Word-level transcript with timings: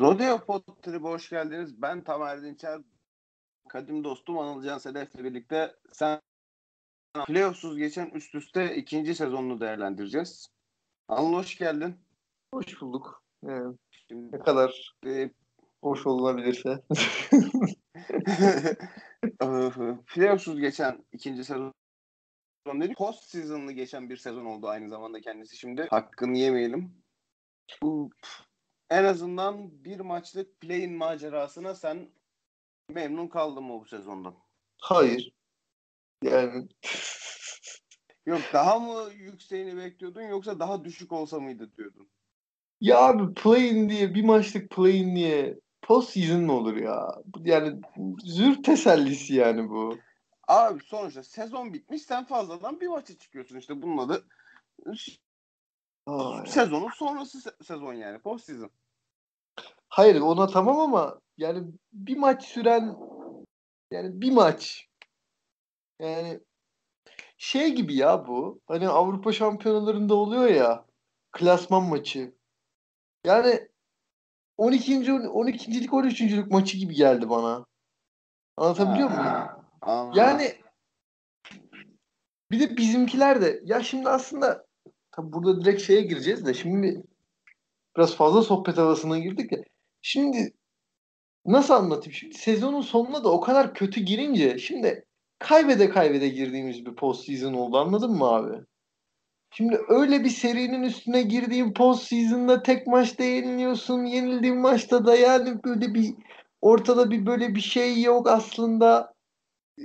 Rodeo 0.00 0.44
Potter'ı 0.44 0.98
hoş 0.98 1.30
geldiniz. 1.30 1.82
Ben 1.82 2.04
Tamer 2.04 2.42
Dinçer. 2.42 2.80
Kadim 3.68 4.04
dostum 4.04 4.38
Anıl 4.38 4.62
Can 4.62 4.78
Sedef'le 4.78 5.14
birlikte 5.14 5.76
sen 5.92 6.20
playoffsuz 7.26 7.76
geçen 7.76 8.10
üst 8.10 8.34
üste 8.34 8.76
ikinci 8.76 9.14
sezonunu 9.14 9.60
değerlendireceğiz. 9.60 10.46
Anıl 11.08 11.32
hoş 11.32 11.58
geldin. 11.58 11.96
Hoş 12.54 12.80
bulduk. 12.80 13.24
Yani 13.42 13.76
Şimdi, 13.90 14.36
ne 14.36 14.38
kadar 14.38 14.94
e, 15.06 15.30
hoş 15.82 16.06
olabilirse. 16.06 16.82
playoffsuz 20.06 20.60
geçen 20.60 21.04
ikinci 21.12 21.44
sezon 21.44 21.72
dedik. 22.66 22.96
Post 22.96 23.24
season'lı 23.24 23.72
geçen 23.72 24.10
bir 24.10 24.16
sezon 24.16 24.44
oldu 24.44 24.68
aynı 24.68 24.88
zamanda 24.88 25.20
kendisi 25.20 25.56
şimdi. 25.56 25.86
Hakkını 25.90 26.38
yemeyelim. 26.38 27.04
En 28.94 29.04
azından 29.04 29.84
bir 29.84 30.00
maçlık 30.00 30.60
play-in 30.60 30.92
macerasına 30.92 31.74
sen 31.74 32.08
memnun 32.88 33.28
kaldın 33.28 33.64
mı 33.64 33.80
bu 33.80 33.84
sezondan? 33.84 34.34
Hayır. 34.80 35.32
Yani 36.22 36.68
Yok 38.26 38.40
daha 38.52 38.78
mı 38.78 39.12
yükseğini 39.14 39.76
bekliyordun 39.76 40.22
yoksa 40.22 40.58
daha 40.58 40.84
düşük 40.84 41.12
olsa 41.12 41.40
mıydı 41.40 41.72
diyordun? 41.76 42.08
Ya 42.80 42.98
abi 42.98 43.34
play-in 43.34 43.88
diye 43.88 44.14
bir 44.14 44.24
maçlık 44.24 44.70
play-in 44.70 45.16
diye 45.16 45.60
post 45.82 46.10
season 46.10 46.40
mı 46.40 46.52
olur 46.52 46.76
ya? 46.76 47.22
Yani 47.44 47.80
zür 48.24 48.62
tesellisi 48.62 49.34
yani 49.34 49.68
bu. 49.68 49.98
Abi 50.48 50.84
sonuçta 50.84 51.22
sezon 51.22 51.72
bitmiş 51.72 52.02
sen 52.02 52.24
fazladan 52.24 52.80
bir 52.80 52.88
maça 52.88 53.18
çıkıyorsun 53.18 53.56
işte 53.56 53.82
bunun 53.82 53.98
adı 53.98 54.26
Aa, 56.06 56.46
sezonun 56.46 56.90
sonrası 56.90 57.38
se- 57.38 57.64
sezon 57.64 57.94
yani 57.94 58.18
post 58.18 58.44
season. 58.44 58.70
Hayır 59.94 60.20
ona 60.20 60.46
tamam 60.46 60.80
ama 60.80 61.20
yani 61.36 61.72
bir 61.92 62.16
maç 62.16 62.44
süren 62.44 62.96
yani 63.90 64.20
bir 64.20 64.32
maç 64.32 64.88
yani 66.00 66.40
şey 67.36 67.74
gibi 67.74 67.94
ya 67.96 68.26
bu. 68.26 68.60
Hani 68.66 68.88
Avrupa 68.88 69.32
şampiyonalarında 69.32 70.14
oluyor 70.14 70.46
ya 70.46 70.84
klasman 71.32 71.82
maçı. 71.82 72.34
Yani 73.24 73.68
12. 74.56 74.94
12.lik 74.94 75.90
13.lük 75.90 76.50
maçı 76.50 76.78
gibi 76.78 76.94
geldi 76.94 77.30
bana. 77.30 77.66
Anlatabiliyor 78.56 79.10
muyum? 79.10 79.48
Yani 80.14 80.54
bir 82.50 82.60
de 82.60 82.76
bizimkiler 82.76 83.42
de 83.42 83.60
ya 83.64 83.82
şimdi 83.82 84.08
aslında 84.08 84.66
tabi 85.10 85.32
burada 85.32 85.60
direkt 85.60 85.82
şeye 85.82 86.02
gireceğiz 86.02 86.46
de 86.46 86.54
şimdi 86.54 87.02
biraz 87.96 88.16
fazla 88.16 88.42
sohbet 88.42 88.78
havasına 88.78 89.18
girdik 89.18 89.52
ya. 89.52 89.58
Şimdi 90.06 90.52
nasıl 91.46 91.74
anlatayım? 91.74 92.12
Şimdi 92.12 92.34
sezonun 92.34 92.80
sonuna 92.80 93.24
da 93.24 93.32
o 93.32 93.40
kadar 93.40 93.74
kötü 93.74 94.00
girince 94.00 94.58
şimdi 94.58 95.04
kaybede 95.38 95.88
kaybede 95.90 96.28
girdiğimiz 96.28 96.86
bir 96.86 96.94
post 96.94 97.26
season 97.26 97.54
oldu 97.54 97.78
anladın 97.78 98.10
mı 98.10 98.24
abi? 98.24 98.64
Şimdi 99.50 99.80
öyle 99.88 100.24
bir 100.24 100.30
serinin 100.30 100.82
üstüne 100.82 101.22
girdiğin 101.22 101.72
post 101.72 102.02
season'da 102.02 102.62
tek 102.62 102.86
maçta 102.86 103.24
yeniliyorsun. 103.24 104.04
Yenildiğin 104.04 104.58
maçta 104.58 105.06
da 105.06 105.16
yani 105.16 105.64
böyle 105.64 105.94
bir 105.94 106.14
ortada 106.60 107.10
bir 107.10 107.26
böyle 107.26 107.54
bir 107.54 107.60
şey 107.60 108.02
yok 108.02 108.28
aslında. 108.28 109.14
Ee, 109.78 109.84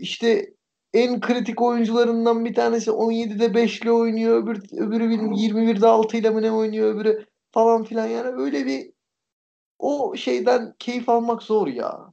işte 0.00 0.54
en 0.94 1.20
kritik 1.20 1.62
oyuncularından 1.62 2.44
bir 2.44 2.54
tanesi 2.54 2.90
17'de 2.90 3.54
5 3.54 3.80
ile 3.80 3.92
oynuyor. 3.92 4.42
Öbür, 4.42 4.56
öbürü 4.72 5.04
21'de 5.04 5.86
6 5.86 6.16
ile 6.16 6.30
mi 6.30 6.42
ne 6.42 6.52
oynuyor 6.52 6.94
öbürü 6.94 7.26
falan 7.52 7.84
filan 7.84 8.06
yani 8.06 8.42
öyle 8.42 8.66
bir 8.66 8.99
o 9.80 10.16
şeyden 10.16 10.74
keyif 10.78 11.08
almak 11.08 11.42
zor 11.42 11.66
ya. 11.66 12.12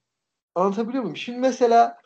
Anlatabiliyor 0.56 1.04
muyum? 1.04 1.18
Şimdi 1.18 1.40
mesela 1.40 1.98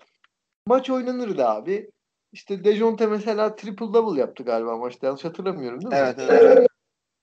maç 0.65 0.89
oynanırdı 0.89 1.45
abi. 1.45 1.91
İşte 2.31 2.63
Dejonte 2.63 3.07
mesela 3.07 3.55
triple 3.55 3.93
double 3.93 4.19
yaptı 4.19 4.43
galiba 4.43 4.77
maçta. 4.77 5.07
Yanlış 5.07 5.25
hatırlamıyorum 5.25 5.81
değil 5.81 5.93
mi? 5.93 5.99
Evet 5.99 6.15
evet. 6.19 6.67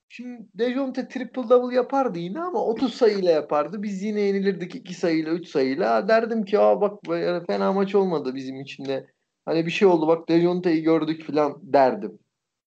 Şimdi 0.09 0.47
Dejonte 0.55 1.09
triple 1.09 1.49
double 1.49 1.77
yapardı 1.77 2.19
yine 2.19 2.41
ama 2.41 2.65
30 2.65 2.95
sayıyla 2.95 3.31
yapardı. 3.31 3.83
Biz 3.83 4.03
yine 4.03 4.21
yenilirdik 4.21 4.75
2 4.75 4.95
sayıyla 4.95 5.33
3 5.33 5.49
sayıyla. 5.49 6.09
Derdim 6.09 6.45
ki 6.45 6.59
aa 6.59 6.81
bak 6.81 6.99
yani 7.09 7.47
fena 7.47 7.73
maç 7.73 7.95
olmadı 7.95 8.35
bizim 8.35 8.61
için 8.61 8.85
de. 8.85 9.07
Hani 9.45 9.67
bir 9.67 9.71
şey 9.71 9.89
oldu 9.89 10.07
bak 10.07 10.29
Dejonte'yi 10.29 10.83
gördük 10.83 11.27
falan 11.27 11.61
derdim. 11.63 12.19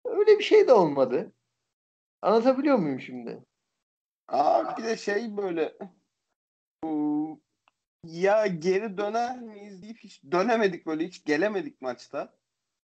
Öyle 0.05 0.39
bir 0.39 0.43
şey 0.43 0.67
de 0.67 0.73
olmadı. 0.73 1.31
Anlatabiliyor 2.21 2.77
muyum 2.77 2.99
şimdi? 2.99 3.43
Aa 4.31 4.77
bir 4.77 4.83
de 4.83 4.97
şey 4.97 5.37
böyle 5.37 5.77
ya 8.03 8.47
geri 8.47 8.97
döner 8.97 9.41
miyiz 9.41 9.81
deyip 9.81 9.97
hiç 9.97 10.23
dönemedik 10.31 10.85
böyle 10.85 11.05
hiç 11.05 11.25
gelemedik 11.25 11.81
maçta. 11.81 12.33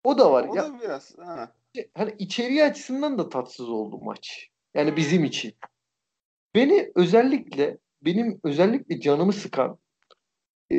O 0.04 0.18
da 0.18 0.32
var. 0.32 0.48
O 0.48 0.54
ya, 0.54 0.62
da 0.62 0.80
biraz. 0.80 1.18
Ha. 1.18 1.52
Hani 1.94 2.14
içeriği 2.18 2.64
açısından 2.64 3.18
da 3.18 3.28
tatsız 3.28 3.68
oldu 3.68 3.98
maç. 4.02 4.50
Yani 4.74 4.96
bizim 4.96 5.24
için. 5.24 5.54
Beni 6.54 6.92
özellikle 6.94 7.78
benim 8.02 8.40
özellikle 8.44 9.00
canımı 9.00 9.32
sıkan 9.32 9.78
ee, 10.70 10.76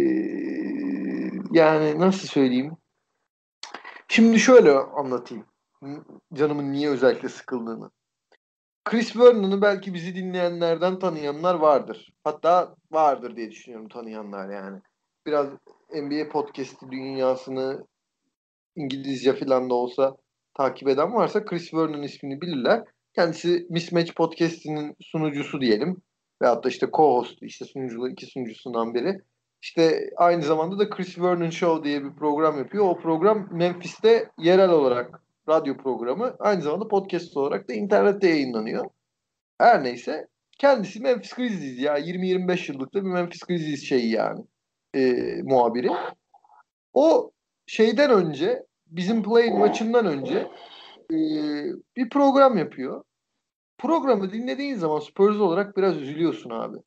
yani 1.52 2.00
nasıl 2.00 2.28
söyleyeyim 2.28 2.78
Şimdi 4.08 4.40
şöyle 4.40 4.72
anlatayım. 4.72 5.46
Canımın 6.34 6.72
niye 6.72 6.90
özellikle 6.90 7.30
sıkıldığını. 7.30 7.92
Chris 8.90 9.18
Vernon'u 9.18 9.62
belki 9.62 9.94
bizi 9.94 10.16
dinleyenlerden 10.16 11.00
tanıyanlar 11.00 11.56
vardır. 11.56 12.14
Hatta 12.24 12.76
vardır 12.92 13.36
diye 13.36 13.52
düşünüyorum 13.52 13.90
tanıyanlar 13.90 14.50
yani. 14.50 14.82
Biraz 15.26 15.48
NBA 15.94 16.30
podcast'i 16.30 16.92
dünyasını 16.92 17.88
İngilizce 18.76 19.34
falan 19.34 19.70
da 19.70 19.74
olsa 19.74 20.16
takip 20.58 20.88
eden 20.88 21.14
varsa 21.14 21.46
Chris 21.46 21.74
Vernon 21.74 22.02
ismini 22.02 22.42
bilirler. 22.42 22.84
Kendisi 23.16 23.68
Mismatch 23.70 24.14
Podcast'inin 24.14 24.96
sunucusu 25.02 25.62
diyelim. 25.62 26.02
Veyahut 26.42 26.64
da 26.64 26.70
işte 26.70 26.86
co-host, 26.86 27.38
işte 27.42 27.66
sunuculuğu 27.66 28.10
iki 28.10 28.26
sunucusundan 28.26 28.94
biri. 28.94 29.22
İşte 29.62 30.10
aynı 30.18 30.42
zamanda 30.42 30.80
da 30.80 30.90
Chris 30.90 31.20
Vernon 31.20 31.50
Show 31.50 31.84
diye 31.84 32.04
bir 32.04 32.16
program 32.16 32.58
yapıyor. 32.58 32.86
O 32.86 32.98
program 32.98 33.48
Memphis'te 33.52 34.32
yerel 34.38 34.70
olarak 34.70 35.22
radyo 35.50 35.78
programı. 35.78 36.36
Aynı 36.40 36.62
zamanda 36.62 36.88
podcast 36.88 37.38
olarak 37.38 37.70
da 37.70 37.74
internette 37.74 38.28
yayınlanıyor. 38.28 38.90
Her 39.58 39.84
neyse. 39.84 40.28
Kendisi 40.58 41.00
Memphis 41.00 41.34
Grizzlies 41.34 41.80
ya. 41.80 42.00
20-25 42.00 42.72
yıllık 42.72 42.94
da 42.94 43.06
bir 43.06 43.10
Memphis 43.10 43.42
Grizzlies 43.42 43.84
şeyi 43.84 44.12
yani. 44.12 44.46
E, 44.96 45.14
muhabiri. 45.44 45.90
O 46.94 47.32
şeyden 47.66 48.12
önce 48.12 48.66
bizim 48.88 49.24
play 49.24 49.50
maçından 49.50 50.06
önce 50.06 50.48
e, 51.12 51.18
bir 51.98 52.10
program 52.10 52.58
yapıyor. 52.58 53.04
Programı 53.78 54.34
dinlediğin 54.34 54.76
zaman 54.76 55.00
Spurs 55.00 55.36
olarak 55.36 55.78
biraz 55.78 55.98
üzülüyorsun 55.98 56.50
abi. 56.50 56.78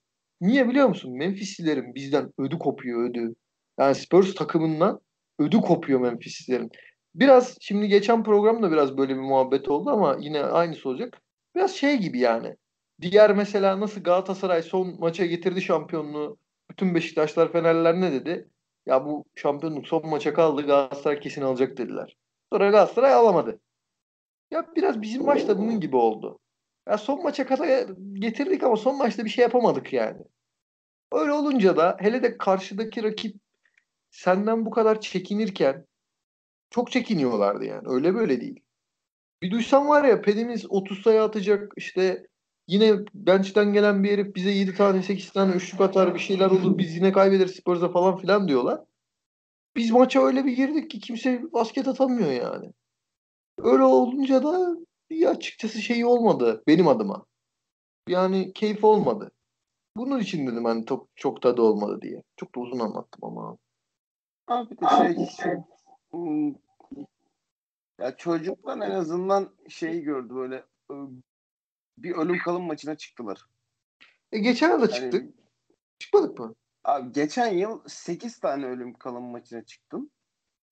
Niye 0.41 0.69
biliyor 0.69 0.89
musun? 0.89 1.17
Memphislilerin 1.17 1.95
bizden 1.95 2.33
ödü 2.39 2.59
kopuyor 2.59 3.11
ödü. 3.11 3.35
Yani 3.79 3.95
Spurs 3.95 4.35
takımından 4.35 5.01
ödü 5.39 5.57
kopuyor 5.57 6.01
Memphislilerin. 6.01 6.71
Biraz 7.15 7.57
şimdi 7.61 7.89
geçen 7.89 8.25
programda 8.25 8.73
biraz 8.73 8.99
böyle 8.99 9.15
bir 9.15 9.21
muhabbet 9.21 9.69
oldu 9.69 9.91
ama 9.91 10.17
yine 10.21 10.43
aynısı 10.43 10.89
olacak. 10.89 11.23
Biraz 11.55 11.75
şey 11.75 11.97
gibi 11.97 12.19
yani. 12.19 12.57
Diğer 13.01 13.35
mesela 13.35 13.81
nasıl 13.81 14.03
Galatasaray 14.03 14.63
son 14.63 15.01
maça 15.01 15.27
getirdi 15.27 15.63
şampiyonluğu. 15.63 16.39
Bütün 16.71 16.95
Beşiktaşlar 16.95 17.53
Fenerliler 17.53 18.01
ne 18.01 18.13
dedi? 18.13 18.49
Ya 18.87 19.05
bu 19.05 19.25
şampiyonluk 19.35 19.89
son 19.89 20.07
maça 20.07 20.35
kaldı 20.35 20.67
Galatasaray 20.67 21.21
kesin 21.21 21.43
alacak 21.43 21.77
dediler. 21.79 22.17
Sonra 22.53 22.71
Galatasaray 22.71 23.15
alamadı. 23.15 23.61
Ya 24.51 24.67
biraz 24.77 25.03
bizim 25.03 25.25
maçta 25.25 25.59
bunun 25.59 25.81
gibi 25.81 25.97
oldu. 25.97 26.39
Ya 26.89 26.99
son 26.99 27.23
maça 27.23 27.47
kadar 27.47 27.89
getirdik 28.15 28.63
ama 28.63 28.77
son 28.77 28.99
maçta 28.99 29.25
bir 29.25 29.31
şey 29.31 29.43
yapamadık 29.43 29.93
yani. 29.93 30.23
Öyle 31.13 31.33
olunca 31.33 31.77
da 31.77 31.97
hele 32.01 32.23
de 32.23 32.39
karşıdaki 32.39 33.03
rakip 33.03 33.37
senden 34.11 34.67
bu 34.67 34.71
kadar 34.71 35.01
çekinirken 35.01 35.87
çok 36.71 36.91
çekiniyorlardı 36.91 37.65
yani. 37.65 37.83
Öyle 37.87 38.15
böyle 38.15 38.41
değil. 38.41 38.61
Bir 39.43 39.51
duysam 39.51 39.89
var 39.89 40.05
ya 40.05 40.23
pedimiz 40.23 40.71
30 40.71 41.03
sayı 41.03 41.23
atacak 41.23 41.73
işte 41.77 42.27
yine 42.69 42.99
bench'ten 43.15 43.73
gelen 43.73 44.05
bir 44.05 44.11
herif 44.11 44.35
bize 44.35 44.51
7 44.51 44.75
tane 44.75 45.03
8 45.03 45.33
tane 45.33 45.53
üçlük 45.53 45.81
atar 45.81 46.15
bir 46.15 46.21
şeyler 46.21 46.51
olur 46.51 46.79
biz 46.79 46.97
yine 46.97 47.13
kaybederiz 47.13 47.55
Spurs'a 47.55 47.89
falan 47.89 48.17
filan 48.17 48.49
diyorlar. 48.49 48.81
Biz 49.77 49.91
maça 49.91 50.23
öyle 50.23 50.45
bir 50.45 50.53
girdik 50.53 50.91
ki 50.91 51.01
kimse 51.01 51.53
basket 51.53 51.89
atamıyor 51.89 52.31
yani. 52.31 52.73
Öyle 53.59 53.83
olunca 53.83 54.43
da 54.43 54.77
bir 55.11 55.27
açıkçası 55.27 55.83
şey 55.83 56.05
olmadı 56.05 56.63
benim 56.67 56.89
adıma. 56.89 57.27
Yani 58.09 58.53
keyif 58.53 58.85
olmadı. 58.85 59.31
Bunun 59.97 60.21
için 60.21 60.47
dedim 60.47 60.65
hani 60.65 60.87
çok, 60.87 61.09
çok 61.17 61.43
tadı 61.43 61.63
olmadı 61.63 61.99
diye. 62.03 62.23
Çok 62.37 62.55
da 62.55 62.61
uzun 62.61 62.79
anlattım 62.79 63.21
ama. 63.25 63.59
Abi 64.47 64.71
de 64.71 64.87
şey, 65.43 65.57
ya 67.99 68.17
çocuklar 68.17 68.77
en 68.77 68.91
azından 68.91 69.51
şeyi 69.69 70.03
gördü 70.03 70.35
böyle 70.35 70.65
bir 71.99 72.15
ölüm 72.15 72.39
kalım 72.39 72.63
maçına 72.63 72.97
çıktılar. 72.97 73.47
E 74.33 74.39
geçen 74.39 74.71
yıl 74.71 74.81
da 74.81 74.91
çıktık. 74.91 75.23
Yani, 75.23 75.33
Çıkmadık 75.99 76.39
mı? 76.39 76.55
Abi 76.85 77.13
geçen 77.13 77.53
yıl 77.53 77.81
8 77.87 78.39
tane 78.39 78.67
ölüm 78.67 78.95
kalım 78.95 79.25
maçına 79.25 79.65
çıktım. 79.65 80.11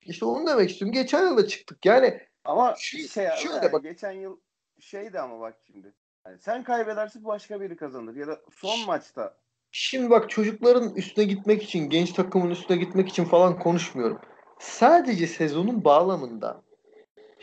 İşte 0.02 0.24
onu 0.24 0.46
demek 0.46 0.70
istiyorum. 0.70 0.92
Geçen 0.92 1.26
yıl 1.26 1.36
da 1.36 1.46
çıktık. 1.46 1.86
Yani 1.86 2.20
ama 2.44 2.74
şu, 2.78 2.98
şey 2.98 3.28
şöyle 3.36 3.56
yani, 3.56 3.72
bak. 3.72 3.82
geçen 3.82 4.12
yıl 4.12 4.36
şeydi 4.80 5.20
ama 5.20 5.40
bak 5.40 5.58
şimdi. 5.66 5.94
Yani 6.26 6.38
sen 6.38 6.64
kaybedersin 6.64 7.24
başka 7.24 7.60
biri 7.60 7.76
kazanır 7.76 8.16
ya 8.16 8.26
da 8.26 8.40
son 8.52 8.86
maçta. 8.86 9.36
Şimdi 9.70 10.10
bak 10.10 10.30
çocukların 10.30 10.94
üstüne 10.94 11.24
gitmek 11.24 11.62
için, 11.62 11.90
genç 11.90 12.12
takımın 12.12 12.50
üstüne 12.50 12.76
gitmek 12.76 13.08
için 13.08 13.24
falan 13.24 13.58
konuşmuyorum. 13.58 14.20
Sadece 14.60 15.26
sezonun 15.26 15.84
bağlamında. 15.84 16.62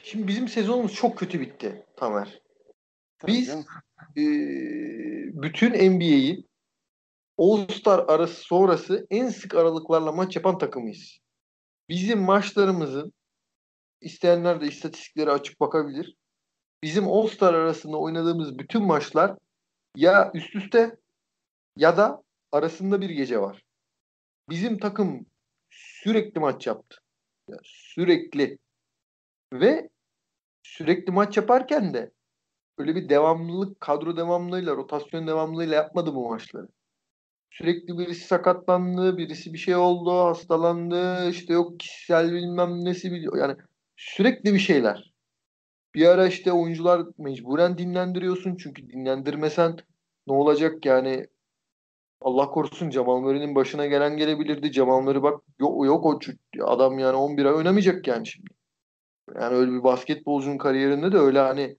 Şimdi 0.03 0.27
bizim 0.27 0.47
sezonumuz 0.47 0.93
çok 0.93 1.17
kötü 1.17 1.39
bitti 1.39 1.85
Tamer. 1.95 2.41
Biz 3.27 3.49
e, 4.17 4.23
bütün 5.41 5.69
NBA'yi 5.69 6.45
All-Star 7.37 8.05
arası 8.07 8.41
sonrası 8.41 9.07
en 9.09 9.29
sık 9.29 9.55
aralıklarla 9.55 10.11
maç 10.11 10.35
yapan 10.35 10.57
takımıyız. 10.57 11.17
Bizim 11.89 12.19
maçlarımızın 12.19 13.13
isteyenler 14.01 14.61
de 14.61 14.67
istatistikleri 14.67 15.31
açık 15.31 15.59
bakabilir. 15.59 16.15
Bizim 16.83 17.07
All-Star 17.07 17.53
arasında 17.53 17.97
oynadığımız 17.97 18.59
bütün 18.59 18.83
maçlar 18.83 19.37
ya 19.95 20.31
üst 20.33 20.55
üste 20.55 20.97
ya 21.77 21.97
da 21.97 22.23
arasında 22.51 23.01
bir 23.01 23.09
gece 23.09 23.41
var. 23.41 23.63
Bizim 24.49 24.77
takım 24.77 25.25
sürekli 25.69 26.39
maç 26.39 26.67
yaptı. 26.67 26.97
Ya 27.47 27.57
sürekli. 27.63 28.57
Ve 29.53 29.89
sürekli 30.63 31.11
maç 31.13 31.37
yaparken 31.37 31.93
de 31.93 32.11
öyle 32.77 32.95
bir 32.95 33.09
devamlılık, 33.09 33.81
kadro 33.81 34.17
devamlılığıyla, 34.17 34.75
rotasyon 34.75 35.27
devamlılığıyla 35.27 35.75
yapmadı 35.75 36.15
bu 36.15 36.29
maçları. 36.29 36.67
Sürekli 37.51 37.99
birisi 37.99 38.27
sakatlandı, 38.27 39.17
birisi 39.17 39.53
bir 39.53 39.57
şey 39.57 39.75
oldu, 39.75 40.11
hastalandı, 40.11 41.29
işte 41.29 41.53
yok 41.53 41.79
kişisel 41.79 42.33
bilmem 42.33 42.85
nesi 42.85 43.11
biliyor. 43.11 43.37
Yani 43.37 43.57
sürekli 43.97 44.53
bir 44.53 44.59
şeyler. 44.59 45.13
Bir 45.95 46.07
ara 46.07 46.27
işte 46.27 46.51
oyuncular 46.51 47.03
mecburen 47.17 47.77
dinlendiriyorsun 47.77 48.57
çünkü 48.57 48.89
dinlendirmesen 48.89 49.77
ne 50.27 50.33
olacak 50.33 50.85
yani 50.85 51.27
Allah 52.21 52.49
korusun 52.49 52.89
Cemal 52.89 53.19
Murray'nin 53.19 53.55
başına 53.55 53.85
gelen 53.85 54.17
gelebilirdi. 54.17 54.71
Cemal 54.71 55.01
Murray 55.01 55.23
bak 55.23 55.43
yok, 55.59 55.85
yok 55.85 56.05
o 56.05 56.19
adam 56.65 56.99
yani 56.99 57.15
11 57.15 57.45
ay 57.45 57.53
oynamayacak 57.53 58.07
yani 58.07 58.27
şimdi. 58.27 58.49
Yani 59.35 59.55
öyle 59.55 59.71
bir 59.71 59.83
basketbolcunun 59.83 60.57
kariyerinde 60.57 61.11
de 61.11 61.17
öyle 61.17 61.39
hani 61.39 61.77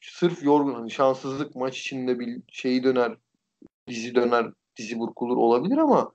sırf 0.00 0.42
yorgun 0.42 0.74
hani 0.74 0.90
şanssızlık 0.90 1.56
maç 1.56 1.78
içinde 1.78 2.18
bir 2.18 2.42
şeyi 2.48 2.84
döner 2.84 3.16
dizi 3.88 4.14
döner 4.14 4.52
dizi 4.76 4.98
burkulur 4.98 5.36
olabilir 5.36 5.78
ama 5.78 6.12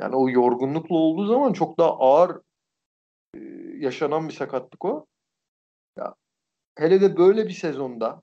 yani 0.00 0.16
o 0.16 0.28
yorgunlukla 0.28 0.96
olduğu 0.96 1.26
zaman 1.26 1.52
çok 1.52 1.78
daha 1.78 1.90
ağır 1.98 2.40
e, 3.34 3.38
yaşanan 3.78 4.28
bir 4.28 4.34
sakatlık 4.34 4.84
o. 4.84 5.06
Ya 5.98 6.14
hele 6.78 7.00
de 7.00 7.16
böyle 7.16 7.46
bir 7.46 7.52
sezonda 7.52 8.22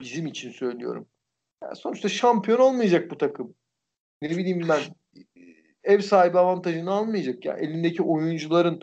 bizim 0.00 0.26
için 0.26 0.50
söylüyorum. 0.50 1.06
Ya 1.62 1.74
sonuçta 1.74 2.08
şampiyon 2.08 2.58
olmayacak 2.58 3.10
bu 3.10 3.18
takım. 3.18 3.54
Ne 4.22 4.30
bileyim 4.30 4.68
ben 4.68 4.80
ev 5.84 6.00
sahibi 6.00 6.38
avantajını 6.38 6.90
almayacak 6.90 7.44
ya. 7.44 7.56
Elindeki 7.56 8.02
oyuncuların 8.02 8.80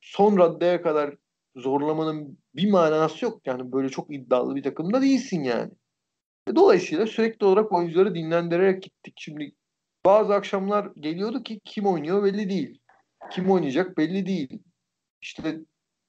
son 0.00 0.38
raddeye 0.38 0.82
kadar 0.82 1.16
zorlamanın 1.56 2.38
bir 2.54 2.70
manası 2.70 3.24
yok. 3.24 3.46
Yani 3.46 3.72
böyle 3.72 3.88
çok 3.88 4.14
iddialı 4.14 4.56
bir 4.56 4.62
takımda 4.62 5.02
değilsin 5.02 5.44
yani. 5.44 5.70
E, 6.48 6.54
dolayısıyla 6.56 7.06
sürekli 7.06 7.46
olarak 7.46 7.72
oyuncuları 7.72 8.14
dinlendirerek 8.14 8.82
gittik. 8.82 9.14
Şimdi 9.16 9.52
bazı 10.04 10.34
akşamlar 10.34 10.88
geliyordu 11.00 11.42
ki 11.42 11.60
kim 11.64 11.86
oynuyor 11.86 12.24
belli 12.24 12.50
değil. 12.50 12.80
Kim 13.32 13.50
oynayacak 13.50 13.98
belli 13.98 14.26
değil. 14.26 14.62
İşte 15.22 15.60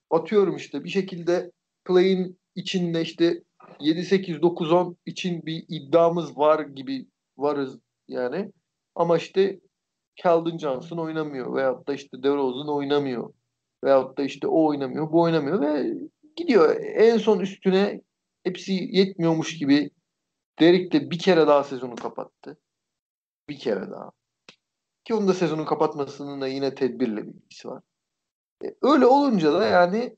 atıyorum 0.10 0.56
işte 0.56 0.84
bir 0.84 0.90
şekilde 0.90 1.52
play'in 1.86 2.40
içinde 2.56 3.02
işte 3.02 3.44
7 3.80 4.06
8 4.06 4.42
9 4.42 4.72
10 4.72 4.98
için 5.06 5.46
bir 5.46 5.66
iddiamız 5.70 6.38
var 6.38 6.60
gibi 6.60 7.08
varız 7.38 7.80
yani. 8.08 8.52
Ama 9.01 9.18
işte 9.18 9.59
Keldon 10.15 10.57
Johnson 10.57 10.98
oynamıyor 10.98 11.56
veyahut 11.56 11.88
da 11.88 11.94
işte 11.94 12.24
DeRozan 12.24 12.69
oynamıyor. 12.69 13.33
Veyahut 13.83 14.18
da 14.18 14.24
işte 14.24 14.48
o 14.48 14.65
oynamıyor, 14.65 15.12
bu 15.12 15.21
oynamıyor 15.21 15.62
ve 15.62 15.94
gidiyor. 16.36 16.75
En 16.81 17.18
son 17.18 17.39
üstüne 17.39 18.01
hepsi 18.44 18.74
yetmiyormuş 18.74 19.57
gibi 19.57 19.92
Derek 20.59 20.94
de 20.94 21.12
bir 21.12 21.19
kere 21.19 21.48
daha 21.48 21.63
sezonu 21.63 21.95
kapattı. 21.95 22.57
Bir 23.50 23.59
kere 23.59 23.92
daha. 23.92 24.12
Ki 25.03 25.13
onun 25.13 25.27
da 25.27 25.33
sezonu 25.33 25.65
kapatmasının 25.65 26.42
da 26.42 26.48
yine 26.48 26.75
tedbirle 26.75 27.27
bir 27.27 27.33
ilgisi 27.33 27.68
var. 27.68 27.83
E, 28.65 28.68
öyle 28.81 29.06
olunca 29.06 29.53
da 29.53 29.65
yani 29.65 30.18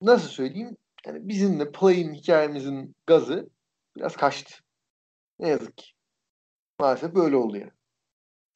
nasıl 0.00 0.28
söyleyeyim 0.28 0.76
yani 1.06 1.28
bizim 1.28 1.60
de 1.60 1.72
play'in 1.72 2.14
hikayemizin 2.14 2.94
gazı 3.06 3.48
biraz 3.96 4.16
kaçtı. 4.16 4.54
Ne 5.38 5.48
yazık 5.48 5.76
ki. 5.76 5.86
Maalesef 6.80 7.14
böyle 7.14 7.36
oldu 7.36 7.56
yani. 7.56 7.75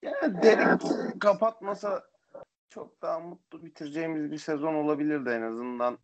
Yani 0.02 0.43
Derek 0.43 0.82
kapatmasa 1.20 2.02
çok 2.69 3.02
daha 3.02 3.20
mutlu 3.20 3.64
bitireceğimiz 3.64 4.31
bir 4.31 4.38
sezon 4.38 4.75
olabilirdi 4.75 5.31
en 5.31 5.43
azından. 5.43 5.99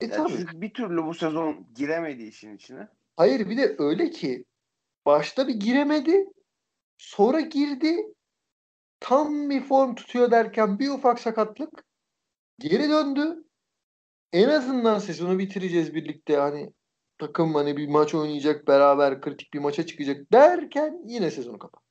E, 0.00 0.06
yani 0.06 0.16
tabii. 0.16 0.60
Bir 0.60 0.74
türlü 0.74 1.04
bu 1.04 1.14
sezon 1.14 1.66
giremedi 1.74 2.22
işin 2.22 2.56
içine. 2.56 2.88
Hayır 3.16 3.50
bir 3.50 3.56
de 3.56 3.76
öyle 3.78 4.10
ki 4.10 4.44
başta 5.06 5.48
bir 5.48 5.54
giremedi 5.54 6.26
sonra 6.98 7.40
girdi 7.40 7.96
tam 9.00 9.50
bir 9.50 9.62
form 9.62 9.94
tutuyor 9.94 10.30
derken 10.30 10.78
bir 10.78 10.88
ufak 10.88 11.18
sakatlık 11.18 11.84
geri 12.58 12.88
döndü. 12.88 13.44
En 14.32 14.48
azından 14.48 14.98
sezonu 14.98 15.38
bitireceğiz 15.38 15.94
birlikte 15.94 16.36
hani 16.36 16.72
takım 17.18 17.54
hani 17.54 17.76
bir 17.76 17.88
maç 17.88 18.14
oynayacak 18.14 18.68
beraber 18.68 19.20
kritik 19.20 19.54
bir 19.54 19.58
maça 19.58 19.86
çıkacak 19.86 20.32
derken 20.32 21.02
yine 21.04 21.30
sezonu 21.30 21.58
kapattı. 21.58 21.89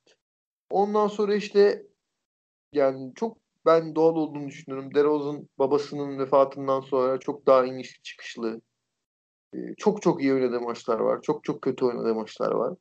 Ondan 0.70 1.08
sonra 1.08 1.34
işte 1.34 1.86
yani 2.72 3.12
çok 3.14 3.38
ben 3.66 3.94
doğal 3.94 4.16
olduğunu 4.16 4.48
düşünüyorum. 4.48 4.94
DeRozan 4.94 5.48
babasının 5.58 6.18
vefatından 6.18 6.80
sonra 6.80 7.18
çok 7.20 7.46
daha 7.46 7.66
inişli 7.66 8.02
çıkışlı. 8.02 8.60
E, 9.54 9.58
çok 9.78 10.02
çok 10.02 10.22
iyi 10.22 10.34
oynadığı 10.34 10.60
maçlar 10.60 11.00
var. 11.00 11.22
Çok 11.22 11.44
çok 11.44 11.62
kötü 11.62 11.84
oynadığı 11.84 12.14
maçlar 12.14 12.52
var. 12.52 12.76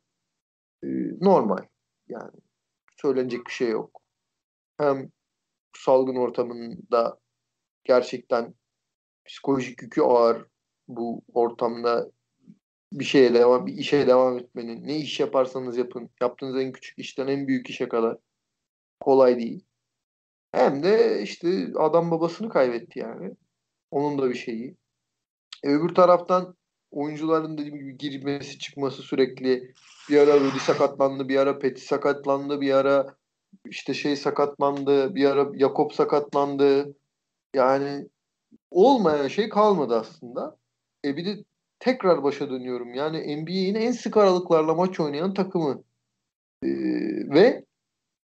E, 0.83 0.87
normal. 1.21 1.65
Yani 2.09 2.31
söylenecek 3.01 3.47
bir 3.47 3.51
şey 3.51 3.69
yok. 3.69 4.01
Hem 4.77 5.11
salgın 5.77 6.15
ortamında 6.15 7.19
gerçekten 7.83 8.53
psikolojik 9.25 9.81
yükü 9.81 10.01
ağır 10.01 10.45
bu 10.87 11.21
ortamda 11.33 12.11
bir 12.91 13.05
şeye 13.05 13.33
devam, 13.33 13.67
bir 13.67 13.73
işe 13.73 14.07
devam 14.07 14.39
etmenin. 14.39 14.87
Ne 14.87 14.97
iş 14.97 15.19
yaparsanız 15.19 15.77
yapın. 15.77 16.09
Yaptığınız 16.21 16.61
en 16.61 16.71
küçük 16.71 16.99
işten 16.99 17.27
en 17.27 17.47
büyük 17.47 17.69
işe 17.69 17.89
kadar 17.89 18.17
kolay 18.99 19.39
değil. 19.39 19.65
Hem 20.51 20.83
de 20.83 21.21
işte 21.21 21.67
adam 21.75 22.11
babasını 22.11 22.49
kaybetti 22.49 22.99
yani. 22.99 23.35
Onun 23.91 24.17
da 24.17 24.29
bir 24.29 24.35
şeyi. 24.35 24.75
E, 25.63 25.69
öbür 25.69 25.95
taraftan 25.95 26.55
oyuncuların 26.91 27.57
dediğim 27.57 27.77
gibi 27.77 27.97
girmesi 27.97 28.59
çıkması 28.59 29.01
sürekli 29.01 29.73
bir 30.09 30.17
ara 30.17 30.39
Rudy 30.39 30.59
sakatlandı, 30.59 31.29
bir 31.29 31.37
ara 31.37 31.59
Peti 31.59 31.81
sakatlandı, 31.81 32.61
bir 32.61 32.73
ara 32.73 33.15
işte 33.65 33.93
şey 33.93 34.15
sakatlandı, 34.15 35.15
bir 35.15 35.25
ara 35.25 35.59
Jakob 35.59 35.91
sakatlandı. 35.91 36.95
Yani 37.55 38.07
olmayan 38.71 39.27
şey 39.27 39.49
kalmadı 39.49 39.95
aslında. 39.95 40.57
E 41.05 41.17
bir 41.17 41.25
de 41.25 41.43
tekrar 41.79 42.23
başa 42.23 42.49
dönüyorum. 42.49 42.93
Yani 42.93 43.37
NBA'in 43.37 43.75
en 43.75 43.91
sık 43.91 44.17
aralıklarla 44.17 44.73
maç 44.73 44.99
oynayan 44.99 45.33
takımı. 45.33 45.83
E, 46.63 46.69
ve 47.29 47.65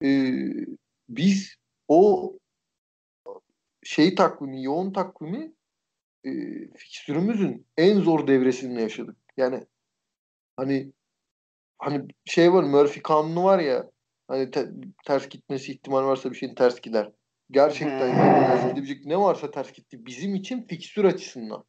e, 0.03 0.09
biz 1.09 1.55
o 1.87 2.33
şey 3.83 4.15
takvimi, 4.15 4.63
yoğun 4.63 4.93
takvimi 4.93 5.53
e, 6.25 6.31
fikstürümüzün 6.77 7.67
en 7.77 7.99
zor 7.99 8.27
devresinde 8.27 8.81
yaşadık. 8.81 9.17
Yani 9.37 9.65
hani 10.57 10.91
hani 11.77 12.07
şey 12.25 12.53
var 12.53 12.63
Murphy 12.63 13.01
kanunu 13.01 13.43
var 13.43 13.59
ya 13.59 13.89
hani 14.27 14.51
te, 14.51 14.69
ters 15.05 15.29
gitmesi 15.29 15.71
ihtimal 15.71 16.03
varsa 16.03 16.31
bir 16.31 16.35
şeyin 16.35 16.55
ters 16.55 16.81
gider. 16.81 17.11
Gerçekten 17.51 18.07
yani 18.07 18.99
ne 19.05 19.19
varsa 19.19 19.51
ters 19.51 19.73
gitti. 19.73 20.05
Bizim 20.05 20.35
için 20.35 20.67
fikstür 20.67 21.05
açısından. 21.05 21.63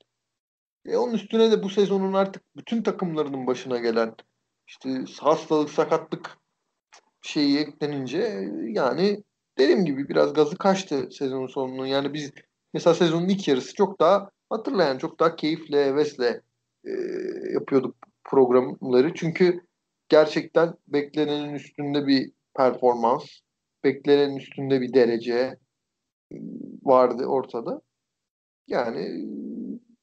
E 0.87 0.97
onun 0.97 1.15
üstüne 1.15 1.51
de 1.51 1.63
bu 1.63 1.69
sezonun 1.69 2.13
artık 2.13 2.43
bütün 2.57 2.83
takımlarının 2.83 3.47
başına 3.47 3.79
gelen 3.79 4.15
işte 4.67 5.05
hastalık, 5.21 5.71
sakatlık 5.71 6.39
şeyi 7.23 7.59
eklenince 7.59 8.49
yani 8.69 9.25
dediğim 9.59 9.85
gibi 9.85 10.09
biraz 10.09 10.33
gazı 10.33 10.59
kaçtı 10.59 11.09
sezonun 11.13 11.47
sonunun. 11.47 11.87
Yani 11.87 12.15
biz 12.15 12.33
mesela 12.75 12.95
sezonun 12.95 13.29
ilk 13.29 13.49
yarısı 13.49 13.75
çok 13.75 14.01
daha 14.01 14.31
hatırlayan 14.51 14.99
çok 14.99 15.21
daha 15.21 15.37
keyifle, 15.37 15.87
hevesle 15.87 16.43
e, 16.85 16.91
yapıyorduk 17.53 17.97
programları. 18.25 19.15
Çünkü 19.15 19.61
gerçekten 20.09 20.75
beklenenin 20.89 21.55
üstünde 21.55 22.07
bir 22.07 22.33
performans, 22.57 23.25
beklenenin 23.85 24.37
üstünde 24.37 24.81
bir 24.81 24.95
derece 24.95 25.59
vardı 26.83 27.27
ortada. 27.27 27.81
Yani 28.67 29.27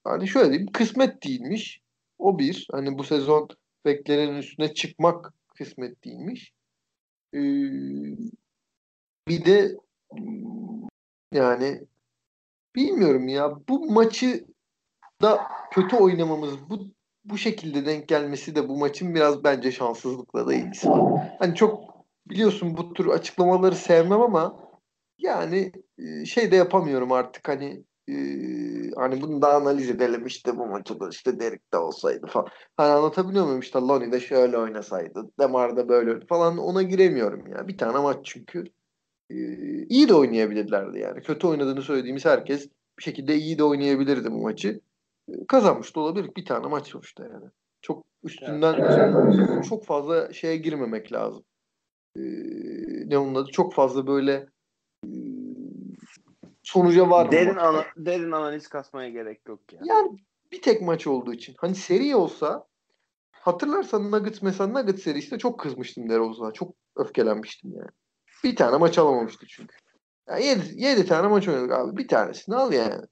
hani 0.09 0.27
şöyle 0.27 0.49
diyeyim 0.49 0.71
kısmet 0.71 1.23
değilmiş. 1.23 1.81
O 2.19 2.39
bir. 2.39 2.67
Hani 2.71 2.97
bu 2.97 3.03
sezon 3.03 3.47
beklenenin 3.85 4.37
üstüne 4.37 4.73
çıkmak 4.73 5.33
kısmet 5.55 6.03
değilmiş. 6.05 6.53
Ee, 7.33 7.39
bir 9.27 9.45
de 9.45 9.77
yani 11.33 11.81
bilmiyorum 12.75 13.27
ya 13.27 13.59
bu 13.69 13.91
maçı 13.91 14.45
da 15.21 15.41
kötü 15.71 15.95
oynamamız 15.95 16.69
bu 16.69 16.79
bu 17.25 17.37
şekilde 17.37 17.85
denk 17.85 18.07
gelmesi 18.07 18.55
de 18.55 18.69
bu 18.69 18.77
maçın 18.77 19.15
biraz 19.15 19.43
bence 19.43 19.71
şanssızlıkla 19.71 20.47
da 20.47 20.53
ilgisi 20.53 20.89
var. 20.89 21.35
Hani 21.39 21.55
çok 21.55 21.83
biliyorsun 22.27 22.77
bu 22.77 22.93
tür 22.93 23.07
açıklamaları 23.07 23.75
sevmem 23.75 24.21
ama 24.21 24.59
yani 25.17 25.71
şey 26.25 26.51
de 26.51 26.55
yapamıyorum 26.55 27.11
artık 27.11 27.47
hani 27.47 27.83
e, 28.09 28.13
hani 28.97 29.21
bunu 29.21 29.41
da 29.41 29.53
analiz 29.53 29.89
edelim 29.89 30.25
işte 30.25 30.57
bu 30.57 30.65
maçı 30.65 30.99
da 30.99 31.09
işte 31.09 31.39
Derek 31.39 31.73
de 31.73 31.77
olsaydı 31.77 32.27
falan. 32.27 32.47
Hani 32.77 32.91
anlatabiliyor 32.91 33.45
muyum 33.45 33.59
işte 33.59 33.79
Lonnie 33.79 34.11
de 34.11 34.19
şöyle 34.19 34.57
oynasaydı 34.57 35.31
Demar 35.39 35.77
da 35.77 35.89
böyle 35.89 36.25
falan 36.25 36.57
ona 36.57 36.81
giremiyorum 36.81 37.47
ya. 37.47 37.67
Bir 37.67 37.77
tane 37.77 37.99
maç 37.99 38.17
çünkü. 38.23 38.63
E, 39.29 39.35
iyi 39.89 40.09
de 40.09 40.13
oynayabilirlerdi 40.13 40.99
yani. 40.99 41.21
Kötü 41.21 41.47
oynadığını 41.47 41.81
söylediğimiz 41.81 42.25
herkes 42.25 42.69
bir 42.97 43.03
şekilde 43.03 43.35
iyi 43.35 43.57
de 43.57 43.63
oynayabilirdi 43.63 44.31
bu 44.31 44.41
maçı. 44.41 44.79
E, 45.29 45.45
kazanmış 45.47 45.95
da 45.95 45.99
olabilir. 45.99 46.31
Bir 46.37 46.45
tane 46.45 46.67
maç 46.67 46.87
sonuçta 46.87 47.23
yani. 47.23 47.45
Çok 47.81 48.05
üstünden 48.23 48.73
evet. 48.73 49.65
çok 49.69 49.85
fazla 49.85 50.33
şeye 50.33 50.57
girmemek 50.57 51.13
lazım. 51.13 51.43
E, 52.15 52.21
ne 53.05 53.17
onun 53.17 53.35
adı? 53.35 53.51
Çok 53.51 53.73
fazla 53.73 54.07
böyle 54.07 54.47
sonuca 56.67 57.09
var 57.09 57.31
derin 57.31 57.55
ana, 57.55 57.85
derin 57.97 58.31
analiz 58.31 58.67
kasmaya 58.67 59.09
gerek 59.09 59.41
yok 59.47 59.73
ya. 59.73 59.79
Yani 59.83 60.17
bir 60.51 60.61
tek 60.61 60.81
maç 60.81 61.07
olduğu 61.07 61.33
için. 61.33 61.55
Hani 61.57 61.75
seri 61.75 62.15
olsa 62.15 62.67
hatırlarsan 63.31 64.11
Nuggets 64.11 64.41
mesela 64.41 64.67
Nuggets 64.67 65.03
serisinde 65.03 65.39
çok 65.39 65.59
kızmıştım 65.59 66.09
DeRozan'a. 66.09 66.51
Çok 66.51 66.75
öfkelenmiştim 66.95 67.71
yani. 67.75 67.89
Bir 68.43 68.55
tane 68.55 68.77
maç 68.77 68.97
alamamıştı 68.97 69.45
çünkü. 69.49 69.75
Yani 70.29 70.45
yedi, 70.45 70.63
yedi 70.75 71.05
tane 71.05 71.27
maç 71.27 71.47
oynadık 71.47 71.71
abi. 71.71 71.97
Bir 71.97 72.07
tanesini 72.07 72.55
al 72.55 72.73
yani. 72.73 72.91
yani. 72.91 73.05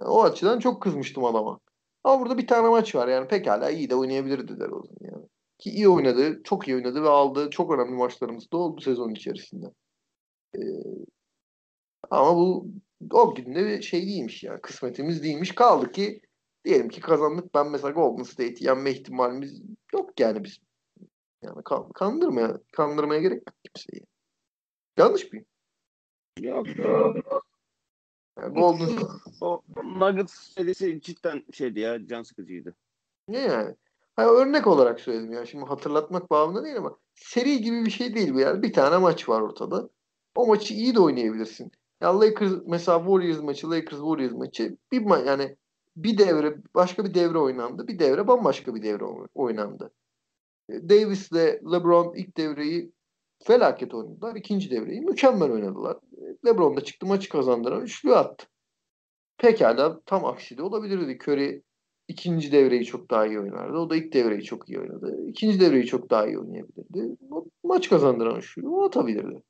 O 0.00 0.22
açıdan 0.22 0.58
çok 0.58 0.82
kızmıştım 0.82 1.24
adama. 1.24 1.58
Ama 2.04 2.20
burada 2.20 2.38
bir 2.38 2.46
tane 2.46 2.68
maç 2.68 2.94
var 2.94 3.08
yani 3.08 3.28
pekala 3.28 3.70
iyi 3.70 3.90
de 3.90 3.94
oynayabilirdi 3.94 4.60
DeRozan 4.60 4.96
yani. 5.00 5.26
Ki 5.58 5.70
iyi 5.70 5.88
oynadı, 5.88 6.42
çok 6.44 6.68
iyi 6.68 6.76
oynadı 6.76 7.02
ve 7.02 7.08
aldığı 7.08 7.50
çok 7.50 7.72
önemli 7.72 7.92
maçlarımız 7.92 8.52
da 8.52 8.56
oldu 8.56 8.80
sezon 8.80 9.10
içerisinde. 9.10 9.66
Ee, 10.56 10.60
ama 12.12 12.36
bu 12.36 12.66
o 13.10 13.34
gün 13.34 13.54
de 13.54 13.82
şey 13.82 14.06
değilmiş 14.06 14.42
yani 14.42 14.60
kısmetimiz 14.60 15.22
değilmiş. 15.22 15.54
Kaldı 15.54 15.92
ki 15.92 16.20
diyelim 16.64 16.88
ki 16.88 17.00
kazandık. 17.00 17.54
Ben 17.54 17.70
mesela 17.70 17.92
Golden 17.92 18.22
State'i 18.22 18.64
yenme 18.64 18.90
ihtimalimiz 18.90 19.62
yok 19.92 20.20
yani 20.20 20.44
biz. 20.44 20.58
Yani 21.42 21.62
kan, 21.64 21.92
kandırmaya, 21.92 22.60
kandırmaya 22.72 23.20
gerek 23.20 23.42
yok 23.46 23.56
kimseyi. 23.64 24.06
Yanlış 24.98 25.32
mıyım? 25.32 25.46
Yok. 26.40 26.66
Yani 28.38 28.54
Golden 28.54 28.98
o 29.40 29.62
Nuggets 29.84 30.32
serisi 30.32 31.00
cidden 31.00 31.44
şeydi 31.52 31.80
ya 31.80 32.06
can 32.06 32.22
sıkıcıydı. 32.22 32.74
Ne 33.28 33.38
yani? 33.38 33.74
Hayır, 34.16 34.30
örnek 34.30 34.66
olarak 34.66 35.00
söyledim 35.00 35.32
ya. 35.32 35.46
Şimdi 35.46 35.64
hatırlatmak 35.64 36.30
bağımında 36.30 36.64
değil 36.64 36.76
ama 36.76 36.98
seri 37.14 37.60
gibi 37.60 37.84
bir 37.84 37.90
şey 37.90 38.14
değil 38.14 38.34
bu 38.34 38.40
yani. 38.40 38.62
Bir 38.62 38.72
tane 38.72 38.98
maç 38.98 39.28
var 39.28 39.40
ortada. 39.40 39.88
O 40.34 40.46
maçı 40.46 40.74
iyi 40.74 40.94
de 40.94 41.00
oynayabilirsin. 41.00 41.72
Ya 42.02 42.20
Lakers 42.20 42.52
mesela 42.66 42.98
Warriors 42.98 43.42
maçı, 43.42 43.70
Lakers 43.70 44.00
Warriors 44.00 44.32
maçı 44.32 44.76
bir 44.92 45.02
ma- 45.02 45.26
yani 45.26 45.56
bir 45.96 46.18
devre 46.18 46.56
başka 46.74 47.04
bir 47.04 47.14
devre 47.14 47.38
oynandı. 47.38 47.88
Bir 47.88 47.98
devre 47.98 48.28
bambaşka 48.28 48.74
bir 48.74 48.82
devre 48.82 49.04
oynandı. 49.34 49.92
E, 50.68 50.88
Davis 50.88 51.32
ile 51.32 51.60
LeBron 51.72 52.14
ilk 52.14 52.36
devreyi 52.36 52.92
felaket 53.44 53.94
oynadılar. 53.94 54.36
İkinci 54.36 54.70
devreyi 54.70 55.00
mükemmel 55.00 55.50
oynadılar. 55.50 55.96
E, 55.96 56.48
LeBron 56.48 56.76
da 56.76 56.84
çıktı 56.84 57.06
maçı 57.06 57.28
kazandıran 57.28 57.82
üçlü 57.82 58.14
attı. 58.14 58.46
Pekala 59.38 60.00
tam 60.06 60.24
aksi 60.24 60.58
de 60.58 60.62
olabilirdi. 60.62 61.18
Curry 61.22 61.62
ikinci 62.08 62.52
devreyi 62.52 62.84
çok 62.84 63.10
daha 63.10 63.26
iyi 63.26 63.40
oynardı. 63.40 63.78
O 63.78 63.90
da 63.90 63.96
ilk 63.96 64.12
devreyi 64.12 64.42
çok 64.42 64.68
iyi 64.68 64.80
oynadı. 64.80 65.26
İkinci 65.28 65.60
devreyi 65.60 65.86
çok 65.86 66.10
daha 66.10 66.26
iyi 66.26 66.38
oynayabilirdi. 66.38 67.16
O, 67.30 67.44
maç 67.64 67.88
kazandıran 67.88 68.38
üçlü 68.38 68.68
o 68.68 68.84
atabilirdi. 68.84 69.42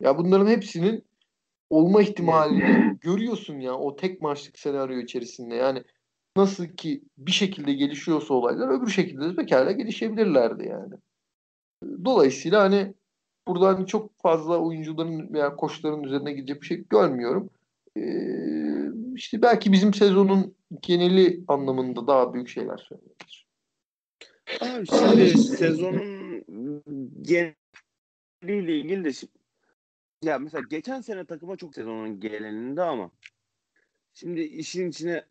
Ya 0.00 0.18
bunların 0.18 0.46
hepsinin 0.46 1.09
olma 1.70 2.02
ihtimalini 2.02 2.98
görüyorsun 3.00 3.60
ya 3.60 3.74
o 3.74 3.96
tek 3.96 4.22
maçlık 4.22 4.58
senaryo 4.58 4.98
içerisinde. 5.00 5.54
Yani 5.54 5.84
nasıl 6.36 6.66
ki 6.66 7.02
bir 7.18 7.32
şekilde 7.32 7.72
gelişiyorsa 7.72 8.34
olaylar 8.34 8.68
öbür 8.68 8.90
şekilde 8.90 9.28
de 9.28 9.34
pekala 9.34 9.72
gelişebilirlerdi 9.72 10.68
yani. 10.68 10.94
Dolayısıyla 12.04 12.62
hani 12.62 12.94
burada 13.48 13.68
hani 13.68 13.86
çok 13.86 14.18
fazla 14.18 14.58
oyuncuların 14.58 15.32
veya 15.32 15.56
koçların 15.56 16.02
üzerine 16.02 16.32
gidecek 16.32 16.62
bir 16.62 16.66
şey 16.66 16.84
görmüyorum. 16.90 17.50
Ee, 17.96 18.00
işte 19.14 19.42
belki 19.42 19.72
bizim 19.72 19.94
sezonun 19.94 20.54
geneli 20.82 21.44
anlamında 21.48 22.06
daha 22.06 22.34
büyük 22.34 22.48
şeyler 22.48 22.76
söyleyebilir. 22.76 23.46
Abi 24.60 24.86
şimdi 24.86 25.38
sezonun 25.38 26.44
geneliyle 27.22 28.78
ilgili 28.78 29.04
de 29.04 29.12
ya 30.22 30.38
mesela 30.38 30.64
geçen 30.70 31.00
sene 31.00 31.24
takıma 31.24 31.56
çok 31.56 31.74
sezonun 31.74 32.20
geleninde 32.20 32.82
ama 32.82 33.10
şimdi 34.14 34.40
işin 34.40 34.90
içine 34.90 35.24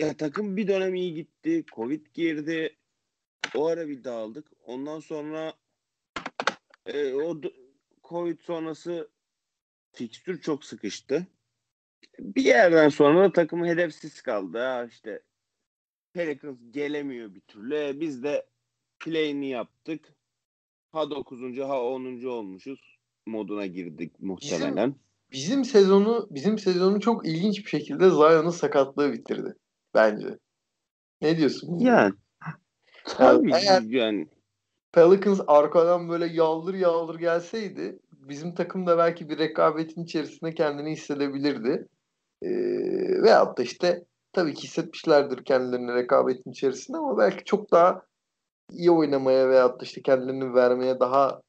ya 0.00 0.16
takım 0.16 0.56
bir 0.56 0.68
dönem 0.68 0.94
iyi 0.94 1.14
gitti. 1.14 1.64
Covid 1.74 2.06
girdi. 2.14 2.76
O 3.54 3.66
ara 3.66 3.88
bir 3.88 4.04
dağıldık. 4.04 4.52
Ondan 4.64 5.00
sonra 5.00 5.54
e, 6.86 7.14
o 7.14 7.40
Covid 8.04 8.40
sonrası 8.40 9.10
fikstür 9.92 10.40
çok 10.40 10.64
sıkıştı. 10.64 11.26
Bir 12.18 12.44
yerden 12.44 12.88
sonra 12.88 13.24
da 13.24 13.32
takım 13.32 13.64
hedefsiz 13.64 14.22
kaldı. 14.22 14.58
Ha 14.58 14.86
işte 14.90 15.22
Pelicans 16.12 16.58
gelemiyor 16.70 17.34
bir 17.34 17.40
türlü. 17.40 17.76
E, 17.76 18.00
biz 18.00 18.22
de 18.22 18.46
play'ini 19.00 19.48
yaptık. 19.48 20.14
Ha 20.92 21.10
9. 21.10 21.58
ha 21.58 21.82
10. 21.82 22.24
olmuşuz 22.24 22.95
moduna 23.26 23.66
girdik 23.66 24.12
muhtemelen. 24.20 24.94
Bizim, 25.32 25.62
bizim 25.62 25.64
sezonu 25.64 26.28
bizim 26.30 26.58
sezonu 26.58 27.00
çok 27.00 27.26
ilginç 27.26 27.64
bir 27.64 27.70
şekilde 27.70 28.10
Zion'un 28.10 28.50
sakatlığı 28.50 29.12
bitirdi 29.12 29.54
bence. 29.94 30.38
Ne 31.20 31.38
diyorsun? 31.38 31.78
Yani 31.78 32.14
tabii 33.04 33.52
yani, 33.64 33.96
yani 33.96 34.28
Pelicans 34.92 35.40
arkadan 35.46 36.08
böyle 36.08 36.26
yaldır 36.26 36.74
yaldır 36.74 37.18
gelseydi 37.18 37.98
bizim 38.12 38.54
takım 38.54 38.86
da 38.86 38.98
belki 38.98 39.28
bir 39.28 39.38
rekabetin 39.38 40.04
içerisinde 40.04 40.54
kendini 40.54 40.92
hissedebilirdi. 40.92 41.86
Ee, 42.42 42.48
veyahut 43.22 43.58
da 43.58 43.62
işte 43.62 44.04
tabii 44.32 44.54
ki 44.54 44.62
hissetmişlerdir 44.62 45.44
kendilerini 45.44 45.94
rekabetin 45.94 46.50
içerisinde 46.50 46.96
ama 46.96 47.18
belki 47.18 47.44
çok 47.44 47.72
daha 47.72 48.02
iyi 48.70 48.90
oynamaya 48.90 49.48
veyahut 49.48 49.80
da 49.80 49.84
işte 49.84 50.02
kendilerini 50.02 50.54
vermeye 50.54 51.00
daha 51.00 51.40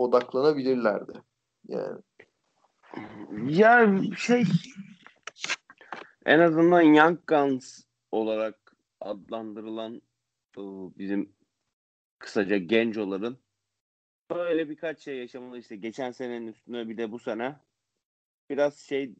odaklanabilirlerdi. 0.00 1.12
Yani. 1.68 2.00
Ya 3.48 3.98
şey 4.18 4.44
en 6.26 6.38
azından 6.38 6.80
Young 6.80 7.18
Guns 7.26 7.80
olarak 8.12 8.76
adlandırılan 9.00 10.02
bizim 10.98 11.32
kısaca 12.18 12.56
gencoların 12.56 13.38
böyle 14.30 14.68
birkaç 14.68 15.00
şey 15.00 15.16
yaşamalı 15.18 15.58
işte 15.58 15.76
geçen 15.76 16.10
senenin 16.10 16.46
üstüne 16.46 16.88
bir 16.88 16.96
de 16.96 17.12
bu 17.12 17.18
sene 17.18 17.56
biraz 18.50 18.78
şey 18.78 19.14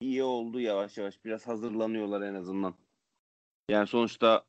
iyi 0.00 0.22
oldu 0.22 0.60
yavaş 0.60 0.98
yavaş 0.98 1.24
biraz 1.24 1.46
hazırlanıyorlar 1.46 2.22
en 2.22 2.34
azından. 2.34 2.74
Yani 3.68 3.86
sonuçta 3.86 4.44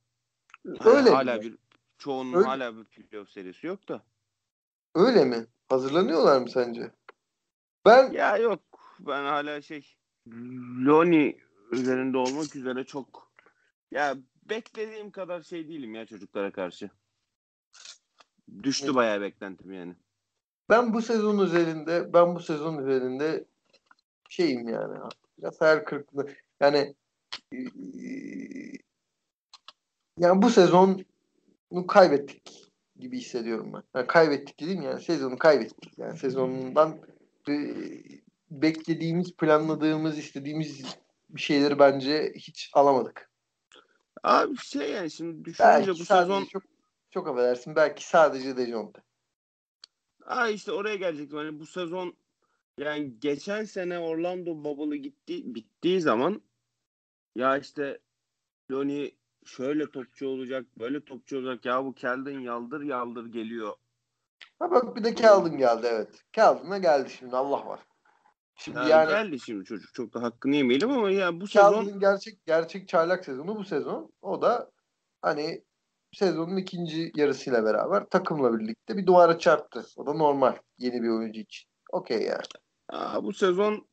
Öyle 0.65 1.09
hala 1.09 1.35
mi? 1.35 1.41
bir 1.41 1.57
çoğunun 1.97 2.33
Öyle. 2.33 2.47
hala 2.47 2.77
bir 2.77 2.83
playoff 2.83 3.29
serisi 3.29 3.67
yok 3.67 3.87
da. 3.87 4.03
Öyle 4.95 5.25
mi? 5.25 5.47
Hazırlanıyorlar 5.69 6.41
mı 6.41 6.49
sence? 6.49 6.91
Ben 7.85 8.11
ya 8.11 8.37
yok 8.37 8.59
ben 8.99 9.23
hala 9.23 9.61
şey 9.61 9.95
Loni 10.85 11.37
üzerinde 11.71 12.17
olmak 12.17 12.55
üzere 12.55 12.83
çok 12.83 13.31
ya 13.91 14.17
beklediğim 14.49 15.11
kadar 15.11 15.41
şey 15.41 15.67
değilim 15.67 15.95
ya 15.95 16.05
çocuklara 16.05 16.51
karşı. 16.51 16.89
Düştü 18.63 18.85
evet. 18.85 18.95
bayağı 18.95 19.21
beklentim 19.21 19.73
yani. 19.73 19.95
Ben 20.69 20.93
bu 20.93 21.01
sezon 21.01 21.39
üzerinde 21.39 22.13
ben 22.13 22.35
bu 22.35 22.39
sezon 22.39 22.77
üzerinde 22.77 23.45
şeyim 24.29 24.67
yani 24.67 24.97
biraz 25.37 25.61
hayal 25.61 25.79
kırıklığı. 25.79 26.27
Yani 26.59 26.95
yani 30.19 30.41
bu 30.41 30.49
sezonu 30.49 30.97
kaybettik 31.87 32.68
gibi 32.99 33.17
hissediyorum 33.17 33.73
ben. 33.73 33.83
Yani 33.95 34.07
kaybettik 34.07 34.59
dedim 34.59 34.81
yani 34.81 35.01
sezonu 35.01 35.37
kaybettik. 35.37 35.97
Yani 35.97 36.17
sezonundan 36.17 36.97
e, 37.49 37.53
beklediğimiz, 38.51 39.35
planladığımız, 39.35 40.17
istediğimiz 40.17 40.97
bir 41.29 41.41
şeyleri 41.41 41.79
bence 41.79 42.33
hiç 42.35 42.71
alamadık. 42.73 43.29
Abi 44.23 44.57
şey 44.57 44.91
yani 44.91 45.11
şimdi 45.11 45.45
düşününce 45.45 45.87
Belki 45.87 45.89
bu 45.89 46.05
sezon 46.05 46.45
çok 46.45 46.63
çok 47.11 47.27
affedersin 47.27 47.75
belki 47.75 48.07
sadece 48.07 48.57
Dejonte. 48.57 49.01
Aa 50.25 50.47
işte 50.49 50.71
oraya 50.71 50.95
gelecektim. 50.95 51.37
Hani 51.37 51.59
bu 51.59 51.65
sezon 51.65 52.15
yani 52.77 53.19
geçen 53.19 53.63
sene 53.63 53.99
Orlando 53.99 54.63
Bubble'ı 54.63 54.95
gitti 54.95 55.55
bittiği 55.55 56.01
zaman 56.01 56.41
ya 57.35 57.57
işte 57.57 57.99
Loni 58.71 59.18
şöyle 59.55 59.91
topçu 59.91 60.27
olacak, 60.27 60.65
böyle 60.79 61.05
topçu 61.05 61.37
olacak. 61.37 61.65
Ya 61.65 61.85
bu 61.85 61.93
Keldon 61.93 62.39
yaldır 62.39 62.81
yaldır 62.81 63.25
geliyor. 63.25 63.73
Ha 64.59 64.71
bak 64.71 64.95
bir 64.95 65.03
de 65.03 65.15
Keldon 65.15 65.57
geldi 65.57 65.87
evet. 65.89 66.23
Keldon'a 66.33 66.77
geldi 66.77 67.09
şimdi 67.09 67.35
Allah 67.35 67.65
var. 67.65 67.79
Şimdi 68.55 68.77
Yani, 68.77 68.89
yani 68.89 69.09
geldi 69.09 69.39
şimdi 69.39 69.65
çocuk. 69.65 69.93
Çok 69.93 70.13
da 70.13 70.21
hakkını 70.21 70.55
yemeyelim 70.55 70.91
ama 70.91 71.11
ya 71.11 71.41
bu 71.41 71.47
sezon 71.47 71.71
Keldon'un 71.71 71.99
gerçek 71.99 72.45
gerçek 72.45 72.87
çaylak 72.87 73.25
sezonu 73.25 73.55
bu 73.55 73.65
sezon. 73.65 74.13
O 74.21 74.41
da 74.41 74.71
hani 75.21 75.63
sezonun 76.13 76.57
ikinci 76.57 77.11
yarısıyla 77.15 77.65
beraber 77.65 78.09
takımla 78.09 78.59
birlikte 78.59 78.97
bir 78.97 79.07
duvara 79.07 79.39
çarptı. 79.39 79.85
O 79.95 80.05
da 80.05 80.13
normal 80.13 80.57
yeni 80.77 81.03
bir 81.03 81.09
oyuncu 81.09 81.39
için. 81.39 81.69
Okey 81.91 82.21
yani. 82.21 82.43
aa, 82.89 83.23
bu 83.23 83.33
sezon 83.33 83.87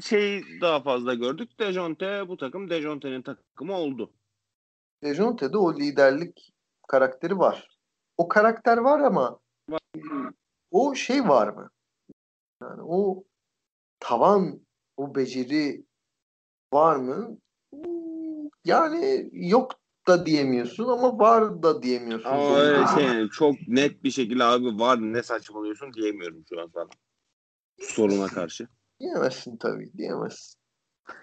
şey 0.00 0.42
daha 0.60 0.80
fazla 0.80 1.14
gördük. 1.14 1.58
Dejonte 1.58 2.28
bu 2.28 2.36
takım 2.36 2.70
Dejonte'nin 2.70 3.22
takımı 3.22 3.72
oldu. 3.72 4.12
Dejonte'de 5.02 5.58
o 5.58 5.74
liderlik 5.74 6.54
karakteri 6.88 7.38
var. 7.38 7.68
O 8.16 8.28
karakter 8.28 8.76
var 8.78 9.00
ama 9.00 9.40
o 10.70 10.94
şey 10.94 11.28
var 11.28 11.48
mı? 11.48 11.70
Yani 12.62 12.82
o 12.82 13.24
tavan, 14.00 14.60
o 14.96 15.14
beceri 15.14 15.84
var 16.72 16.96
mı? 16.96 17.38
Yani 18.64 19.30
yok 19.32 19.72
da 20.08 20.26
diyemiyorsun 20.26 20.88
ama 20.88 21.18
var 21.18 21.62
da 21.62 21.82
diyemiyorsun. 21.82 22.30
Ama 22.30 22.56
öyle 22.56 22.86
şey 22.94 23.04
yani 23.04 23.30
çok 23.30 23.54
net 23.68 24.04
bir 24.04 24.10
şekilde 24.10 24.44
abi 24.44 24.78
var 24.78 24.98
ne 25.00 25.22
saçmalıyorsun 25.22 25.94
diyemiyorum 25.94 26.44
şu 26.48 26.60
an 26.60 26.70
sana. 26.74 26.88
Soruna 27.80 28.26
karşı. 28.26 28.68
Diyemezsin 29.00 29.56
tabii, 29.56 29.92
diyemezsin. 29.98 30.60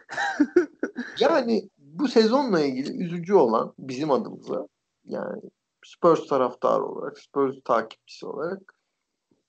yani 1.19 1.69
bu 1.99 2.07
sezonla 2.07 2.61
ilgili 2.61 3.03
üzücü 3.03 3.33
olan 3.33 3.73
bizim 3.79 4.11
adımıza 4.11 4.67
yani 5.05 5.41
Spurs 5.85 6.27
taraftarı 6.27 6.85
olarak, 6.85 7.19
Spurs 7.19 7.55
takipçisi 7.65 8.25
olarak 8.25 8.73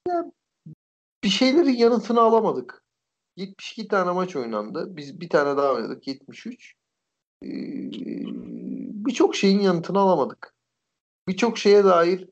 ya 0.08 0.24
bir 1.24 1.28
şeylerin 1.28 1.76
yanıtını 1.76 2.20
alamadık. 2.20 2.84
72 3.36 3.88
tane 3.88 4.10
maç 4.12 4.36
oynandı. 4.36 4.96
Biz 4.96 5.20
bir 5.20 5.28
tane 5.28 5.56
daha 5.56 5.72
oynadık 5.72 6.08
73. 6.08 6.74
Ee, 7.44 7.48
Birçok 9.06 9.36
şeyin 9.36 9.60
yanıtını 9.60 9.98
alamadık. 9.98 10.54
Birçok 11.28 11.58
şeye 11.58 11.84
dair 11.84 12.28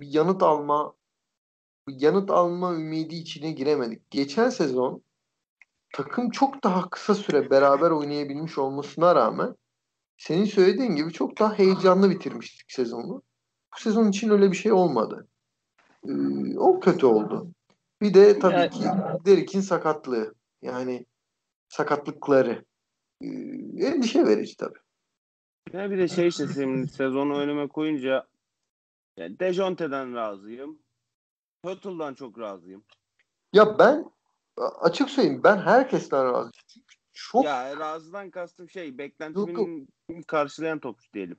bir 0.00 0.06
yanıt 0.06 0.42
alma 0.42 0.94
bir 1.88 2.00
yanıt 2.00 2.30
alma 2.30 2.74
ümidi 2.74 3.14
içine 3.14 3.52
giremedik. 3.52 4.10
Geçen 4.10 4.50
sezon 4.50 5.02
takım 5.92 6.30
çok 6.30 6.64
daha 6.64 6.90
kısa 6.90 7.14
süre 7.14 7.50
beraber 7.50 7.90
oynayabilmiş 7.90 8.58
olmasına 8.58 9.14
rağmen 9.14 9.54
senin 10.16 10.44
söylediğin 10.44 10.96
gibi 10.96 11.12
çok 11.12 11.38
daha 11.38 11.58
heyecanlı 11.58 12.10
bitirmiştik 12.10 12.72
sezonu. 12.72 13.22
Bu 13.74 13.80
sezon 13.80 14.08
için 14.08 14.30
öyle 14.30 14.52
bir 14.52 14.56
şey 14.56 14.72
olmadı. 14.72 15.28
Ee, 16.08 16.58
o 16.58 16.80
kötü 16.80 17.06
oldu. 17.06 17.50
Bir 18.00 18.14
de 18.14 18.38
tabii 18.38 18.70
ki 18.70 18.84
Derrick'in 19.26 19.60
sakatlığı. 19.60 20.34
Yani 20.62 21.06
sakatlıkları. 21.68 22.64
Ee, 23.22 23.26
endişe 23.86 24.26
verici 24.26 24.56
tabii. 24.56 24.78
Ya 25.72 25.90
bir 25.90 25.98
de 25.98 26.08
şey 26.08 26.28
işte 26.28 26.48
şimdi 26.54 26.88
sezonu 26.88 27.38
önüme 27.38 27.68
koyunca 27.68 28.26
yani 29.16 29.40
Dejonte'den 29.40 30.14
razıyım. 30.14 30.78
Hurtle'dan 31.64 32.14
çok 32.14 32.38
razıyım. 32.38 32.84
Ya 33.52 33.78
ben 33.78 34.10
açık 34.80 35.10
söyleyeyim 35.10 35.40
ben 35.44 35.58
herkesten. 35.58 36.50
Çünkü 36.66 36.96
çok 37.12 37.44
Ya 37.44 37.76
razıdan 37.76 38.30
kastım 38.30 38.70
şey 38.70 38.98
beklentimin 38.98 39.88
karşılayan 40.26 40.78
topçu 40.78 41.12
diyelim. 41.12 41.36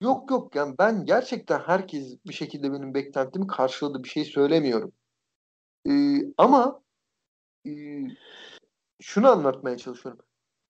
Yok 0.00 0.30
yok 0.30 0.54
yani 0.54 0.74
ben 0.78 1.04
gerçekten 1.04 1.60
herkes 1.60 2.16
bir 2.26 2.32
şekilde 2.32 2.72
benim 2.72 2.94
beklentimi 2.94 3.46
karşıladı 3.46 4.04
bir 4.04 4.08
şey 4.08 4.24
söylemiyorum. 4.24 4.92
Ee, 5.88 6.22
ama 6.38 6.82
e, 7.66 7.70
şunu 9.00 9.28
anlatmaya 9.28 9.76
çalışıyorum. 9.78 10.20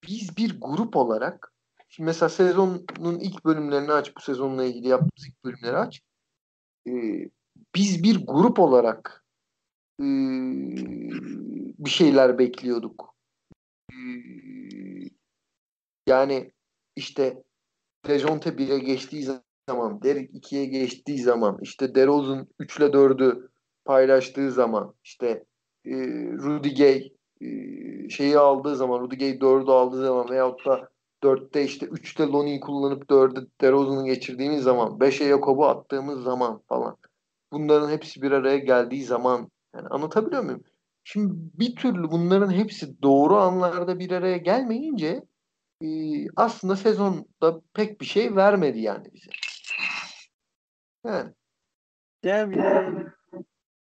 Biz 0.09 0.37
bir 0.37 0.61
grup 0.61 0.97
olarak 0.97 1.53
şimdi 1.89 2.07
mesela 2.07 2.29
sezonun 2.29 3.19
ilk 3.21 3.45
bölümlerini 3.45 3.93
aç 3.93 4.17
bu 4.17 4.21
sezonla 4.21 4.65
ilgili 4.65 4.89
yaptığımız 4.89 5.29
ilk 5.29 5.45
bölümleri 5.45 5.77
aç. 5.77 6.01
Ee, 6.89 7.31
biz 7.75 8.03
bir 8.03 8.27
grup 8.27 8.59
olarak 8.59 9.25
e, 10.01 10.05
bir 11.85 11.91
şeyler 11.91 12.39
bekliyorduk. 12.39 13.15
Ee, 13.93 13.97
yani 16.07 16.53
işte 16.97 17.43
Dejonte 18.07 18.51
1'e 18.51 18.79
geçtiği 18.79 19.29
zaman, 19.69 20.03
Derek 20.03 20.31
2'ye 20.31 20.65
geçtiği 20.65 21.19
zaman, 21.19 21.59
işte 21.63 21.95
DeRozan 21.95 22.49
3 22.59 22.79
ile 22.79 22.85
4'ü 22.85 23.49
paylaştığı 23.85 24.53
zaman, 24.53 24.95
işte 25.05 25.45
e, 25.85 25.95
Rudy 26.33 26.75
Gay 26.75 27.13
e, 27.41 28.09
şeyi 28.09 28.39
aldığı 28.39 28.77
zaman, 28.77 29.01
Rudy 29.01 29.17
Gay 29.17 29.31
4'ü 29.31 29.71
aldığı 29.71 30.03
zaman 30.07 30.31
veyahut 30.31 30.67
da 30.67 30.89
4'te 31.23 31.65
işte 31.65 31.87
3'te 31.87 32.27
Lonnie'yi 32.27 32.61
kullanıp 32.61 33.11
4'e 33.11 33.47
DeRozan'ı 33.61 34.07
geçirdiğimiz 34.07 34.63
zaman, 34.63 34.99
5'e 34.99 35.29
Jakob'u 35.29 35.65
attığımız 35.65 36.23
zaman 36.23 36.63
falan. 36.69 36.97
Bunların 37.53 37.91
hepsi 37.91 38.23
bir 38.23 38.31
araya 38.33 38.59
geldiği 38.59 39.05
zaman 39.05 39.51
yani 39.75 39.89
anlatabiliyor 39.89 40.43
muyum? 40.43 40.63
Şimdi 41.05 41.35
bir 41.35 41.77
türlü 41.77 42.11
bunların 42.11 42.53
hepsi 42.53 43.03
doğru 43.03 43.37
anlarda 43.37 43.99
bir 43.99 44.11
araya 44.11 44.37
gelmeyince 44.37 45.23
e, 45.83 45.87
aslında 46.37 46.77
sezonda 46.77 47.61
pek 47.75 48.01
bir 48.01 48.07
şey 48.07 48.37
vermedi 48.37 48.81
yani 48.81 49.13
bize. 49.13 49.31
Yani 51.05 51.33
Ya 52.23 52.51
bir 52.51 52.57
de 52.57 53.07